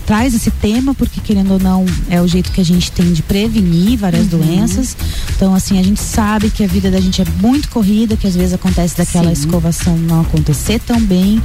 traz 0.07 0.35
esse 0.35 0.51
tema 0.51 0.95
porque 0.95 1.21
querendo 1.21 1.53
ou 1.53 1.59
não 1.59 1.85
é 2.11 2.21
o 2.21 2.29
jeito 2.29 2.53
que 2.53 2.61
a 2.61 2.65
gente 2.65 2.93
tem 2.93 3.13
de 3.13 3.23
prevenir 3.23 3.99
várias 3.99 4.33
uhum. 4.33 4.41
doenças. 4.41 4.97
Então 5.35 5.55
assim 5.55 5.79
a 5.79 5.83
gente 5.83 6.01
sabe 6.01 6.51
que 6.51 6.63
a 6.63 6.67
vida 6.67 6.91
da 6.91 7.01
gente 7.01 7.21
é 7.23 7.25
muito 7.41 7.69
corrida, 7.69 8.17
que 8.17 8.27
às 8.27 8.35
vezes 8.35 8.53
acontece 8.53 8.97
daquela 8.97 9.35
Sim. 9.35 9.41
escovação 9.41 9.97
não 9.97 10.21
acontecer 10.21 10.81
tão 10.81 11.01
bem. 11.01 11.43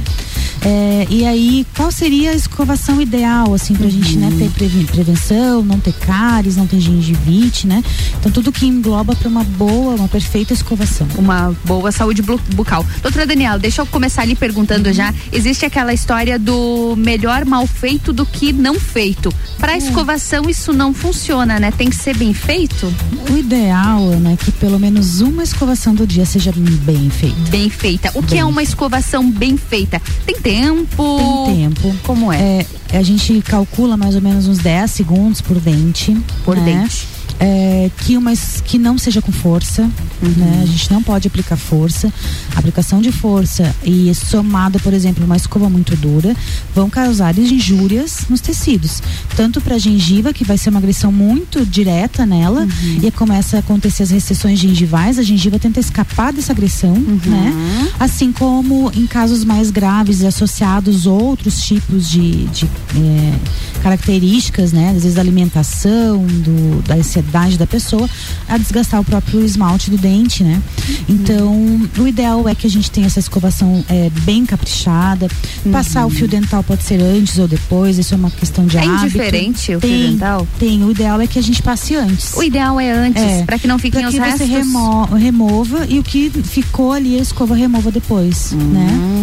É, 0.62 1.06
e 1.08 1.24
aí 1.24 1.66
qual 1.76 1.90
seria 1.90 2.30
a 2.30 2.34
escovação 2.34 3.00
ideal 3.00 3.54
assim 3.54 3.74
para 3.74 3.86
a 3.86 3.88
uhum. 3.88 3.92
gente 3.92 4.18
né, 4.18 4.30
ter 4.38 4.86
prevenção, 4.86 5.62
não 5.62 5.80
ter 5.80 5.94
cáries, 5.94 6.56
não 6.56 6.66
ter 6.66 6.80
gengivite, 6.80 7.66
né? 7.66 7.82
Então 8.18 8.30
tudo 8.30 8.52
que 8.52 8.66
engloba 8.66 9.16
para 9.16 9.28
uma 9.28 9.42
boa, 9.42 9.94
uma 9.94 10.08
perfeita 10.08 10.52
escovação. 10.52 11.06
Uma 11.16 11.54
boa 11.64 11.90
saúde 11.90 12.22
bucal. 12.22 12.84
Doutora 13.02 13.26
Daniela, 13.26 13.58
deixa 13.58 13.80
eu 13.80 13.86
começar 13.86 14.22
ali 14.22 14.34
perguntando 14.34 14.88
uhum. 14.88 14.94
já. 14.94 15.14
Existe 15.32 15.64
aquela 15.64 15.92
história 15.94 16.38
do 16.38 16.94
melhor 16.96 17.44
mal 17.44 17.66
feito 17.66 18.12
do 18.12 18.26
que 18.26 18.52
não 18.52 18.78
feito. 18.78 19.32
Para 19.58 19.74
é. 19.74 19.78
escovação 19.78 20.48
isso 20.48 20.72
não 20.72 20.92
funciona, 20.92 21.58
né? 21.58 21.70
Tem 21.70 21.88
que 21.88 21.96
ser 21.96 22.16
bem 22.16 22.34
feito. 22.34 22.92
O 23.30 23.36
ideal, 23.36 24.00
né, 24.20 24.36
que 24.38 24.50
pelo 24.52 24.78
menos 24.78 25.20
uma 25.20 25.42
escovação 25.42 25.94
do 25.94 26.06
dia 26.06 26.24
seja 26.24 26.52
bem 26.56 27.10
feita. 27.10 27.50
Bem 27.50 27.70
feita. 27.70 28.10
O 28.14 28.20
bem 28.20 28.30
que 28.30 28.38
é 28.38 28.44
uma 28.44 28.62
escovação 28.62 29.30
bem 29.30 29.56
feita? 29.56 30.00
Tem 30.26 30.36
tempo? 30.52 31.44
Tem 31.46 31.70
tempo. 31.70 31.96
Como 32.04 32.32
é? 32.32 32.66
é 32.92 32.98
a 32.98 33.02
gente 33.02 33.40
calcula 33.42 33.96
mais 33.96 34.14
ou 34.14 34.20
menos 34.20 34.48
uns 34.48 34.58
10 34.58 34.90
segundos 34.90 35.40
por 35.40 35.58
dente. 35.58 36.16
Por 36.44 36.56
né? 36.56 36.64
dente 36.64 37.19
é, 37.40 37.90
que, 38.02 38.18
uma, 38.18 38.32
que 38.64 38.78
não 38.78 38.98
seja 38.98 39.22
com 39.22 39.32
força, 39.32 39.82
uhum. 39.82 40.30
né? 40.36 40.60
A 40.62 40.66
gente 40.66 40.92
não 40.92 41.02
pode 41.02 41.26
aplicar 41.26 41.56
força. 41.56 42.12
A 42.54 42.58
aplicação 42.58 43.00
de 43.00 43.10
força 43.10 43.74
e 43.82 44.14
somada, 44.14 44.78
por 44.78 44.92
exemplo, 44.92 45.24
uma 45.24 45.36
escova 45.36 45.70
muito 45.70 45.96
dura, 45.96 46.36
vão 46.74 46.90
causar 46.90 47.36
injúrias 47.38 48.26
nos 48.28 48.42
tecidos. 48.42 49.02
Tanto 49.34 49.60
para 49.60 49.76
a 49.76 49.78
gengiva, 49.78 50.34
que 50.34 50.44
vai 50.44 50.58
ser 50.58 50.68
uma 50.68 50.78
agressão 50.78 51.10
muito 51.10 51.64
direta 51.64 52.26
nela, 52.26 52.62
uhum. 52.62 53.00
e 53.02 53.10
começa 53.10 53.56
a 53.56 53.60
acontecer 53.60 54.02
as 54.02 54.10
recessões 54.10 54.58
gengivais, 54.58 55.18
a 55.18 55.22
gengiva 55.22 55.58
tenta 55.58 55.80
escapar 55.80 56.34
dessa 56.34 56.52
agressão, 56.52 56.92
uhum. 56.92 57.20
né? 57.24 57.88
Assim 57.98 58.32
como 58.32 58.92
em 58.94 59.06
casos 59.06 59.44
mais 59.44 59.70
graves 59.70 60.20
e 60.20 60.26
associados 60.26 61.06
outros 61.06 61.62
tipos 61.62 62.10
de, 62.10 62.44
de 62.48 62.66
é, 62.66 63.82
características, 63.82 64.72
né? 64.72 64.88
Às 64.90 65.02
vezes 65.04 65.14
da 65.14 65.22
alimentação, 65.22 66.26
do, 66.26 66.82
da 66.82 66.96
ansiedade 66.96 67.29
da 67.30 67.66
pessoa, 67.66 68.08
a 68.48 68.58
desgastar 68.58 69.00
o 69.00 69.04
próprio 69.04 69.44
esmalte 69.44 69.90
do 69.90 69.96
dente, 69.96 70.42
né? 70.42 70.60
Então, 71.08 71.88
o 71.98 72.06
ideal 72.06 72.48
é 72.48 72.54
que 72.54 72.66
a 72.66 72.70
gente 72.70 72.90
tenha 72.90 73.06
essa 73.06 73.18
escovação 73.18 73.84
é, 73.88 74.10
bem 74.22 74.44
caprichada. 74.44 75.28
Uhum. 75.64 75.72
Passar 75.72 76.06
o 76.06 76.10
fio 76.10 76.28
dental 76.28 76.62
pode 76.62 76.82
ser 76.82 77.00
antes 77.00 77.38
ou 77.38 77.46
depois, 77.46 77.98
isso 77.98 78.14
é 78.14 78.16
uma 78.16 78.30
questão 78.30 78.66
de 78.66 78.76
é 78.76 78.80
hábito. 78.80 78.94
É 78.94 79.06
indiferente 79.06 79.74
o 79.74 79.80
tem, 79.80 79.90
fio 79.90 80.10
dental? 80.12 80.48
Tem, 80.58 80.84
o 80.84 80.90
ideal 80.90 81.20
é 81.20 81.26
que 81.26 81.38
a 81.38 81.42
gente 81.42 81.62
passe 81.62 81.94
antes. 81.96 82.34
O 82.34 82.42
ideal 82.42 82.80
é 82.80 82.90
antes, 82.90 83.22
é, 83.22 83.44
para 83.44 83.58
que 83.58 83.66
não 83.66 83.78
fiquem 83.78 84.04
os 84.06 84.14
que 84.14 84.20
restos. 84.20 84.46
você 84.46 84.52
remo 84.52 85.04
remova 85.14 85.86
e 85.88 85.98
o 85.98 86.02
que 86.02 86.30
ficou 86.30 86.92
ali 86.92 87.18
a 87.18 87.22
escova 87.22 87.54
remova 87.54 87.90
depois, 87.90 88.52
uhum. 88.52 88.58
né? 88.58 89.20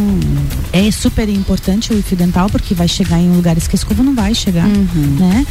É 0.74 0.92
super 0.92 1.28
importante 1.30 1.94
o 1.94 2.04
fio 2.04 2.18
dental 2.18 2.50
porque 2.50 2.74
vai 2.74 2.88
chegar 2.88 3.20
em 3.20 3.32
lugares 3.32 3.68
que 3.68 3.76
a 3.76 3.78
escova 3.78 4.04
não 4.04 4.14
vai 4.14 4.34
chegar, 4.36 4.68
uhum. 4.68 5.18
né? 5.20 5.46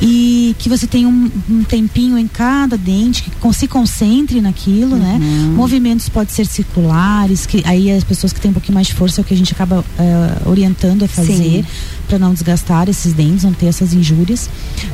E 0.00 0.54
que 0.58 0.68
você 0.68 0.86
tenha 0.86 1.08
um, 1.08 1.30
um, 1.50 1.62
tempinho 1.64 1.99
em 2.00 2.26
cada 2.26 2.76
dente, 2.76 3.22
que 3.22 3.52
se 3.52 3.68
concentre 3.68 4.40
naquilo, 4.40 4.96
né? 4.96 5.18
uhum. 5.20 5.48
né? 5.48 5.56
Movimentos 5.56 6.08
podem 6.08 6.32
ser 6.32 6.46
circulares, 6.46 7.46
que 7.46 7.62
aí 7.66 7.90
as 7.90 8.04
pessoas 8.04 8.32
que 8.32 8.40
têm 8.40 8.50
um 8.50 8.54
pouquinho 8.54 8.74
mais 8.74 8.86
de 8.86 8.94
força 8.94 9.20
é 9.20 9.22
o 9.22 9.24
que 9.24 9.34
a 9.34 9.36
gente 9.36 9.52
acaba 9.52 9.80
uh, 9.80 10.48
orientando 10.48 11.04
a 11.04 11.08
fazer 11.08 11.64
para 12.06 12.18
não 12.18 12.32
desgastar 12.32 12.88
esses 12.88 13.12
dentes, 13.12 13.44
não 13.44 13.52
ter 13.52 13.66
essas 13.66 13.92
injúrias. 13.92 14.48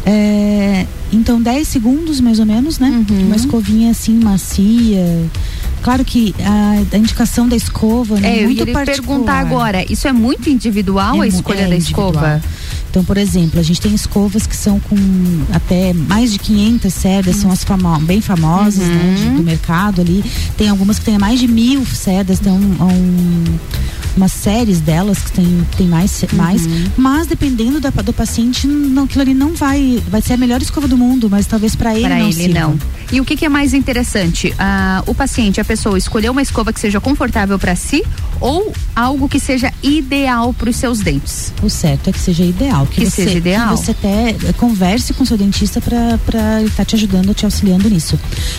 É, 0.04 0.86
então 1.12 1.40
10 1.40 1.66
segundos 1.66 2.20
mais 2.20 2.38
ou 2.38 2.46
menos, 2.46 2.78
né? 2.78 3.04
Uhum. 3.08 3.26
Uma 3.26 3.36
escovinha 3.36 3.90
assim 3.90 4.14
macia 4.22 5.26
Claro 5.86 6.04
que 6.04 6.34
a, 6.40 6.96
a 6.96 6.98
indicação 6.98 7.48
da 7.48 7.54
escova 7.54 8.18
né, 8.18 8.40
é, 8.40 8.42
muito 8.44 8.60
eu 8.60 8.72
particular. 8.72 9.06
perguntar 9.06 9.38
agora, 9.38 9.84
isso 9.88 10.08
é 10.08 10.12
muito 10.12 10.50
individual 10.50 11.22
é, 11.22 11.26
a 11.26 11.28
escolha 11.28 11.60
é 11.60 11.68
da 11.68 11.76
escova? 11.76 12.42
Então, 12.96 13.04
por 13.04 13.18
exemplo, 13.18 13.60
a 13.60 13.62
gente 13.62 13.78
tem 13.78 13.94
escovas 13.94 14.46
que 14.46 14.56
são 14.56 14.80
com 14.80 14.96
até 15.52 15.92
mais 15.92 16.32
de 16.32 16.38
500 16.38 16.94
cerdas, 16.94 17.34
uhum. 17.36 17.42
são 17.42 17.50
as 17.52 17.62
famo 17.62 17.98
bem 18.00 18.22
famosas 18.22 18.88
uhum. 18.88 18.94
né, 18.94 19.34
do 19.36 19.42
mercado 19.42 20.00
ali. 20.00 20.24
Tem 20.56 20.70
algumas 20.70 20.98
que 20.98 21.04
têm 21.04 21.18
mais 21.18 21.38
de 21.38 21.46
mil 21.46 21.84
cerdas, 21.84 22.38
tem 22.38 22.50
um, 22.50 22.56
um 22.56 23.44
umas 24.16 24.32
séries 24.32 24.80
delas 24.80 25.18
que 25.18 25.32
tem, 25.32 25.66
tem 25.76 25.86
mais, 25.86 26.22
uhum. 26.22 26.28
mais 26.32 26.66
mas 26.96 27.26
dependendo 27.26 27.78
da, 27.78 27.90
do 27.90 28.12
paciente, 28.12 28.66
não, 28.66 29.04
aquilo 29.04 29.20
ali 29.22 29.34
não 29.34 29.54
vai, 29.54 30.02
vai 30.08 30.22
ser 30.22 30.32
a 30.32 30.36
melhor 30.36 30.62
escova 30.62 30.88
do 30.88 30.96
mundo, 30.96 31.28
mas 31.28 31.46
talvez 31.46 31.76
para 31.76 31.94
ele 31.94 32.06
pra 32.06 32.18
não 32.18 32.28
ele 32.28 32.48
não. 32.48 32.78
E 33.12 33.20
o 33.20 33.24
que, 33.24 33.36
que 33.36 33.44
é 33.44 33.48
mais 33.48 33.74
interessante? 33.74 34.54
Ah, 34.58 35.02
o 35.06 35.14
paciente, 35.14 35.60
a 35.60 35.64
pessoa 35.64 35.96
escolher 35.98 36.30
uma 36.30 36.42
escova 36.42 36.72
que 36.72 36.80
seja 36.80 37.00
confortável 37.00 37.58
para 37.58 37.76
si 37.76 38.02
ou 38.40 38.72
algo 38.94 39.28
que 39.28 39.38
seja 39.38 39.72
ideal 39.82 40.52
para 40.52 40.70
os 40.70 40.76
seus 40.76 41.00
dentes? 41.00 41.52
O 41.62 41.68
certo 41.68 42.08
é 42.08 42.12
que 42.12 42.18
seja 42.18 42.42
ideal, 42.42 42.85
que, 42.86 43.02
que 43.02 43.10
você, 43.10 43.24
seja 43.24 43.38
ideal. 43.38 43.76
Que 43.76 43.84
você 43.84 43.90
até 43.90 44.36
converse 44.54 45.12
com 45.14 45.24
seu 45.24 45.36
dentista 45.36 45.80
para 45.80 46.60
ele 46.60 46.68
estar 46.68 46.76
tá 46.76 46.84
te 46.84 46.96
ajudando, 46.96 47.34
te 47.34 47.44
auxiliando 47.44 47.88
nisso. 47.88 48.18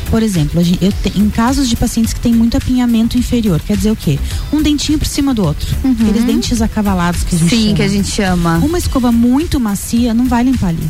Por 0.10 0.24
exemplo, 0.24 0.62
eu 0.82 0.92
te, 0.92 1.18
em 1.18 1.30
casos 1.30 1.70
de 1.70 1.76
pacientes 1.76 2.14
que 2.14 2.20
têm 2.20 2.34
muito 2.34 2.58
apinhamento 2.58 3.18
inferior, 3.18 3.62
quer 3.66 3.78
dizer 3.78 3.92
o 3.92 3.96
quê? 3.96 4.20
Um 4.52 4.62
dentinho 4.62 4.98
por 4.98 5.08
cima 5.08 5.34
do 5.34 5.44
outro. 5.44 5.68
Uhum. 5.84 5.96
Aqueles 6.02 6.24
dentes 6.24 6.62
acavalados 6.62 7.24
que 7.24 7.36
a 7.36 7.40
gente 7.40 7.50
Sim, 7.50 7.62
chama. 7.64 7.76
que 7.76 7.82
a 7.82 7.88
gente 7.88 8.08
chama. 8.10 8.58
Uma 8.58 8.78
escova 8.78 9.12
muito 9.12 9.60
macia 9.60 10.14
não 10.14 10.28
vai 10.28 10.44
limpar 10.44 10.70
ali. 10.70 10.90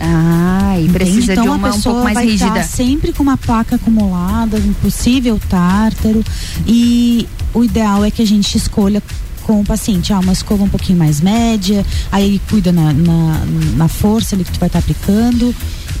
Ah, 0.00 0.76
e 0.80 0.88
precisa 0.88 1.32
então, 1.32 1.44
de 1.44 1.50
uma 1.50 1.68
a 1.68 1.72
pessoa 1.72 1.94
um 1.94 1.98
pouco 1.98 2.04
mais 2.04 2.14
vai 2.14 2.26
rígida. 2.26 2.62
sempre 2.64 3.12
com 3.12 3.22
uma 3.22 3.36
placa 3.36 3.76
acumulada, 3.76 4.56
um 4.56 4.72
possível 4.74 5.40
tártaro. 5.48 6.24
E 6.66 7.28
o 7.52 7.64
ideal 7.64 8.04
é 8.04 8.10
que 8.10 8.20
a 8.20 8.26
gente 8.26 8.56
escolha 8.56 9.02
com 9.44 9.60
o 9.60 9.64
paciente, 9.64 10.12
ah, 10.12 10.18
uma 10.18 10.32
escova 10.32 10.64
um 10.64 10.68
pouquinho 10.68 10.98
mais 10.98 11.20
média, 11.20 11.84
aí 12.10 12.40
cuida 12.48 12.72
na, 12.72 12.92
na, 12.92 13.44
na 13.76 13.88
força 13.88 14.34
ali 14.34 14.44
que 14.44 14.52
tu 14.52 14.58
vai 14.58 14.68
estar 14.68 14.80
tá 14.80 14.84
aplicando 14.84 15.54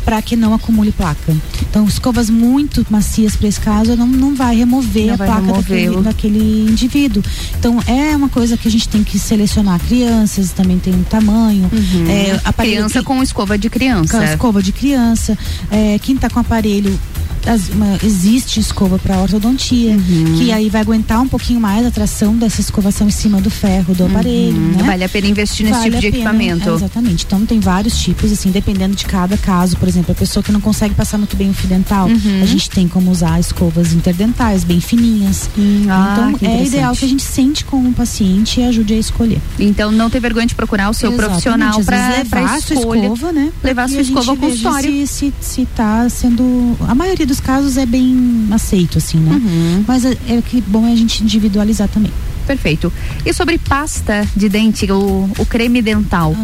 para 0.04 0.20
que 0.20 0.36
não 0.36 0.52
acumule 0.52 0.92
placa. 0.92 1.34
Então, 1.62 1.86
escovas 1.86 2.28
muito 2.28 2.84
macias 2.90 3.36
para 3.36 3.48
esse 3.48 3.60
caso 3.60 3.96
não, 3.96 4.06
não 4.06 4.34
vai 4.34 4.56
remover 4.56 5.06
não 5.06 5.14
a 5.14 5.16
vai 5.16 5.28
placa 5.28 5.52
daquele, 5.52 5.96
daquele 6.02 6.70
indivíduo. 6.70 7.22
Então, 7.58 7.80
é 7.86 8.14
uma 8.14 8.28
coisa 8.28 8.56
que 8.56 8.68
a 8.68 8.70
gente 8.70 8.88
tem 8.88 9.02
que 9.02 9.18
selecionar. 9.18 9.80
Crianças 9.80 10.50
também 10.50 10.78
tem 10.78 10.94
um 10.94 11.02
tamanho. 11.02 11.70
Uhum. 11.72 12.06
É, 12.08 12.52
criança 12.52 13.00
que, 13.00 13.04
com 13.06 13.22
escova 13.22 13.56
de 13.56 13.70
criança. 13.70 14.18
Com 14.18 14.24
escova 14.24 14.62
de 14.62 14.72
criança. 14.72 15.38
É, 15.70 15.98
quem 15.98 16.14
está 16.14 16.28
com 16.28 16.38
aparelho 16.38 16.98
as- 17.46 17.68
uma- 17.70 17.98
existe 18.02 18.60
escova 18.60 18.98
para 18.98 19.18
ortodontia, 19.18 19.92
Uhum. 19.94 20.34
que 20.38 20.52
aí 20.52 20.68
vai 20.68 20.80
aguentar 20.80 21.20
um 21.20 21.28
pouquinho 21.28 21.60
mais 21.60 21.86
a 21.86 21.90
tração 21.90 22.34
dessa 22.36 22.60
escovação 22.60 23.06
em 23.08 23.10
cima 23.10 23.40
do 23.40 23.50
ferro 23.50 23.94
do 23.94 24.04
aparelho. 24.06 24.56
Uhum. 24.56 24.72
Né? 24.76 24.82
Vale 24.84 25.04
a 25.04 25.08
pena 25.08 25.26
investir 25.28 25.66
nesse 25.66 25.82
tipo 25.84 25.96
a 25.96 26.00
de 26.00 26.06
pena, 26.10 26.16
equipamento. 26.16 26.68
é, 26.70 26.74
exatamente. 26.74 27.24
Então 27.24 27.44
tem 27.46 27.60
vários 27.60 27.96
tipos, 27.98 28.32
assim, 28.32 28.50
dependendo 28.50 28.94
de 28.94 29.04
cada 29.04 29.36
caso. 29.36 29.76
Por 29.76 29.88
exemplo, 29.88 30.12
a 30.12 30.14
pessoa 30.14 30.42
que 30.42 30.50
não 30.52 30.60
consegue 30.60 30.94
passar 30.94 31.18
muito 31.18 31.36
bem 31.36 31.50
o 31.50 31.54
fio 31.54 31.68
dental, 31.68 32.08
Uhum. 32.08 32.40
a 32.42 32.46
gente 32.46 32.68
tem 32.70 32.86
como 32.88 33.10
usar 33.10 33.38
escovas 33.40 33.92
interdentais, 33.92 34.64
bem 34.64 34.80
fininhas. 34.80 35.48
ah, 35.88 36.30
que 36.38 36.44
então 36.44 36.50
é 36.50 36.64
ideal 36.64 36.94
que 36.94 37.04
a 37.04 37.08
gente 37.08 37.22
sente 37.22 37.64
com 37.64 37.76
o 37.88 37.92
paciente 37.92 38.60
e 38.60 38.64
ajude 38.64 38.94
a 38.94 38.98
escolher. 38.98 39.40
Então 39.58 39.90
não 39.92 40.08
ter 40.10 40.20
vergonha 40.20 40.46
de 40.46 40.54
procurar 40.54 40.90
o 40.90 40.94
seu 40.94 41.10
Exatamente. 41.10 41.42
profissional 41.42 41.84
para 41.84 42.08
levar 42.18 42.54
a 42.56 42.60
sua 42.60 42.76
escova, 42.76 43.32
né? 43.32 43.52
Levar 43.62 43.84
Pra 43.84 43.88
sua 43.88 44.00
escova 44.02 44.30
ao 44.32 44.36
consultório. 44.36 44.90
Se, 45.06 45.06
se, 45.06 45.34
se 45.40 45.66
tá 45.74 46.08
sendo. 46.08 46.76
A 46.88 46.94
maioria 46.94 47.26
dos 47.26 47.33
casos 47.40 47.76
é 47.76 47.86
bem 47.86 48.48
aceito, 48.50 48.98
assim, 48.98 49.18
né? 49.18 49.32
Uhum. 49.32 49.84
Mas 49.86 50.04
é, 50.04 50.16
é 50.28 50.42
que 50.42 50.60
bom 50.60 50.86
é 50.86 50.92
a 50.92 50.96
gente 50.96 51.22
individualizar 51.22 51.88
também. 51.88 52.12
Perfeito. 52.46 52.92
E 53.24 53.32
sobre 53.32 53.58
pasta 53.58 54.26
de 54.36 54.48
dente, 54.48 54.90
o, 54.90 55.30
o 55.38 55.46
creme 55.46 55.80
dental? 55.80 56.34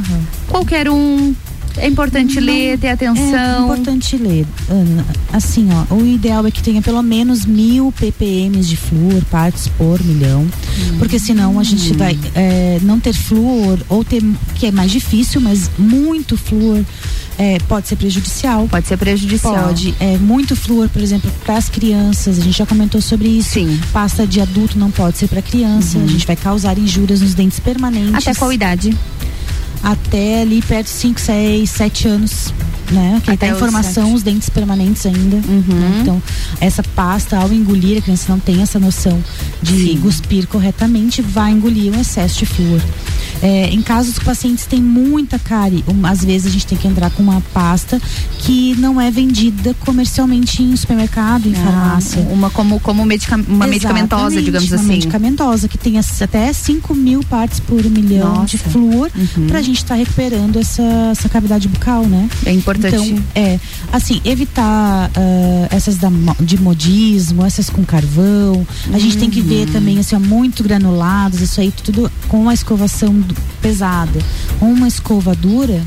Qualquer 0.48 0.88
um. 0.88 1.34
É 1.76 1.86
importante 1.86 2.38
ler, 2.40 2.78
ter 2.78 2.88
É 2.88 2.92
atenção. 2.92 3.64
importante 3.64 4.16
ler. 4.16 4.46
Assim, 5.32 5.68
ó, 5.72 5.94
o 5.94 6.06
ideal 6.06 6.46
é 6.46 6.50
que 6.50 6.62
tenha 6.62 6.82
pelo 6.82 7.02
menos 7.02 7.44
mil 7.44 7.92
ppm 7.92 8.60
de 8.60 8.76
flúor, 8.76 9.22
partes 9.30 9.68
por 9.78 10.02
milhão. 10.02 10.46
Porque 10.98 11.18
senão 11.18 11.58
a 11.58 11.62
gente 11.62 11.92
vai 11.94 12.18
é, 12.34 12.78
não 12.82 12.98
ter 12.98 13.12
flúor, 13.14 13.78
ou 13.88 14.04
ter, 14.04 14.22
que 14.54 14.66
é 14.66 14.72
mais 14.72 14.90
difícil, 14.90 15.40
mas 15.40 15.70
muito 15.78 16.36
flúor. 16.36 16.84
é, 17.38 17.58
pode 17.60 17.88
ser 17.88 17.96
prejudicial. 17.96 18.68
Pode 18.68 18.86
ser 18.86 18.98
prejudicial. 18.98 19.68
Pode. 19.68 19.94
É, 19.98 20.18
muito 20.18 20.54
flúor, 20.54 20.90
por 20.90 21.00
exemplo, 21.00 21.30
para 21.42 21.56
as 21.56 21.70
crianças. 21.70 22.38
A 22.38 22.42
gente 22.42 22.58
já 22.58 22.66
comentou 22.66 23.00
sobre 23.00 23.28
isso. 23.28 23.50
Sim. 23.54 23.80
Pasta 23.94 24.26
de 24.26 24.42
adulto 24.42 24.78
não 24.78 24.90
pode 24.90 25.16
ser 25.16 25.26
para 25.26 25.40
criança. 25.40 25.96
Uhum. 25.96 26.04
A 26.04 26.06
gente 26.06 26.26
vai 26.26 26.36
causar 26.36 26.76
injúrias 26.76 27.22
nos 27.22 27.32
dentes 27.32 27.58
permanentes. 27.58 28.14
Até 28.14 28.34
qual 28.34 28.52
idade? 28.52 28.94
Até 29.82 30.42
ali 30.42 30.60
perto 30.62 30.86
de 30.86 30.92
5, 30.92 31.20
6, 31.20 31.70
7 31.70 32.08
anos. 32.08 32.54
Né? 32.90 33.22
Que 33.22 33.30
Até 33.30 33.46
tá 33.50 33.54
em 33.54 33.56
formação 33.56 34.12
os 34.14 34.24
dentes 34.24 34.48
permanentes 34.50 35.06
ainda. 35.06 35.36
Uhum. 35.36 35.62
né? 35.68 35.98
Então, 36.02 36.20
essa 36.60 36.82
pasta, 36.82 37.36
ao 37.38 37.52
engolir, 37.52 37.98
a 37.98 38.00
criança 38.00 38.24
não 38.28 38.40
tem 38.40 38.62
essa 38.62 38.80
noção 38.80 39.16
de 39.62 39.96
cuspir 40.02 40.48
corretamente, 40.48 41.22
vai 41.22 41.52
engolir 41.52 41.92
um 41.96 42.00
excesso 42.00 42.40
de 42.40 42.46
flúor. 42.46 42.80
É, 43.42 43.68
em 43.70 43.80
casos 43.80 44.18
que 44.18 44.24
pacientes 44.24 44.66
têm 44.66 44.82
muita 44.82 45.38
cárie, 45.38 45.84
um, 45.86 46.04
às 46.04 46.24
vezes 46.24 46.48
a 46.48 46.50
gente 46.50 46.66
tem 46.66 46.76
que 46.76 46.88
entrar 46.88 47.10
com 47.10 47.22
uma 47.22 47.40
pasta 47.54 48.02
que 48.40 48.74
não 48.76 49.00
é 49.00 49.08
vendida 49.08 49.72
comercialmente 49.80 50.60
em 50.60 50.74
supermercado, 50.74 51.46
em 51.46 51.52
Ah, 51.52 51.64
farmácia. 51.64 52.22
Uma 52.28 52.50
como, 52.50 52.80
como 52.80 53.04
medica, 53.06 53.36
uma 53.36 53.68
medicamentosa, 53.68 54.42
digamos 54.42 54.68
uma 54.68 54.76
assim. 54.80 54.88
medicamentosa, 54.88 55.68
que 55.68 55.78
tem 55.78 55.94
até 55.96 56.52
5 56.52 56.92
mil 56.92 57.22
partes 57.22 57.60
por 57.60 57.84
milhão 57.84 58.44
de 58.44 58.56
Nossa. 58.56 58.70
flúor, 58.70 59.10
Uhum. 59.14 59.46
pra 59.46 59.62
gente 59.62 59.69
estar 59.72 59.94
recuperando 59.94 60.58
essa, 60.58 60.82
essa 61.12 61.28
cavidade 61.28 61.68
bucal, 61.68 62.04
né? 62.06 62.28
É 62.44 62.52
importante. 62.52 62.94
Então, 62.96 63.24
é, 63.34 63.58
assim, 63.92 64.20
evitar 64.24 65.10
ah, 65.14 65.68
essas 65.70 65.96
da 65.96 66.10
de 66.40 66.60
modismo, 66.60 67.44
essas 67.44 67.70
com 67.70 67.84
carvão. 67.84 68.66
A 68.92 68.98
gente 68.98 69.16
tem 69.18 69.30
que 69.30 69.40
ver 69.40 69.66
Uhum. 69.66 69.72
também, 69.72 69.98
assim, 69.98 70.14
ó, 70.16 70.20
muito 70.20 70.62
granulados, 70.62 71.40
isso 71.40 71.60
aí 71.60 71.72
tudo 71.72 72.10
com 72.28 72.40
uma 72.42 72.54
escovação 72.54 73.22
pesada. 73.60 74.18
Uma 74.60 74.88
escova 74.88 75.34
dura, 75.34 75.82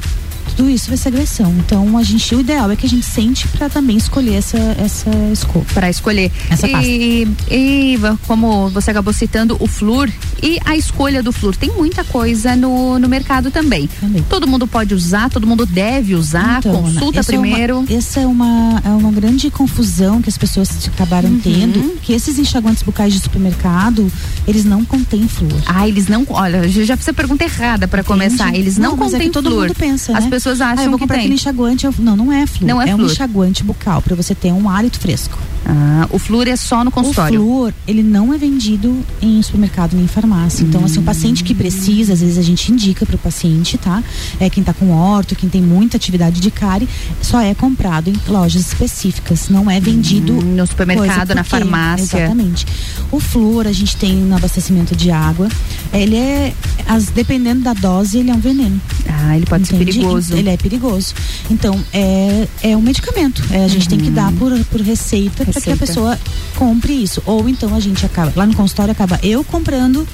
tudo 0.55 0.69
isso 0.69 0.87
vai 0.87 0.97
ser 0.97 1.09
agressão. 1.09 1.53
Então, 1.59 1.97
a 1.97 2.03
gente, 2.03 2.33
o 2.35 2.39
ideal 2.39 2.69
é 2.71 2.75
que 2.75 2.85
a 2.85 2.89
gente 2.89 3.05
sente 3.05 3.47
pra 3.49 3.69
também 3.69 3.97
escolher 3.97 4.35
essa, 4.35 4.57
essa 4.77 5.09
escova. 5.31 5.65
Para 5.73 5.89
escolher. 5.89 6.31
Essa 6.49 6.67
pasta. 6.67 6.87
e, 6.87 7.27
e 7.49 7.97
como 8.27 8.69
você 8.69 8.91
acabou 8.91 9.13
citando 9.13 9.57
o 9.59 9.67
flúor 9.67 10.09
e 10.41 10.59
a 10.65 10.75
escolha 10.75 11.21
do 11.23 11.31
flúor. 11.31 11.55
Tem 11.55 11.71
muita 11.71 12.03
coisa 12.03 12.55
no, 12.55 12.99
no 12.99 13.07
mercado 13.09 13.49
também. 13.51 13.89
Todo 14.29 14.47
mundo 14.47 14.67
pode 14.67 14.93
usar, 14.93 15.29
todo 15.29 15.47
mundo 15.47 15.65
deve 15.65 16.15
usar, 16.15 16.59
Então, 16.59 16.81
consulta 16.81 17.19
essa 17.19 17.33
é 17.33 17.37
uma- 17.37 17.47
primeiro. 17.47 17.85
essa 17.89 18.19
é 18.19 18.27
uma, 18.27 18.81
é 18.85 18.89
uma 18.89 19.11
grande 19.11 19.49
confusão 19.49 20.21
que 20.21 20.29
as 20.29 20.37
pessoas 20.37 20.69
acabaram 20.87 21.29
Uhum. 21.29 21.39
tendo, 21.39 21.97
que 22.01 22.13
esses 22.13 22.37
enxaguantes 22.37 22.83
bucais 22.83 23.13
de 23.13 23.19
supermercado, 23.19 24.11
eles 24.47 24.65
não 24.65 24.83
contêm 24.83 25.27
flúor. 25.27 25.61
Ah, 25.65 25.87
eles 25.87 26.07
não. 26.07 26.25
Olha, 26.29 26.67
já 26.67 26.97
fiz 26.97 27.07
a 27.07 27.13
pergunta 27.13 27.43
errada 27.43 27.87
para 27.87 28.03
começar. 28.03 28.53
Eles 28.55 28.77
não, 28.77 28.95
mas 28.97 29.09
é 29.09 29.11
contêm 29.13 29.27
que 29.29 29.33
todo 29.33 29.49
flúor. 29.49 29.67
mundo 29.67 29.75
pensa, 29.75 30.17
As 30.17 30.25
né? 30.25 30.29
Pessoas 30.43 30.61
Ah, 30.61 30.71
acham 30.71 30.83
eu 30.85 30.89
vou 30.91 30.99
que 30.99 31.03
comprar 31.03 31.15
tem. 31.15 31.21
aquele 31.25 31.35
enxaguante. 31.35 31.85
eu- 31.85 31.93
Não, 31.99 32.15
não 32.15 32.31
é 32.31 32.45
flúor. 32.45 32.67
Não 32.69 32.81
é 32.81 32.93
um 32.93 32.97
flúor. 32.97 33.11
enxaguante 33.11 33.63
bucal 33.63 34.01
para 34.01 34.15
você 34.15 34.35
ter 34.35 34.51
um 34.51 34.69
hálito 34.69 34.99
fresco. 34.99 35.37
Ah, 35.65 36.07
o 36.11 36.19
flúor 36.19 36.47
é 36.47 36.55
só 36.55 36.83
no 36.83 36.91
consultório. 36.91 37.39
O 37.39 37.43
flúor, 37.43 37.73
ele 37.87 38.03
não 38.03 38.33
é 38.33 38.37
vendido 38.37 38.95
em 39.21 39.41
supermercado 39.41 39.93
nem 39.93 40.03
em 40.05 40.07
farmácia. 40.07 40.63
Então, 40.63 40.83
assim, 40.83 40.99
o 40.99 41.03
paciente 41.03 41.43
que 41.43 41.55
precisa, 41.55 42.13
às 42.13 42.19
vezes 42.21 42.37
a 42.37 42.41
gente 42.41 42.71
indica 42.71 43.05
para 43.05 43.15
o 43.15 43.19
paciente, 43.19 43.77
tá? 43.77 44.03
É 44.39 44.49
quem 44.49 44.63
tá 44.63 44.73
com 44.73 44.91
orto, 44.91 45.35
quem 45.35 45.49
tem 45.49 45.61
muita 45.61 45.95
atividade 45.97 46.41
de 46.41 46.51
cárie, 46.51 46.87
só 47.21 47.39
é 47.39 47.53
comprado 47.55 48.09
em 48.09 48.15
lojas 48.27 48.67
específicas. 48.67 49.47
Não 49.49 49.69
é 49.71 49.79
vendido 49.79 50.33
no 50.33 50.67
supermercado, 50.67 51.33
na 51.33 51.43
farmácia. 51.43 52.17
Exatamente. 52.19 52.65
O 53.11 53.19
flúor 53.19 53.65
a 53.67 53.71
gente 53.71 53.95
tem 53.95 54.15
no 54.15 54.35
abastecimento 54.35 54.95
de 54.95 55.11
água. 55.11 55.47
Ele 55.93 56.15
é, 56.17 56.53
as- 56.87 57.05
dependendo 57.05 57.61
da 57.61 57.73
dose, 57.73 58.17
ele 58.17 58.29
é 58.31 58.33
um 58.33 58.39
veneno. 58.39 58.81
Ah, 59.07 59.37
ele 59.37 59.45
pode 59.45 59.65
ser 59.67 59.75
Entende? 59.75 59.93
perigoso. 59.93 60.35
Ele 60.35 60.49
é 60.49 60.57
perigoso. 60.57 61.13
Então, 61.49 61.79
é, 61.93 62.47
é 62.61 62.75
um 62.75 62.81
medicamento. 62.81 63.41
É, 63.51 63.63
a 63.63 63.67
gente 63.67 63.87
tem 63.87 63.99
que 63.99 64.09
dar 64.09 64.31
por, 64.33 64.51
por 64.65 64.81
receita, 64.81 65.45
para 65.53 65.61
que 65.61 65.71
a 65.71 65.77
pessoa 65.77 66.19
compre 66.55 66.93
isso. 66.93 67.21
Ou 67.25 67.47
então 67.47 67.73
a 67.75 67.79
gente 67.79 68.05
acaba, 68.05 68.31
lá 68.35 68.45
no 68.45 68.55
consultório 68.55 68.91
acaba 68.91 69.19
eu 69.23 69.43
comprando 69.43 70.07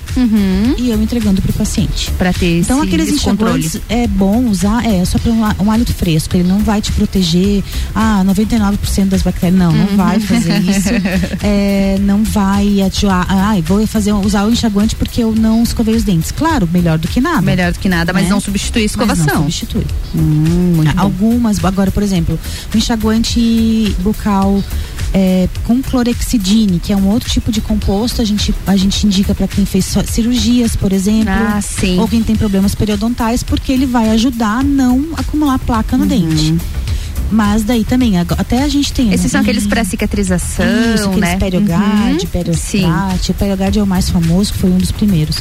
e 0.77 0.89
eu 0.89 1.01
entregando 1.01 1.41
pro 1.41 1.53
paciente. 1.53 2.11
Para 2.17 2.31
ter 2.33 2.59
Então 2.59 2.81
aqueles 2.81 3.09
enxaguantes 3.09 3.79
é 3.89 4.05
bom 4.07 4.45
usar, 4.45 4.85
é 4.85 5.03
só 5.05 5.17
para 5.17 5.31
um, 5.31 5.41
um 5.65 5.71
hálito 5.71 5.93
fresco. 5.93 6.35
Ele 6.35 6.47
não 6.47 6.59
vai 6.59 6.81
te 6.81 6.91
proteger, 6.91 7.63
ah, 7.95 8.23
99% 8.25 9.05
das 9.05 9.21
bactérias. 9.21 9.57
Não, 9.59 9.71
não 9.71 9.89
Uhum. 9.89 9.95
vai 9.97 10.19
fazer 10.19 10.59
isso. 10.61 10.89
É, 11.41 11.97
não 12.01 12.23
vai 12.23 12.81
ativar, 12.81 13.25
ah, 13.29 13.55
vou 13.65 13.85
fazer, 13.87 14.11
usar 14.13 14.45
o 14.45 14.51
enxaguante 14.51 14.95
porque 14.95 15.23
eu 15.23 15.33
não 15.33 15.63
escovei 15.63 15.95
os 15.95 16.03
dentes. 16.03 16.31
Claro, 16.31 16.67
melhor 16.71 16.97
do 16.97 17.07
que 17.07 17.21
nada. 17.21 17.41
Melhor 17.41 17.71
do 17.71 17.79
que 17.79 17.87
nada, 17.89 18.11
mas 18.13 18.23
né? 18.23 18.29
não 18.29 18.39
substitui 18.41 18.81
a 18.81 18.83
Mas 18.83 18.91
escovação. 18.91 19.25
não 19.25 19.41
substitui. 19.43 19.85
Hum, 20.15 20.73
muito 20.75 20.93
bom. 20.95 21.01
Algumas, 21.01 21.63
agora, 21.63 21.91
por 21.91 22.03
exemplo, 22.03 22.37
o 22.73 22.77
enxaguante 22.77 23.95
bucal 23.99 24.61
é, 25.13 25.47
com 25.65 25.81
clorexidine, 25.81 26.79
que 26.79 26.93
é 26.93 26.95
um 26.97 27.07
outro 27.07 27.29
tipo 27.29 27.51
de 27.51 27.61
composto, 27.61 28.21
a 28.21 28.25
gente, 28.25 28.53
a 28.67 28.75
gente 28.75 29.05
indica 29.07 29.33
para 29.33 29.47
quem 29.47 29.65
fez 29.65 29.85
cirurgias, 30.05 30.75
por 30.75 30.91
exemplo, 30.93 31.29
Ah, 31.33 31.59
sim. 31.61 31.97
ou 31.99 32.07
quem 32.07 32.21
tem 32.23 32.35
problemas 32.35 32.75
periodontais, 32.75 33.41
porque 33.43 33.71
ele 33.71 33.85
vai 33.85 34.09
ajudar 34.11 34.59
a 34.59 34.63
não 34.63 35.07
acumular 35.17 35.57
placa 35.59 35.95
Uhum. 35.95 36.03
no 36.03 36.07
dente. 36.07 36.55
Mas 37.31 37.63
daí 37.63 37.83
também, 37.83 38.17
até 38.17 38.63
a 38.63 38.67
gente 38.67 38.91
tem. 38.91 39.13
Esses 39.13 39.31
são 39.31 39.39
um- 39.39 39.43
aqueles 39.43 39.67
para 39.67 39.83
cicatrização, 39.83 40.65
isso, 40.95 41.03
aqueles 41.05 41.19
né? 41.19 41.37
Periogard, 41.37 42.19
Uhum. 42.23 42.31
Periostrate. 42.31 43.31
O 43.31 43.33
Periogard 43.35 43.79
é 43.79 43.83
o 43.83 43.87
mais 43.87 44.09
famoso, 44.09 44.53
foi 44.53 44.69
um 44.69 44.77
dos 44.77 44.91
primeiros. 44.91 45.37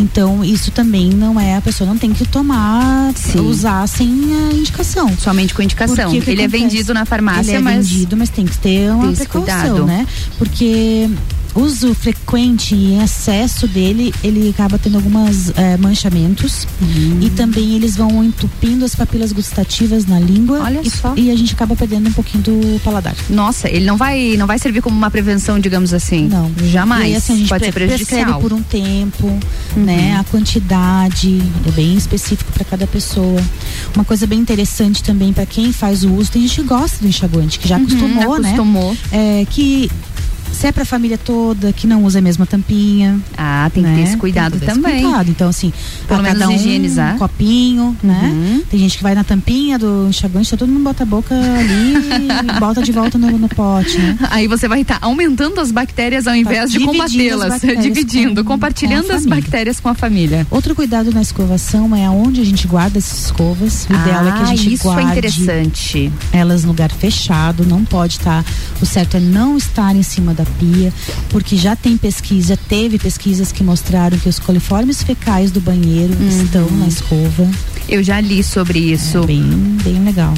Então, 0.00 0.44
isso 0.44 0.70
também 0.70 1.10
não 1.10 1.38
é, 1.38 1.56
a 1.56 1.60
pessoa 1.60 1.88
não 1.88 1.98
tem 1.98 2.12
que 2.12 2.26
tomar, 2.26 3.12
usar 3.44 3.86
sem 3.88 4.08
a 4.08 4.52
indicação. 4.54 5.10
Somente 5.18 5.54
com 5.54 5.62
indicação. 5.62 6.10
Porque 6.12 6.30
Ele 6.30 6.42
é 6.42 6.44
acontece? 6.46 6.62
vendido 6.64 6.94
na 6.94 7.04
farmácia, 7.04 7.50
Ele 7.50 7.58
é 7.58 7.60
mas- 7.60 7.88
vendido, 7.88 8.16
mas 8.16 8.28
tem 8.28 8.44
que 8.46 8.56
ter 8.58 8.90
uma 8.90 9.06
Tem 9.08 9.16
precaução, 9.16 9.42
cuidado. 9.60 9.84
né? 9.86 10.06
Porque 10.38 11.08
uso 11.54 11.94
frequente 11.94 12.74
e 12.74 12.94
em 12.94 13.02
excesso 13.02 13.66
dele, 13.68 14.12
ele 14.22 14.50
acaba 14.50 14.78
tendo 14.78 14.96
alguns 14.96 15.52
manchamentos 15.78 16.66
Uhum. 16.80 17.18
e 17.22 17.30
também 17.30 17.74
eles 17.74 17.96
vão 17.96 18.22
entupindo 18.24 18.84
as 18.84 18.94
papilas 18.94 19.32
gustativas 19.32 20.06
na 20.06 20.18
língua 20.18 20.60
Olha 20.60 20.80
e, 20.82 20.90
só. 20.90 21.14
e 21.16 21.30
a 21.30 21.36
gente 21.36 21.52
acaba 21.54 21.74
perdendo 21.76 22.08
um 22.08 22.12
pouquinho 22.12 22.42
do 22.44 22.80
paladar. 22.80 23.14
Nossa, 23.30 23.68
ele 23.68 23.84
não 23.84 23.96
vai, 23.96 24.36
não 24.36 24.46
vai 24.46 24.58
servir 24.58 24.82
como 24.82 24.96
uma 24.96 25.10
prevenção, 25.10 25.58
digamos 25.58 25.92
assim. 25.94 26.28
Não. 26.28 26.50
Jamais. 26.70 27.12
E 27.12 27.16
assim, 27.16 27.32
a 27.32 27.36
gente 27.36 27.48
Pode 27.48 27.64
ser 27.64 27.72
prejudicial. 27.72 28.40
por 28.40 28.52
um 28.52 28.62
tempo, 28.62 29.26
Uhum. 29.76 29.84
né? 29.84 30.16
A 30.18 30.24
quantidade 30.24 31.40
é 31.66 31.70
bem 31.70 31.94
específico 31.96 32.50
para 32.52 32.64
cada 32.64 32.86
pessoa. 32.86 33.40
Uma 33.94 34.04
coisa 34.04 34.26
bem 34.26 34.38
interessante 34.40 35.02
também 35.02 35.32
para 35.32 35.46
quem 35.46 35.72
faz 35.72 36.04
o 36.04 36.10
uso, 36.12 36.30
tem 36.32 36.42
gente 36.42 36.60
que 36.60 36.66
gosta 36.66 36.98
do 37.00 37.08
enxaguante, 37.08 37.58
que 37.58 37.68
já 37.68 37.76
Uhum, 37.76 37.82
acostumou, 37.84 38.38
né? 38.38 38.48
acostumou. 38.50 38.96
É 39.12 39.46
que 39.50 39.90
Se 40.54 40.66
é 40.68 40.72
pra 40.72 40.84
família 40.84 41.18
toda, 41.18 41.72
que 41.72 41.86
não 41.86 42.04
usa 42.04 42.18
a 42.20 42.22
mesma 42.22 42.46
tampinha. 42.46 43.18
Ah, 43.36 43.70
tem 43.74 43.82
que 43.82 43.90
ter 43.94 44.00
esse 44.02 44.16
cuidado 44.16 44.58
ter 44.58 44.66
esse 44.66 44.74
também. 44.74 45.02
cuidado. 45.02 45.30
Então, 45.30 45.48
assim, 45.48 45.72
Pelo 46.08 46.22
menos 46.22 46.38
cada 46.38 46.50
um 46.50 46.54
higienizar. 46.54 47.14
um 47.14 47.18
copinho, 47.18 47.96
né? 48.02 48.20
Uhum. 48.32 48.62
Tem 48.70 48.80
gente 48.80 48.96
que 48.96 49.02
vai 49.02 49.14
na 49.14 49.24
tampinha 49.24 49.78
do 49.78 50.06
enxaguante, 50.08 50.50
tá 50.50 50.56
todo 50.56 50.68
mundo 50.70 50.84
bota 50.84 51.02
a 51.02 51.06
boca 51.06 51.34
ali 51.34 51.94
e 51.96 52.52
bota 52.60 52.82
de 52.82 52.92
volta 52.92 53.18
no, 53.18 53.36
no 53.38 53.48
pote, 53.48 53.98
né? 53.98 54.16
Aí 54.30 54.46
você 54.46 54.68
vai 54.68 54.80
estar 54.82 54.98
aumentando 55.00 55.60
as 55.60 55.70
bactérias 55.72 56.26
ao 56.26 56.34
invés 56.34 56.70
de 56.70 56.78
Tá 56.78 56.84
as 56.84 56.90
combatê-las, 56.90 57.60
dividindo, 57.82 58.44
com- 58.44 58.52
compartilhando 58.54 59.06
com 59.08 59.12
as 59.14 59.26
bactérias 59.26 59.80
com 59.80 59.88
a 59.88 59.94
família. 59.94 60.46
Outro 60.50 60.74
cuidado 60.74 61.10
na 61.12 61.20
escovação 61.22 61.94
é 61.96 62.04
aonde 62.06 62.40
a 62.40 62.44
gente 62.44 62.66
guarda 62.66 62.98
essas 62.98 63.24
escovas. 63.26 63.86
O 63.90 63.92
ideal 63.92 64.26
é 64.28 64.32
que 64.32 64.38
a 64.38 64.42
Ah, 64.42 64.44
gente 64.56 64.74
isso 64.74 64.88
é 64.90 64.94
guarde 64.94 65.10
interessante. 65.10 66.12
elas 66.32 66.62
no 66.62 66.68
lugar 66.68 66.90
fechado, 66.92 67.64
não 67.66 67.84
pode 67.84 68.14
estar. 68.18 68.44
o 68.80 68.86
certo 68.86 69.16
é 69.16 69.20
não 69.20 69.56
estar 69.56 69.94
em 69.96 70.02
cima 70.02 70.32
da 70.32 70.43
pia, 70.46 70.92
porque 71.30 71.56
já 71.56 71.74
tem 71.76 71.96
pesquisa, 71.96 72.56
teve 72.68 72.98
pesquisas 72.98 73.50
que 73.52 73.62
mostraram 73.64 74.18
que 74.18 74.28
os 74.28 74.38
coliformes 74.38 75.02
fecais 75.02 75.50
do 75.50 75.60
banheiro 75.60 76.14
Uhum. 76.18 76.28
estão 76.28 76.70
na 76.72 76.86
escova. 76.86 77.48
Eu 77.86 78.02
já 78.02 78.18
li 78.18 78.42
sobre 78.42 78.78
isso. 78.78 79.18
É 79.18 79.26
bem, 79.26 79.42
bem 79.84 80.02
legal. 80.04 80.32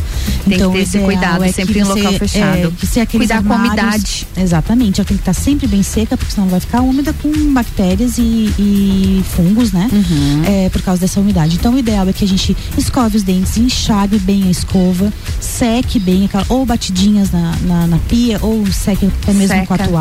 Tem 0.45 0.55
então, 0.55 0.73
que 0.73 0.79
ter 0.79 0.83
esse 0.83 0.99
cuidado, 0.99 1.45
é 1.45 1.53
sempre 1.53 1.79
em 1.79 1.85
você- 1.85 2.01
local 2.03 2.13
fechado. 2.15 2.75
É, 2.83 2.87
se 2.87 2.99
aqueles 2.99 3.29
Cuidar 3.29 3.43
com 3.45 3.53
a 3.53 3.57
armários- 3.57 3.83
umidade. 3.85 4.27
Exatamente, 4.37 5.01
ela 5.01 5.07
tem 5.07 5.17
que 5.17 5.23
estar 5.23 5.33
sempre 5.33 5.67
bem 5.69 5.83
seca, 5.83 6.17
porque 6.17 6.33
senão 6.35 6.49
vai 6.49 6.59
ficar 6.59 6.81
úmida 6.81 7.13
com 7.13 7.31
bactérias 7.53 8.19
e, 8.19 8.51
e 8.59 9.25
fungos, 9.37 9.71
né? 9.71 9.89
Uhum. 9.93 10.43
É, 10.45 10.69
por 10.71 10.83
causa 10.83 11.01
dessa 11.01 11.21
umidade. 11.21 11.55
Então, 11.55 11.73
o 11.75 11.79
ideal 11.79 12.09
é 12.09 12.13
que 12.13 12.25
a 12.25 12.29
gente 12.29 12.57
escove 12.77 13.17
os 13.17 13.23
dentes, 13.23 13.57
enxague 13.57 14.19
bem 14.19 14.45
a 14.49 14.51
escova, 14.51 15.13
seque 15.41 16.01
bem, 16.01 16.25
aquela, 16.25 16.45
ou 16.49 16.67
batidinhas 16.67 17.31
na, 17.31 17.55
na, 17.63 17.87
na 17.87 17.99
pia, 18.09 18.39
ou 18.43 18.67
seque 18.73 19.07
até 19.23 19.33
mesmo 19.33 19.55
Seca. 19.55 19.67
com 19.67 19.75
a 19.75 19.79
toalha. 19.79 19.96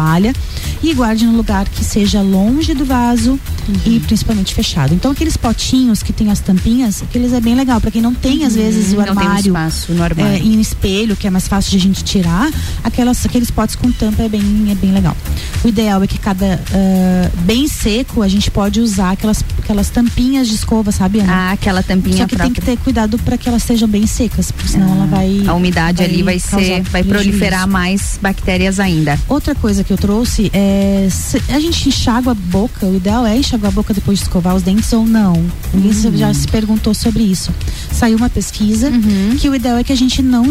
E 0.84 0.94
guarde 0.94 1.26
no 1.26 1.36
lugar 1.36 1.68
que 1.70 1.84
seja 1.84 2.22
longe 2.22 2.74
do 2.74 2.86
vaso 2.86 3.40
e 3.86 4.00
principalmente 4.02 4.54
fechado. 4.54 4.94
Então, 4.94 5.12
aqueles 5.12 5.38
potinhos 5.38 6.04
que 6.04 6.14
tem 6.14 6.30
as 6.30 6.40
tampinhas, 6.40 7.02
aqueles 7.02 7.34
é 7.34 7.42
bem 7.42 7.56
legal. 7.56 7.82
Para 7.82 7.92
quem 7.92 8.02
não 8.02 8.14
tem, 8.14 8.46
às 8.46 8.56
vezes, 8.56 8.94
o 8.94 8.96
Uhum. 8.96 9.06
Não 9.06 9.16
tem 9.16 9.16
um 9.16 9.20
armário. 9.20 9.48
espaço 9.48 9.94
no 9.94 10.04
armário. 10.04 10.34
é, 10.34 10.40
em 10.40 10.60
espelho, 10.60 11.16
que 11.16 11.28
é 11.28 11.30
mais 11.30 11.48
fácil 11.48 11.72
de 11.72 11.78
a 11.78 11.80
gente 11.80 12.04
tirar, 12.04 12.52
aquelas, 12.84 13.26
aqueles 13.26 13.52
potes 13.52 13.76
com 13.76 13.92
tampa 13.92 14.24
é 14.24 14.30
bem, 14.30 14.68
é 14.70 14.76
bem 14.76 14.92
legal. 14.92 15.16
O 15.64 15.68
ideal 15.68 16.04
é 16.04 16.08
que 16.08 16.18
cada 16.18 16.60
ah, 16.74 17.30
bem 17.42 17.68
seco 17.68 18.22
a 18.22 18.28
gente 18.28 18.50
pode 18.52 18.80
usar 18.80 19.12
aquelas, 19.12 19.44
aquelas 19.60 19.90
tampinhas 19.90 20.48
de 20.48 20.56
escova, 20.56 20.92
sabe? 20.92 21.20
Ana? 21.20 21.34
Ah, 21.34 21.52
aquela 21.52 21.82
tampinha 21.84 22.18
Só 22.18 22.28
que 22.28 22.36
tem 22.36 22.52
que 22.52 22.62
ter 22.62 22.78
cuidado 22.78 23.18
para 23.20 23.38
que 23.38 23.48
elas 23.50 23.64
sejam 23.64 23.88
bem 23.88 24.06
secas, 24.06 24.52
porque 24.52 24.70
senão 24.70 24.92
ela 24.92 25.06
vai. 25.06 25.44
A 25.48 25.54
umidade 25.54 26.04
ali 26.04 26.24
vai 26.24 26.40
ser, 26.40 26.82
vai 26.84 27.04
proliferar 27.04 27.68
mais 27.68 28.20
bactérias 28.22 28.80
ainda. 28.80 29.20
Outra 29.28 29.56
coisa 29.56 29.75
que 29.84 29.92
eu 29.92 29.98
trouxe 29.98 30.50
é 30.54 31.08
se 31.12 31.42
a 31.50 31.60
gente 31.60 31.90
enxágua 31.90 32.32
a 32.32 32.36
boca, 32.36 32.86
o 32.86 32.96
ideal 32.96 33.26
é 33.26 33.38
enxaguar 33.38 33.72
a 33.72 33.76
boca 33.76 33.94
depois 33.94 34.20
de 34.20 34.26
escovar 34.26 34.56
os 34.56 34.64
dentes 34.64 34.92
ou 34.94 35.06
não. 35.06 35.34
Ninguém 35.74 35.92
Uhum. 36.06 36.18
já 36.18 36.34
se 36.34 36.48
perguntou 36.48 36.94
sobre 36.94 37.24
isso. 37.24 37.52
Saiu 37.92 38.18
uma 38.18 38.30
pesquisa 38.30 38.90
Uhum. 38.90 39.36
que 39.40 39.48
o 39.50 39.56
ideal 39.56 39.78
é 39.78 39.84
que 39.84 39.92
a 39.94 39.96
gente 39.98 40.22
não 40.22 40.46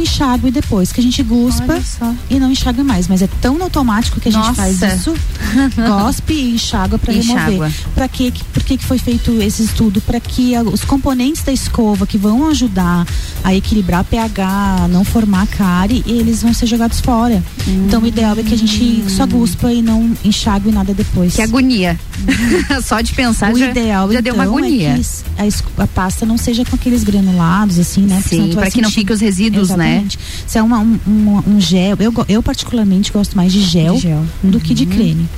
enxague 0.00 0.50
depois, 0.50 0.92
que 0.92 1.00
a 1.00 1.02
gente 1.02 1.22
guspa 1.22 1.80
e 2.28 2.38
não 2.38 2.50
enxaga 2.50 2.82
mais. 2.84 3.08
Mas 3.08 3.22
é 3.22 3.28
tão 3.40 3.60
automático 3.62 4.20
que 4.20 4.28
a 4.28 4.32
gente 4.32 4.46
Nossa. 4.46 4.54
faz 4.54 4.80
isso, 4.82 5.14
gospe 5.76 6.32
e 6.34 6.54
enxágua 6.54 6.98
para 6.98 7.12
remover. 7.12 7.72
Para 7.94 8.08
que, 8.08 8.32
por 8.52 8.62
que 8.62 8.78
foi 8.78 8.98
feito 8.98 9.40
esse 9.42 9.62
estudo? 9.64 10.00
Para 10.00 10.20
que 10.20 10.52
os 10.72 10.84
componentes 10.84 11.42
da 11.42 11.52
escova 11.52 12.06
que 12.06 12.18
vão 12.18 12.48
ajudar 12.48 13.06
a 13.42 13.54
equilibrar 13.54 14.04
pH, 14.04 14.88
não 14.90 15.04
formar 15.04 15.46
cárie, 15.46 16.02
eles 16.06 16.42
vão 16.42 16.52
ser 16.54 16.66
jogados 16.66 17.00
fora. 17.00 17.42
Então 17.86 18.02
o 18.02 18.06
ideal 18.06 18.36
é 18.38 18.42
que 18.42 18.54
a 18.54 18.58
gente 18.58 18.69
só 19.08 19.26
guspa 19.26 19.72
e 19.72 19.82
não 19.82 20.10
enxague 20.24 20.70
nada 20.70 20.94
depois. 20.94 21.34
Que 21.34 21.42
agonia. 21.42 21.98
Só 22.84 23.00
de 23.00 23.12
pensar 23.12 23.52
o 23.52 23.58
já, 23.58 23.70
ideal 23.70 24.12
já 24.12 24.20
deu 24.20 24.34
uma 24.34 24.44
então, 24.44 24.58
agonia. 24.58 24.90
É 25.38 25.48
que 25.48 25.54
a, 25.78 25.84
a 25.84 25.86
pasta 25.86 26.26
não 26.26 26.36
seja 26.36 26.64
com 26.64 26.76
aqueles 26.76 27.02
granulados, 27.02 27.78
assim, 27.78 28.02
né? 28.02 28.22
Sim, 28.26 28.52
pra 28.52 28.70
que 28.70 28.80
não 28.80 28.90
fique 28.90 29.12
os 29.12 29.20
resíduos, 29.20 29.70
né? 29.70 30.02
Exatamente. 30.04 30.18
Se 30.46 30.58
é 30.58 30.62
uma, 30.62 30.78
um, 30.78 30.98
um, 31.06 31.54
um 31.54 31.60
gel, 31.60 31.96
eu, 31.98 32.12
eu 32.28 32.42
particularmente 32.42 33.12
gosto 33.12 33.36
mais 33.36 33.52
de 33.52 33.62
gel, 33.62 33.94
De 33.94 34.00
gel. 34.02 34.24
do 34.42 34.60
que 34.60 34.74
de 34.74 34.86
creme. 34.86 35.28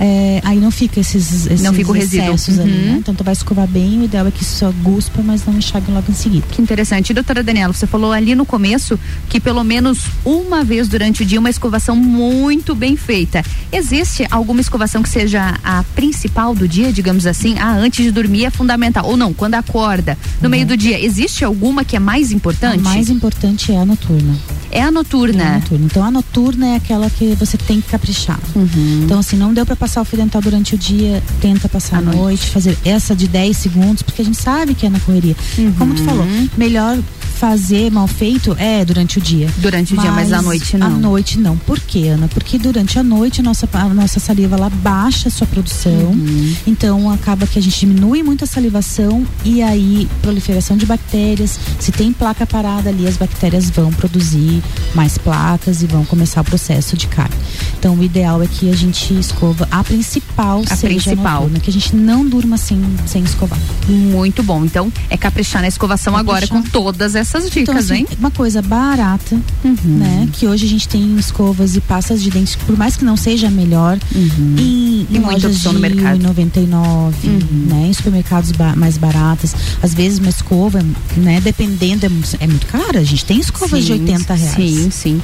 É, 0.00 0.40
aí 0.44 0.58
não 0.58 0.70
fica 0.70 1.00
esses, 1.00 1.46
esses 1.46 1.62
Não 1.62 1.72
fica 1.72 1.90
o 1.90 1.94
resíduo. 1.94 2.26
excessos 2.34 2.58
ali, 2.58 2.70
Uhum. 2.72 2.92
né? 2.92 2.96
Então 2.98 3.14
tu 3.14 3.22
vai 3.24 3.32
escovar 3.32 3.66
bem, 3.66 4.00
o 4.00 4.04
ideal 4.04 4.26
é 4.26 4.30
que 4.30 4.44
só 4.44 4.72
guspa, 4.82 5.22
mas 5.22 5.44
não 5.46 5.54
enxague 5.56 5.90
logo 5.90 6.10
em 6.10 6.14
seguida. 6.14 6.46
Que 6.50 6.60
interessante. 6.60 7.10
E, 7.10 7.14
doutora 7.14 7.42
Daniela, 7.42 7.72
você 7.72 7.86
falou 7.86 8.12
ali 8.12 8.34
no 8.34 8.44
começo 8.44 8.98
que 9.28 9.38
pelo 9.40 9.62
menos 9.64 10.00
uma 10.24 10.64
vez 10.64 10.88
durante 10.88 11.22
o 11.22 11.26
dia 11.26 11.38
uma 11.38 11.50
escovação 11.50 11.96
muito 11.96 12.74
bem 12.74 12.96
feita. 12.96 13.42
Existe 13.72 14.26
alguma 14.30 14.60
escovação 14.60 15.02
que 15.02 15.08
seja 15.08 15.58
a 15.62 15.82
principal 15.94 16.54
do 16.54 16.66
dia, 16.68 16.92
digamos 16.92 17.26
assim? 17.26 17.56
Ah, 17.58 17.72
antes 17.76 18.04
de 18.04 18.10
dormir 18.10 18.44
é 18.46 18.50
fundamental. 18.50 19.06
Ou 19.06 19.16
não, 19.16 19.32
quando 19.32 19.54
acorda, 19.54 20.16
no 20.40 20.48
meio 20.48 20.66
do 20.66 20.76
dia, 20.76 20.98
existe 21.04 21.44
alguma 21.44 21.84
que 21.84 21.96
é 21.96 21.98
mais 22.00 22.32
importante? 22.32 22.80
A 22.80 22.82
mais 22.82 23.08
importante 23.10 23.72
é 23.72 23.78
a 23.78 23.84
noturna. 23.84 24.36
É 24.70 24.82
a 24.82 24.90
noturna. 24.90 25.42
É 25.42 25.46
a 25.46 25.52
noturna. 25.60 25.84
Então 25.86 26.04
a 26.04 26.10
noturna 26.10 26.66
é 26.68 26.76
aquela 26.76 27.08
que 27.10 27.34
você 27.36 27.56
tem 27.56 27.80
que 27.80 27.88
caprichar. 27.90 28.38
Uhum. 28.56 29.02
Então, 29.04 29.18
assim, 29.18 29.36
não 29.36 29.52
deu 29.54 29.64
pra 29.64 29.73
passar 29.76 30.02
o 30.02 30.04
fio 30.04 30.18
dental 30.18 30.40
durante 30.40 30.74
o 30.74 30.78
dia, 30.78 31.22
tenta 31.40 31.68
passar 31.68 31.98
à 31.98 32.00
noite. 32.00 32.50
fazer 32.50 32.76
essa 32.84 33.14
de 33.14 33.28
10 33.28 33.56
segundos, 33.56 34.02
porque 34.02 34.22
a 34.22 34.24
gente 34.24 34.40
sabe 34.40 34.74
que 34.74 34.86
é 34.86 34.90
na 34.90 35.00
correria. 35.00 35.36
Como 35.78 35.94
tu 35.94 36.02
falou, 36.02 36.26
melhor 36.56 36.98
fazer 37.34 37.90
mal 37.90 38.06
feito 38.06 38.56
é 38.58 38.84
durante 38.84 39.18
o 39.18 39.20
dia. 39.20 39.50
Durante 39.58 39.92
o 39.92 40.00
dia, 40.00 40.10
mas 40.12 40.32
à 40.32 40.40
noite 40.40 40.78
não. 40.78 40.86
À 40.86 40.90
noite 40.90 41.38
não. 41.38 41.56
Por 41.58 41.78
quê, 41.80 42.08
Ana? 42.08 42.28
Porque 42.28 42.58
durante 42.58 42.98
a 42.98 43.02
noite 43.02 43.40
a 43.40 43.42
nossa, 43.42 43.68
a 43.72 43.88
nossa 43.88 44.20
saliva 44.20 44.56
ela 44.56 44.70
baixa 44.70 45.28
a 45.28 45.30
sua 45.30 45.46
produção. 45.46 45.92
Uhum. 45.92 46.54
Então 46.66 47.10
acaba 47.10 47.46
que 47.46 47.58
a 47.58 47.62
gente 47.62 47.78
diminui 47.78 48.22
muito 48.22 48.44
a 48.44 48.46
salivação 48.46 49.26
e 49.44 49.62
aí 49.62 50.08
proliferação 50.22 50.76
de 50.76 50.86
bactérias. 50.86 51.58
Se 51.78 51.92
tem 51.92 52.12
placa 52.12 52.46
parada 52.46 52.88
ali, 52.88 53.06
as 53.06 53.16
bactérias 53.16 53.68
vão 53.68 53.92
produzir 53.92 54.62
mais 54.94 55.18
placas 55.18 55.82
e 55.82 55.86
vão 55.86 56.04
começar 56.04 56.40
o 56.40 56.44
processo 56.44 56.96
de 56.96 57.08
cárie. 57.08 57.36
Então 57.78 57.96
o 57.96 58.02
ideal 58.02 58.42
é 58.42 58.46
que 58.46 58.70
a 58.70 58.76
gente 58.76 59.12
escova 59.18 59.63
a 59.70 59.82
principal 59.84 60.62
A 60.68 60.76
seja 60.76 61.10
principal. 61.10 61.40
noturna, 61.42 61.60
que 61.60 61.70
a 61.70 61.72
gente 61.72 61.94
não 61.96 62.26
durma 62.26 62.56
sem, 62.56 62.80
sem 63.06 63.22
escovar. 63.24 63.58
Muito 63.88 64.42
bom. 64.42 64.64
Então, 64.64 64.92
é 65.10 65.16
caprichar 65.16 65.62
na 65.62 65.68
escovação 65.68 66.16
agora 66.16 66.46
com 66.46 66.62
todas 66.62 67.14
essas 67.14 67.44
dicas, 67.44 67.62
Então, 67.62 67.76
assim, 67.76 67.94
hein? 67.94 68.06
Uhum. 68.10 68.16
uma 68.18 68.30
coisa 68.30 68.60
barata, 68.62 69.38
né? 69.84 70.28
Que 70.32 70.46
hoje 70.46 70.66
a 70.66 70.68
gente 70.68 70.88
tem 70.88 71.16
escovas 71.18 71.76
e 71.76 71.80
pastas 71.80 72.22
de 72.22 72.30
dentes, 72.30 72.56
por 72.56 72.76
mais 72.76 72.96
que 72.96 73.04
não 73.04 73.16
seja 73.16 73.48
a 73.48 73.50
melhor, 73.50 73.98
em, 74.14 75.06
Tem 75.08 75.16
em 75.16 75.20
muita 75.20 75.30
lojas 75.32 75.56
opção 75.56 75.72
de 75.72 75.76
no 75.76 75.80
mercado. 75.80 76.16
Uhum. 76.16 76.28
99, 76.28 77.28
né? 77.28 77.86
Em 77.88 77.92
supermercados 77.92 78.52
ba- 78.52 78.74
mais 78.76 78.96
baratas. 78.96 79.54
Às 79.82 79.94
vezes 79.94 80.18
uma 80.18 80.28
escova, 80.30 80.80
né? 81.16 81.40
Dependendo, 81.40 82.06
é, 82.06 82.10
é 82.40 82.46
muito 82.46 82.66
cara. 82.66 82.98
A 83.00 83.04
gente 83.04 83.24
tem 83.24 83.38
escovas 83.40 83.84
de 83.84 83.92
Sim, 83.94 84.00
80 84.00 84.34
reais. 84.34 84.54
Sim, 84.54 84.90
sim. 84.90 85.22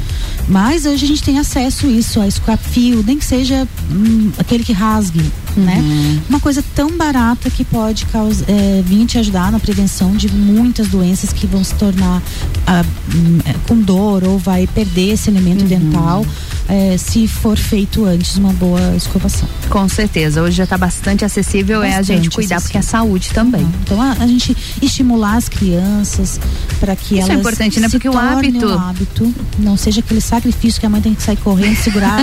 Mas 0.49 0.85
hoje 0.87 1.05
a 1.05 1.09
gente 1.09 1.23
tem 1.23 1.39
acesso 1.39 1.87
a 1.87 1.91
isso, 1.91 2.21
a 2.21 2.27
escovar 2.27 2.59
fio, 2.59 3.03
nem 3.07 3.19
que 3.19 3.25
seja 3.25 3.67
hum, 3.91 4.30
aquele 4.39 4.65
que 4.65 4.73
rasgue, 4.73 5.23
né? 5.57 5.77
Uhum. 5.79 6.21
Uma 6.29 6.41
coisa 6.41 6.63
tão 6.75 6.97
barata 6.97 7.51
que 7.51 7.65
pode 7.65 8.07
caus- 8.07 8.43
é, 8.49 8.83
vir 8.85 9.07
te 9.07 9.19
ajudar 9.19 9.51
na 9.53 9.59
prevenção 9.59 10.13
de 10.17 10.29
muitas 10.33 10.89
doenças 10.89 11.33
que 11.33 11.47
vão 11.47 11.63
se 11.65 11.75
tornar 11.75 12.23
ah, 12.67 12.85
hum, 13.15 13.39
é, 13.45 13.55
com 13.67 13.77
dor 13.81 14.25
ou 14.25 14.39
vai 14.39 14.67
perder 14.67 15.13
esse 15.15 15.31
Uhum. 15.31 15.37
elemento 15.37 15.65
dental 15.65 16.25
é, 16.69 16.97
se 16.97 17.27
for 17.27 17.57
feito 17.57 18.05
antes 18.05 18.37
uma 18.37 18.53
boa 18.53 18.95
escovação. 18.97 19.49
Com 19.69 19.89
certeza. 19.89 20.41
Hoje 20.43 20.57
já 20.57 20.65
está 20.65 20.79
bastante 20.79 21.25
acessível, 21.25 21.83
é 21.83 21.95
a 21.95 21.99
Bastante 21.99 22.23
gente 22.25 22.31
cuidar, 22.35 22.61
porque 22.61 22.79
é 22.79 22.83
saúde 22.83 23.31
também. 23.35 23.67
Então 23.83 24.01
a, 24.01 24.13
a 24.13 24.27
gente 24.27 24.57
estimular 24.81 25.37
as 25.37 25.49
crianças 25.49 26.39
para 26.79 26.95
que 26.97 27.19
Isso 27.19 27.29
é 27.29 27.33
elas 27.33 27.41
importante, 27.41 27.81
né? 27.81 27.89
Porque 27.89 28.09
o 28.09 28.17
hábito- 28.17 28.67
um 28.67 28.79
hábito, 28.79 29.35
não 29.59 29.77
seja 29.77 30.01
aquele 30.01 30.21
sacrifício 30.21 30.79
que 30.81 30.87
a 30.87 30.91
mãe 30.91 31.01
tem 31.01 31.15
que 31.15 31.23
sair 31.23 31.37
correndo, 31.39 31.77
segurar 31.77 32.21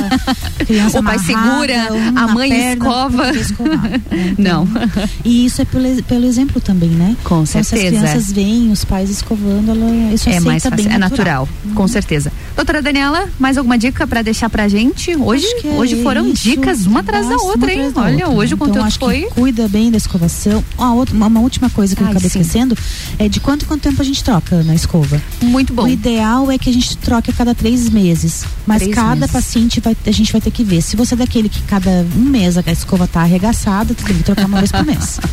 a 0.59 0.63
criança 0.65 0.99
O 0.99 1.03
pai 1.03 1.17
amarrada, 1.17 1.57
segura, 1.83 1.96
um 1.99 2.17
a 2.17 2.27
mãe 2.27 2.49
perna, 2.49 2.85
escova. 2.85 3.31
escovar, 3.37 3.89
né? 3.89 4.01
Não. 4.37 4.67
E 5.23 5.45
isso 5.45 5.61
é 5.61 5.65
pelo, 5.65 6.03
pelo 6.03 6.25
exemplo 6.25 6.61
também, 6.61 6.89
né? 6.89 7.15
Com 7.23 7.35
Então, 7.37 7.45
se 7.45 7.57
as 7.57 7.67
certeza. 7.67 7.97
crianças 7.97 8.31
veem 8.31 8.71
os 8.71 8.83
pais 8.85 9.09
escovando, 9.09 9.71
ela, 9.71 10.13
isso 10.13 10.29
É 10.29 10.39
mais 10.39 10.63
fácil, 10.63 10.89
é 10.89 10.97
natural, 10.97 11.47
com 11.75 11.87
certeza. 11.87 12.31
Doutora 12.55 12.81
Daniela, 12.81 13.27
mais 13.39 13.57
alguma 13.57 13.77
dica 13.77 14.07
para 14.07 14.21
deixar 14.21 14.49
pra 14.49 14.67
gente? 14.67 15.15
Hoje, 15.15 15.45
é 15.63 15.67
hoje 15.69 16.01
foram 16.01 16.27
isso. 16.27 16.43
dicas 16.43 16.85
uma 16.85 17.01
atrás 17.01 17.25
da 17.27 17.33
Nossa, 17.33 17.45
outra, 17.45 17.71
uma 17.73 17.83
hein? 17.83 17.91
da 17.91 18.01
Olha, 18.01 18.25
outra. 18.25 18.29
hoje 18.39 18.53
o 18.53 18.55
Então, 18.55 18.67
conteúdo 18.67 18.91
que 18.91 18.99
foi 18.99 19.21
cuida 19.29 19.67
bem 19.67 19.91
da 19.91 19.97
escovação. 19.97 20.63
Uma, 20.77 20.93
outra- 20.93 21.15
uma- 21.15 21.39
última 21.39 21.69
coisa 21.69 21.95
que 21.95 22.01
eu 22.01 22.05
Ai, 22.07 22.11
acabei 22.13 22.29
sim. 22.29 22.39
esquecendo 22.41 22.75
é 23.19 23.29
de 23.29 23.39
quanto 23.39 23.65
quanto 23.67 23.81
tempo 23.81 24.01
a 24.01 24.05
gente 24.05 24.23
troca 24.23 24.63
na 24.63 24.73
escova. 24.73 25.21
Muito 25.41 25.71
bom. 25.73 25.83
O 25.83 25.87
ideal 25.87 26.51
é 26.51 26.57
que 26.57 26.69
a 26.69 26.73
gente 26.73 26.97
troque 26.97 27.29
a 27.29 27.33
cada 27.33 27.53
três 27.53 27.89
meses. 27.89 28.43
Mas 28.65 28.81
Três 28.81 28.95
cada 28.95 29.15
meses. 29.15 29.31
paciente 29.31 29.79
vai, 29.79 29.95
a 30.05 30.11
gente 30.11 30.31
vai 30.31 30.41
ter 30.41 30.51
que 30.51 30.63
ver. 30.63 30.81
Se 30.81 30.95
você 30.95 31.13
é 31.13 31.17
daquele 31.17 31.47
que 31.49 31.61
cada 31.63 31.86
um 32.15 32.29
mês 32.29 32.57
a 32.57 32.61
escova 32.71 33.07
tá 33.07 33.21
arregaçada, 33.21 33.93
tu 33.93 34.03
tem 34.03 34.17
que 34.17 34.23
trocar 34.23 34.45
uma 34.45 34.59
vez 34.59 34.71
por 34.71 34.85
mês. 34.85 35.19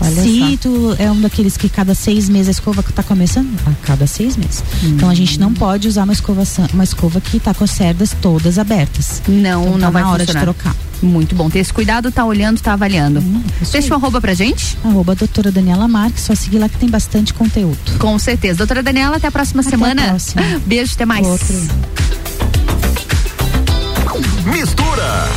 Olha 0.00 0.22
Se 0.22 0.56
tu 0.58 0.94
é 0.98 1.10
um 1.10 1.20
daqueles 1.20 1.56
que 1.56 1.68
cada 1.68 1.94
seis 1.94 2.28
meses 2.28 2.48
a 2.48 2.50
escova 2.52 2.82
tá 2.82 3.02
começando, 3.02 3.48
a 3.66 3.86
cada 3.86 4.06
seis 4.06 4.36
meses. 4.36 4.62
Então 4.82 5.10
a 5.10 5.14
gente 5.14 5.38
não 5.38 5.52
pode 5.52 5.88
usar 5.88 6.04
uma 6.04 6.12
escova, 6.12 6.42
uma 6.72 6.84
escova 6.84 7.20
que 7.20 7.38
tá 7.38 7.52
com 7.52 7.64
as 7.64 7.70
cerdas 7.70 8.14
todas 8.20 8.58
abertas. 8.58 9.22
Não, 9.28 9.62
então, 9.62 9.72
não 9.72 9.80
tá 9.80 9.90
vai 9.90 10.02
na 10.02 10.10
hora 10.10 10.20
funcionar. 10.20 10.40
de 10.40 10.52
trocar. 10.52 10.76
Muito 11.02 11.34
bom. 11.34 11.48
Ter 11.48 11.60
esse 11.60 11.72
cuidado, 11.72 12.10
tá 12.10 12.24
olhando, 12.24 12.60
tá 12.60 12.72
avaliando. 12.72 13.22
Deixa 13.70 13.92
o 13.92 13.96
arroba 13.96 14.20
pra 14.20 14.34
gente. 14.34 14.76
Arroba 14.84 15.14
doutora 15.14 15.52
Daniela 15.52 15.86
Marques, 15.86 16.24
só 16.24 16.34
seguir 16.34 16.58
lá 16.58 16.68
que 16.68 16.76
tem 16.76 16.88
bastante 16.88 17.32
conteúdo. 17.34 17.78
Com 17.98 18.18
certeza. 18.18 18.58
Doutora 18.58 18.82
Daniela, 18.82 19.16
até 19.16 19.28
a 19.28 19.32
próxima 19.32 19.60
Até 19.60 19.70
semana. 19.70 20.02
a 20.02 20.08
próxima. 20.08 20.42
Beijo, 20.66 20.92
até 20.94 21.04
mais. 21.04 21.26
Mistura. 24.44 25.28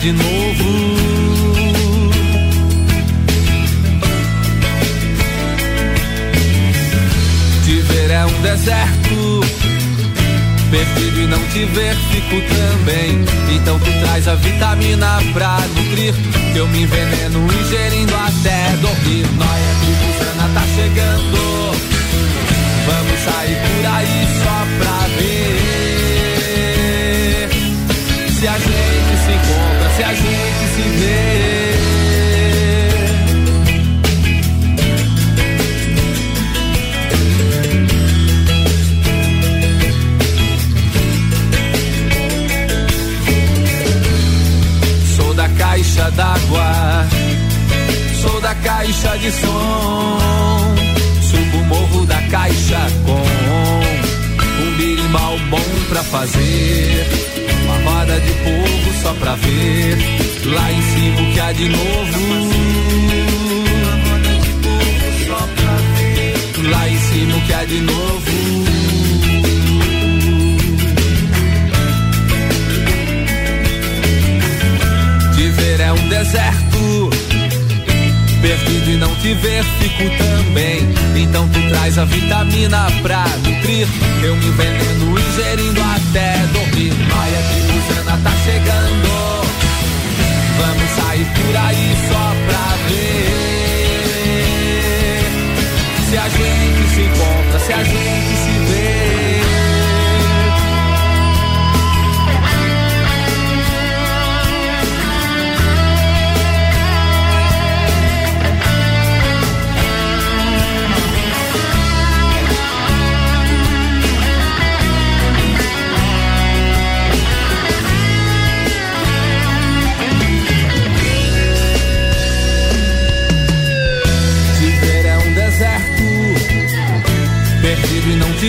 Cima 0.00 0.37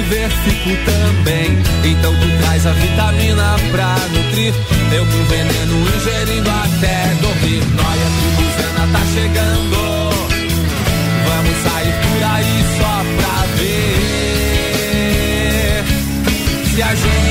Perdido 0.09 0.15
não 0.15 0.15
te 0.15 0.15
ver, 0.15 0.29
fico 0.29 0.71
também. 0.85 1.57
Então 1.83 2.13
tu 2.15 2.27
traz 2.41 2.65
a 2.65 2.71
vitamina 2.71 3.55
pra 3.71 3.95
nutrir. 4.11 4.53
Eu 4.91 5.05
me 5.05 5.15
enveneno 5.15 5.87
ingerindo 5.95 6.49
até 6.49 7.15
dormir. 7.21 7.63
Noia 7.75 8.09
Tribuzana 8.19 8.87
tá 8.91 9.01
chegando. 9.13 9.77
Vamos 11.27 11.57
sair 11.63 11.93
por 12.01 12.23
aí 12.23 12.57
só 12.77 12.95
pra 13.17 13.35
ver. 13.57 13.83
Se 16.73 16.81
a 16.81 16.95
gente 16.95 17.28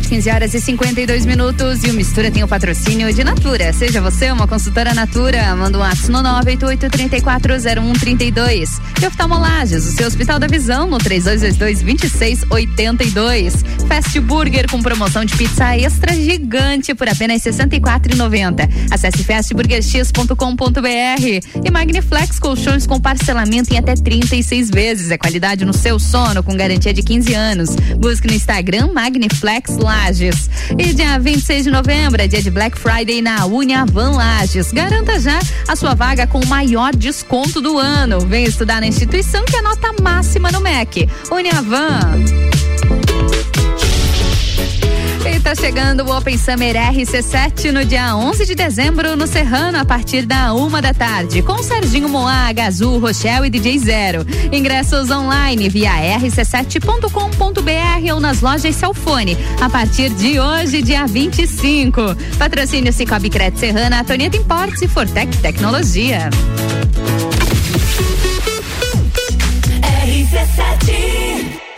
RC7, 0.00 0.08
15 0.08 0.30
horas 0.30 0.54
e 0.54 0.60
52 0.60 1.26
minutos. 1.26 1.84
E 1.84 1.90
o 1.90 1.94
Mistura 1.94 2.30
tem 2.30 2.42
o 2.42 2.48
patrocínio 2.48 3.12
de 3.12 3.22
Natura. 3.22 3.70
Seja 3.72 4.00
você 4.00 4.28
uma 4.30 4.48
consultora 4.48 4.94
Natura, 4.94 5.54
manda 5.54 5.78
um 5.78 5.82
ato 5.82 6.10
no 6.10 6.20
988-340132. 6.20 8.80
E 9.00 9.06
oftalmolages, 9.06 9.86
o 9.86 9.92
seu 9.92 10.06
Hospital 10.06 10.38
da 10.38 10.46
Visão, 10.46 10.88
no 10.88 10.96
3222-2682. 10.98 13.52
Fast 13.86 14.18
Burger 14.20 14.70
com 14.70 14.82
promoção 14.82 15.24
de 15.24 15.34
pizza 15.36 15.74
extra 15.76 16.14
gigante 16.14 16.94
por 16.94 17.08
apenas 17.08 17.44
R$ 17.44 17.52
64,90. 17.52 18.68
Acesse 18.90 19.24
fastburgerx.com.br. 19.24 21.64
E 21.64 21.70
Magniflex 21.70 22.38
Colchões 22.38 22.86
com 22.86 23.00
parcelamento 23.00 23.72
em 23.72 23.78
até 23.78 23.94
36 23.94 24.68
vezes. 24.70 25.10
É 25.10 25.16
qualidade 25.18 25.64
no 25.64 25.72
seu 25.72 25.98
sono 25.98 26.42
com 26.42 26.54
garantia 26.56 26.92
de 26.92 27.02
15 27.02 27.32
anos. 27.34 27.70
Busque 27.98 28.28
no 28.28 28.34
Instagram 28.34 28.92
Magniflex 28.92 29.78
Lages. 29.90 30.48
E 30.78 30.92
dia 30.92 31.18
26 31.18 31.64
de 31.64 31.70
novembro 31.70 32.22
é 32.22 32.28
dia 32.28 32.40
de 32.40 32.48
Black 32.48 32.78
Friday 32.78 33.20
na 33.20 33.44
Uniavan 33.46 34.12
Lages. 34.12 34.70
Garanta 34.70 35.18
já 35.18 35.40
a 35.66 35.74
sua 35.74 35.94
vaga 35.94 36.28
com 36.28 36.38
o 36.38 36.46
maior 36.46 36.94
desconto 36.94 37.60
do 37.60 37.76
ano. 37.76 38.20
Vem 38.20 38.44
estudar 38.44 38.80
na 38.80 38.86
instituição 38.86 39.44
que 39.44 39.56
é 39.56 39.62
nota 39.62 39.92
máxima 40.00 40.52
no 40.52 40.60
MEC. 40.60 41.08
Uniavan. 41.32 42.49
E 45.50 45.52
tá 45.52 45.62
chegando 45.62 46.04
o 46.04 46.16
Open 46.16 46.38
Summer 46.38 46.76
RC7 46.76 47.72
no 47.72 47.84
dia 47.84 48.14
11 48.14 48.46
de 48.46 48.54
dezembro 48.54 49.16
no 49.16 49.26
Serrano 49.26 49.78
a 49.78 49.84
partir 49.84 50.24
da 50.24 50.54
uma 50.54 50.80
da 50.80 50.94
tarde 50.94 51.42
com 51.42 51.60
Serginho 51.60 52.08
Moá, 52.08 52.52
Gazul, 52.52 53.00
Rochelle 53.00 53.48
e 53.48 53.50
DJ 53.50 53.78
Zero. 53.80 54.24
Ingressos 54.52 55.10
online 55.10 55.68
via 55.68 55.90
rc7.com.br 56.20 58.14
ou 58.14 58.20
nas 58.20 58.40
lojas 58.40 58.76
Celfone 58.76 59.36
a 59.60 59.68
partir 59.68 60.10
de 60.10 60.38
hoje, 60.38 60.82
dia 60.82 61.04
25. 61.04 62.00
Patrocínio 62.38 62.92
Cicobi 62.92 63.28
Cred 63.28 63.58
Serrana, 63.58 64.02
Antonieta 64.02 64.36
Importes 64.36 64.82
e 64.82 64.86
Fortec 64.88 65.36
Tecnologia. 65.38 66.30
RC7 70.06 71.69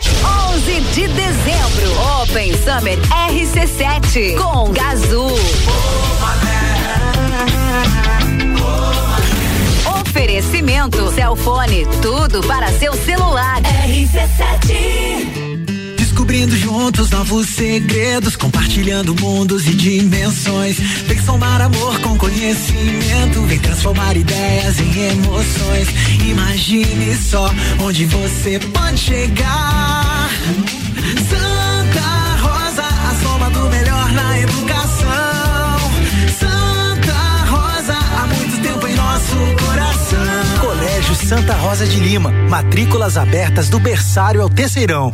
11 0.63 0.79
de 0.93 1.07
dezembro, 1.09 1.91
Open 2.21 2.53
Summer 2.53 2.97
RC7 3.29 4.37
com 4.37 4.71
Gazul. 4.71 5.29
Oferecimento 9.99 11.11
Celfone, 11.11 11.85
tudo 12.01 12.41
para 12.43 12.71
seu 12.79 12.93
celular. 12.93 13.61
RC7 13.61 15.65
Descobrindo 15.97 16.55
juntos 16.55 17.09
novos 17.09 17.49
segredos, 17.49 18.37
compartilhando 18.37 19.13
mundos 19.15 19.67
e 19.67 19.75
dimensões. 19.75 20.79
Vem 20.79 21.21
somar 21.21 21.59
amor 21.59 21.99
com 21.99 22.17
conhecimento, 22.17 23.41
vem 23.47 23.59
transformar 23.59 24.15
ideias 24.15 24.79
em 24.79 25.09
emoções. 25.09 25.89
Imagine 26.25 27.17
só 27.17 27.53
onde 27.81 28.05
você 28.05 28.59
pode 28.59 28.97
chegar. 28.97 30.02
Santa 30.43 32.35
Rosa, 32.41 32.83
a 32.83 33.15
soma 33.23 33.49
do 33.49 33.69
melhor 33.69 34.11
na 34.11 34.39
educação. 34.39 35.77
Santa 36.37 37.45
Rosa, 37.49 37.93
há 37.93 38.27
muito 38.27 38.61
tempo 38.61 38.85
em 38.85 38.93
nosso 38.93 39.35
coração. 39.65 40.59
Colégio 40.59 41.15
Santa 41.15 41.53
Rosa 41.53 41.87
de 41.87 41.97
Lima, 41.97 42.29
matrículas 42.49 43.15
abertas 43.15 43.69
do 43.69 43.79
berçário 43.79 44.41
ao 44.41 44.49
terceirão. 44.49 45.13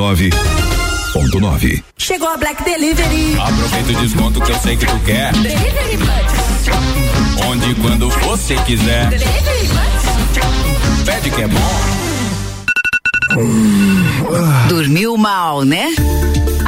89.9. 0.01 1.83
Chegou 1.95 2.27
a 2.27 2.35
Black 2.35 2.63
Delivery. 2.63 3.37
Aproveita 3.39 3.91
o 3.91 4.01
desconto 4.01 4.41
que 4.41 4.51
eu 4.51 4.59
sei 4.59 4.75
que 4.75 4.85
tu 4.85 4.99
quer. 5.05 5.31
Delivery 5.33 5.97
Bucks. 5.97 7.45
Onde 7.47 7.69
e 7.69 7.75
quando 7.75 8.09
você 8.09 8.55
quiser. 8.65 9.09
Delivery. 9.09 9.69
Pede 11.05 11.29
que 11.29 11.41
é 11.43 11.47
bom. 11.47 11.59
Dormiu 14.67 15.15
mal, 15.17 15.63
né? 15.63 15.93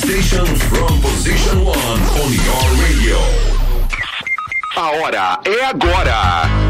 The 0.00 0.06
station 0.06 0.46
from 0.46 1.00
position 1.02 1.62
one 1.62 1.76
on 1.76 2.32
your 2.32 2.64
radio. 2.82 3.18
A 4.76 4.96
hora 4.96 5.40
é 5.44 5.64
agora. 5.64 6.69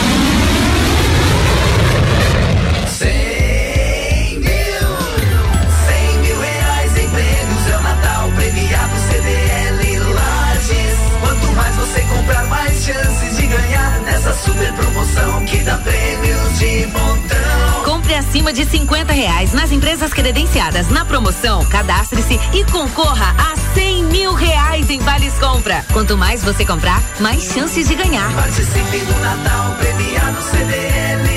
Acima 18.31 18.53
de 18.53 18.63
50 18.63 19.11
reais 19.11 19.51
nas 19.51 19.73
empresas 19.73 20.13
credenciadas 20.13 20.87
na 20.89 21.03
promoção. 21.03 21.65
Cadastre-se 21.65 22.39
e 22.53 22.63
concorra 22.71 23.35
a 23.37 23.57
100 23.73 24.05
mil 24.05 24.33
reais 24.33 24.89
em 24.89 24.99
vales 24.99 25.37
compra. 25.37 25.85
Quanto 25.91 26.17
mais 26.17 26.41
você 26.41 26.65
comprar, 26.65 27.03
mais 27.19 27.43
chances 27.43 27.89
de 27.89 27.95
ganhar. 27.95 28.33
Participe 28.33 28.99
do 28.99 29.19
Natal 29.19 29.75
premiado 29.77 30.41
CDL 30.43 31.30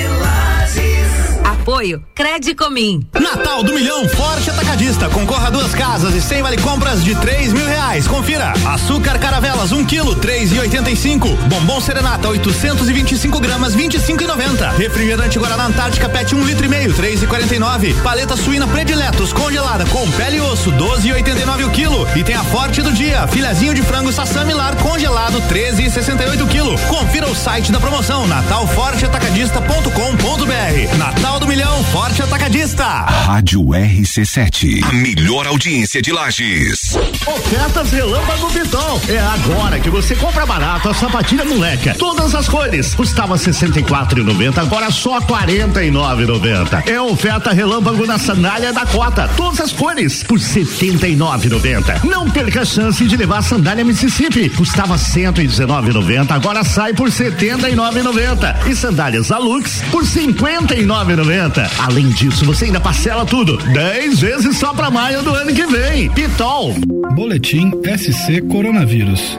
Apoio 1.65 2.05
Credicomim. 2.15 3.09
Natal 3.19 3.63
do 3.63 3.73
Milhão 3.73 4.07
Forte 4.11 4.51
Atacadista. 4.51 5.09
Concorra 5.09 5.47
a 5.47 5.51
duas 5.51 5.75
casas 5.75 6.15
e 6.15 6.21
100 6.21 6.43
vale 6.43 6.59
compras 6.59 7.03
de 7.03 7.15
3 7.15 7.55
mil 7.55 7.67
reais. 7.67 8.07
Confira. 8.07 8.53
Açúcar 8.67 9.19
Caravelas 9.19 9.73
1 9.73 9.79
um 9.79 9.85
quilo, 9.85 10.15
3,85. 10.15 11.35
Bombom 11.49 11.81
Serenata 11.81 12.29
825 12.29 13.41
gramas, 13.41 13.75
25,90. 13.75 14.77
Refrigerante 14.77 15.39
Guaraná 15.39 15.65
Antártica 15.65 16.07
PET 16.07 16.35
1 16.35 16.39
um 16.39 16.45
litro 16.45 16.67
e 16.67 16.69
meio, 16.69 16.93
3,49. 16.93 17.95
Paleta 18.03 18.37
suína 18.37 18.67
Prediletos 18.67 19.33
congelada 19.33 19.87
com 19.87 20.07
pele 20.13 20.37
e 20.37 20.43
osso, 20.43 20.71
12,89 20.71 21.67
o 21.67 21.71
quilo. 21.71 22.07
E 22.15 22.23
tem 22.23 22.35
a 22.35 22.45
Forte 22.45 22.83
do 22.83 22.93
dia, 22.93 23.27
filezinho 23.29 23.73
de 23.73 23.81
frango 23.81 24.13
Sassamilar 24.13 24.77
congelado, 24.77 25.41
13,68 25.49 26.47
quilo. 26.47 26.79
Confira 26.89 27.27
o 27.27 27.35
site 27.35 27.73
da 27.73 27.81
promoção 27.81 28.27
natalforteatacadista.com.br. 28.27 30.99
Natal 30.99 31.41
do 31.41 31.47
Milhão 31.47 31.54
milhão, 31.55 31.85
forte 31.85 32.21
atacadista. 32.21 32.85
Rádio 32.85 33.63
RC7. 33.67 34.83
A 34.83 34.93
melhor 34.93 35.47
audiência 35.47 36.03
de 36.03 36.11
Lages. 36.11 36.97
Ofertas 37.25 37.93
Relâmpago 37.93 38.51
Pitol. 38.53 39.01
É 39.09 39.21
agora 39.21 39.79
que 39.79 39.89
você 39.89 40.17
compra 40.17 40.45
barato 40.45 40.89
a 40.89 40.95
sapatilha 40.95 41.45
moleca. 41.45 41.95
Todas 41.97 42.35
as 42.35 42.49
cores. 42.49 42.93
Custava 42.97 43.37
64,90, 43.37 44.59
agora 44.59 44.91
só 44.91 45.21
49,90. 45.21 46.89
É 46.89 47.01
oferta 47.01 47.53
Relâmpago 47.53 48.05
na 48.05 48.19
sandália 48.19 48.73
da 48.73 48.85
Cota. 48.85 49.31
Todas 49.37 49.61
as 49.61 49.73
cores 49.73 50.25
por 50.25 50.41
79,90. 50.41 52.03
Não 52.03 52.29
perca 52.29 52.63
a 52.63 52.65
chance 52.65 53.05
de 53.07 53.17
levar 53.17 53.39
a 53.39 53.43
sandália 53.43 53.85
Mississippi. 53.85 54.49
Custava 54.51 54.97
119,90, 54.97 56.33
agora 56.33 56.65
sai 56.65 56.95
por 56.95 57.11
79,90. 57.11 58.67
E 58.67 58.75
sandálias 58.75 59.31
Alux 59.31 59.83
por 59.93 60.03
59,90. 60.03 61.44
Além 61.79 62.09
disso, 62.09 62.45
você 62.45 62.67
ainda 62.67 62.81
parcela 62.81 63.25
tudo 63.25 63.57
10 63.57 64.21
vezes 64.21 64.57
só 64.57 64.73
para 64.73 64.91
maio 64.91 65.23
do 65.23 65.35
ano 65.35 65.53
que 65.53 65.67
vem. 65.67 66.11
Pitol. 66.11 66.75
Boletim 67.15 67.71
SC 67.97 68.41
Coronavírus. 68.43 69.39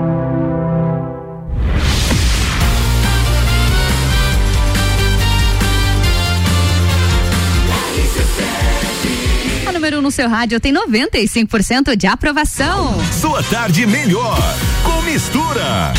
Número 9.81 9.97
1 9.97 9.99
um 9.99 10.03
no 10.03 10.11
seu 10.11 10.29
rádio 10.29 10.59
tem 10.59 10.71
95% 10.71 11.95
de 11.95 12.05
aprovação. 12.05 12.95
Sua 13.19 13.41
tarde 13.41 13.87
melhor. 13.87 14.37
Com 14.83 15.01
mistura. 15.01 15.91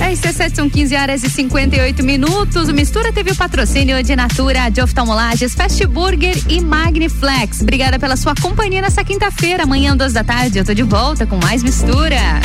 RC7 0.00 0.56
são 0.56 0.68
15 0.68 0.96
horas 0.96 1.22
e 1.22 1.30
58 1.30 2.02
minutos. 2.02 2.68
O 2.68 2.74
Mistura 2.74 3.12
teve 3.12 3.30
o 3.30 3.36
patrocínio 3.36 4.02
de 4.02 4.16
Natura, 4.16 4.68
de 4.68 4.82
Oftalmolages, 4.82 5.54
Fast 5.54 5.86
Burger 5.86 6.36
e 6.48 6.60
Magniflex. 6.60 7.60
Obrigada 7.60 8.00
pela 8.00 8.16
sua 8.16 8.34
companhia 8.34 8.82
nessa 8.82 9.04
quinta-feira. 9.04 9.62
Amanhã, 9.62 9.96
duas 9.96 10.12
da 10.12 10.24
tarde, 10.24 10.58
eu 10.58 10.64
tô 10.64 10.74
de 10.74 10.82
volta 10.82 11.24
com 11.24 11.36
mais 11.36 11.62
Mistura. 11.62 12.40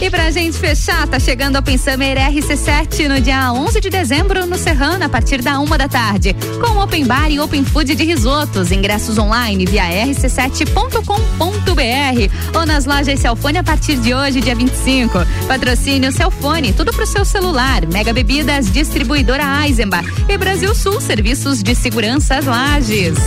E 0.00 0.10
pra 0.10 0.30
gente 0.30 0.58
fechar, 0.58 1.06
tá 1.08 1.18
chegando 1.18 1.56
a 1.56 1.62
Pensamer 1.62 2.16
RC7 2.16 3.08
no 3.08 3.20
dia 3.20 3.52
11 3.52 3.80
de 3.80 3.88
dezembro 3.88 4.46
no 4.46 4.58
Serrano, 4.58 5.04
a 5.04 5.08
partir 5.08 5.40
da 5.40 5.58
uma 5.60 5.78
da 5.78 5.88
tarde, 5.88 6.34
com 6.60 6.78
Open 6.78 7.06
Bar 7.06 7.30
e 7.30 7.40
Open 7.40 7.64
Food 7.64 7.94
de 7.94 8.04
risotos. 8.04 8.70
Ingressos 8.70 9.18
online 9.18 9.64
via 9.64 9.84
rc7.com.br 9.84 12.58
ou 12.58 12.66
nas 12.66 12.84
lojas 12.84 13.20
Celfone 13.20 13.58
a 13.58 13.62
partir 13.62 13.96
de 13.96 14.14
hoje, 14.14 14.40
dia 14.40 14.54
25. 14.54 15.18
Patrocínio 15.46 16.12
Celfone, 16.12 16.72
tudo 16.72 16.92
pro 16.92 17.06
seu 17.06 17.24
celular. 17.24 17.86
Mega 17.86 18.12
Bebidas, 18.12 18.70
distribuidora 18.70 19.44
Eisenbach 19.64 20.06
e 20.28 20.36
Brasil 20.36 20.74
Sul, 20.74 21.00
serviços 21.00 21.62
de 21.62 21.74
segurança 21.74 22.40
Lages. 22.44 23.18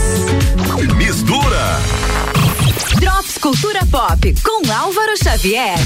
Mistura. 0.96 1.78
Drops 3.00 3.38
Cultura 3.38 3.86
Pop 3.86 4.34
com 4.42 4.72
Álvaro 4.72 5.12
Xavier. 5.22 5.78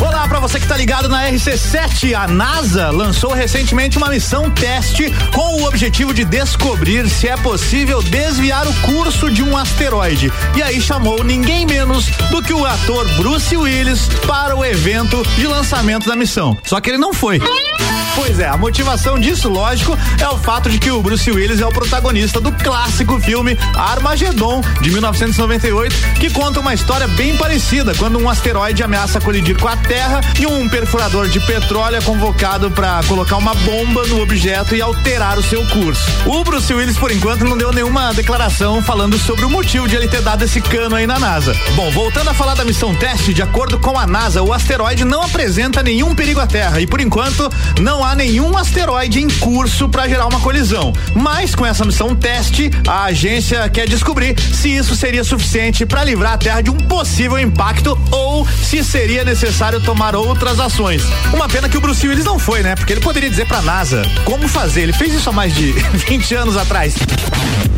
Olá 0.00 0.26
para 0.26 0.40
você 0.40 0.58
que 0.58 0.66
tá 0.66 0.76
ligado 0.76 1.08
na 1.08 1.30
RC7. 1.30 2.14
A 2.14 2.26
NASA 2.26 2.90
lançou 2.90 3.32
recentemente 3.32 3.96
uma 3.96 4.08
missão 4.08 4.50
teste 4.50 5.12
com 5.32 5.60
o 5.60 5.66
objetivo 5.66 6.12
de 6.12 6.24
descobrir 6.24 7.08
se 7.08 7.28
é 7.28 7.36
possível 7.36 8.02
desviar 8.02 8.66
o 8.66 8.74
curso 8.80 9.30
de 9.30 9.42
um 9.42 9.56
asteroide. 9.56 10.32
E 10.56 10.62
aí 10.62 10.80
chamou 10.80 11.22
ninguém 11.22 11.64
menos 11.64 12.06
do 12.30 12.42
que 12.42 12.52
o 12.52 12.66
ator 12.66 13.08
Bruce 13.16 13.56
Willis 13.56 14.08
para 14.26 14.56
o 14.56 14.64
evento 14.64 15.22
de 15.36 15.46
lançamento 15.46 16.08
da 16.08 16.16
missão. 16.16 16.58
Só 16.64 16.80
que 16.80 16.90
ele 16.90 16.98
não 16.98 17.14
foi. 17.14 17.40
Pois 18.14 18.38
é, 18.38 18.46
a 18.46 18.56
motivação 18.58 19.18
disso, 19.18 19.48
lógico, 19.48 19.98
é 20.20 20.28
o 20.28 20.36
fato 20.36 20.68
de 20.68 20.78
que 20.78 20.90
o 20.90 21.02
Bruce 21.02 21.30
Willis 21.30 21.60
é 21.60 21.66
o 21.66 21.72
protagonista 21.72 22.40
do 22.40 22.52
clássico 22.52 23.18
filme 23.18 23.58
Armagedon, 23.74 24.60
de 24.82 24.90
1998, 24.90 25.94
que 26.20 26.28
conta 26.28 26.60
uma 26.60 26.74
história 26.74 27.08
bem 27.08 27.36
parecida, 27.36 27.94
quando 27.94 28.18
um 28.18 28.28
asteroide 28.28 28.82
ameaça 28.82 29.20
colidir 29.20 29.58
com 29.58 29.66
a 29.66 29.76
Terra 29.76 30.20
e 30.38 30.46
um 30.46 30.68
perfurador 30.68 31.28
de 31.28 31.40
petróleo 31.40 31.96
é 31.96 32.02
convocado 32.02 32.70
para 32.70 33.02
colocar 33.08 33.36
uma 33.38 33.54
bomba 33.54 34.06
no 34.06 34.20
objeto 34.20 34.76
e 34.76 34.82
alterar 34.82 35.38
o 35.38 35.42
seu 35.42 35.66
curso. 35.68 36.04
O 36.26 36.44
Bruce 36.44 36.72
Willis, 36.72 36.98
por 36.98 37.10
enquanto, 37.10 37.44
não 37.44 37.56
deu 37.56 37.72
nenhuma 37.72 38.12
declaração 38.12 38.82
falando 38.82 39.18
sobre 39.18 39.46
o 39.46 39.50
motivo 39.50 39.88
de 39.88 39.96
ele 39.96 40.08
ter 40.08 40.20
dado 40.20 40.44
esse 40.44 40.60
cano 40.60 40.96
aí 40.96 41.06
na 41.06 41.18
NASA. 41.18 41.56
Bom, 41.74 41.90
voltando 41.90 42.28
a 42.28 42.34
falar 42.34 42.54
da 42.54 42.64
missão 42.64 42.94
teste, 42.94 43.32
de 43.32 43.42
acordo 43.42 43.78
com 43.78 43.98
a 43.98 44.06
NASA, 44.06 44.42
o 44.42 44.52
asteroide 44.52 45.04
não 45.04 45.22
apresenta 45.22 45.82
nenhum 45.82 46.14
perigo 46.14 46.40
à 46.40 46.46
Terra 46.46 46.80
e, 46.80 46.86
por 46.86 47.00
enquanto, 47.00 47.50
não 47.80 48.01
há 48.04 48.14
nenhum 48.14 48.56
asteroide 48.56 49.20
em 49.20 49.28
curso 49.28 49.88
para 49.88 50.08
gerar 50.08 50.26
uma 50.26 50.40
colisão. 50.40 50.92
Mas 51.14 51.54
com 51.54 51.64
essa 51.64 51.84
missão 51.84 52.14
teste, 52.14 52.70
a 52.86 53.04
agência 53.04 53.68
quer 53.68 53.88
descobrir 53.88 54.38
se 54.40 54.68
isso 54.68 54.94
seria 54.96 55.24
suficiente 55.24 55.84
para 55.86 56.04
livrar 56.04 56.34
a 56.34 56.38
Terra 56.38 56.60
de 56.60 56.70
um 56.70 56.76
possível 56.76 57.38
impacto 57.38 57.98
ou 58.10 58.46
se 58.46 58.82
seria 58.84 59.24
necessário 59.24 59.80
tomar 59.80 60.14
outras 60.14 60.58
ações. 60.60 61.02
Uma 61.32 61.48
pena 61.48 61.68
que 61.68 61.76
o 61.76 61.80
Bruce 61.80 62.06
Willis 62.06 62.24
não 62.24 62.38
foi, 62.38 62.62
né? 62.62 62.74
Porque 62.74 62.92
ele 62.92 63.00
poderia 63.00 63.30
dizer 63.30 63.46
pra 63.46 63.62
NASA 63.62 64.02
como 64.24 64.48
fazer. 64.48 64.82
Ele 64.82 64.92
fez 64.92 65.14
isso 65.14 65.28
há 65.28 65.32
mais 65.32 65.54
de 65.54 65.72
20 66.06 66.34
anos 66.34 66.56
atrás. 66.56 66.94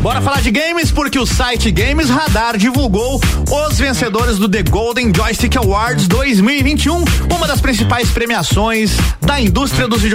Bora 0.01 0.21
falar 0.21 0.41
de 0.41 0.51
games 0.51 0.91
porque 0.91 1.17
o 1.17 1.25
site 1.25 1.71
Games 1.71 2.09
Radar 2.11 2.57
divulgou 2.57 3.19
os 3.49 3.77
vencedores 3.79 4.37
do 4.37 4.47
The 4.47 4.61
Golden 4.61 5.11
Joystick 5.15 5.55
Awards 5.57 6.07
2021, 6.07 7.03
uma 7.35 7.47
das 7.47 7.59
principais 7.59 8.09
premiações 8.11 8.91
da 9.21 9.41
indústria 9.41 9.87
dos 9.87 10.01
videogames. 10.03 10.14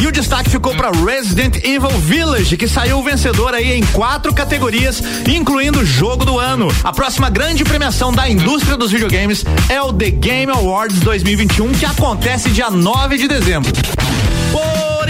E 0.00 0.06
o 0.06 0.12
destaque 0.12 0.50
ficou 0.50 0.74
para 0.74 0.90
Resident 0.90 1.56
Evil 1.64 1.90
Village, 2.00 2.56
que 2.56 2.66
saiu 2.66 3.02
vencedor 3.02 3.54
aí 3.54 3.72
em 3.72 3.84
quatro 3.86 4.34
categorias, 4.34 5.02
incluindo 5.26 5.84
jogo 5.84 6.24
do 6.24 6.38
ano. 6.38 6.68
A 6.82 6.92
próxima 6.92 7.30
grande 7.30 7.64
premiação 7.64 8.12
da 8.12 8.28
indústria 8.28 8.76
dos 8.76 8.90
videogames 8.90 9.44
é 9.68 9.80
o 9.80 9.92
The 9.92 10.10
Game 10.10 10.50
Awards 10.50 11.00
2021, 11.00 11.72
que 11.72 11.84
acontece 11.84 12.50
dia 12.50 12.70
9 12.70 13.16
de 13.16 13.28
dezembro. 13.28 13.72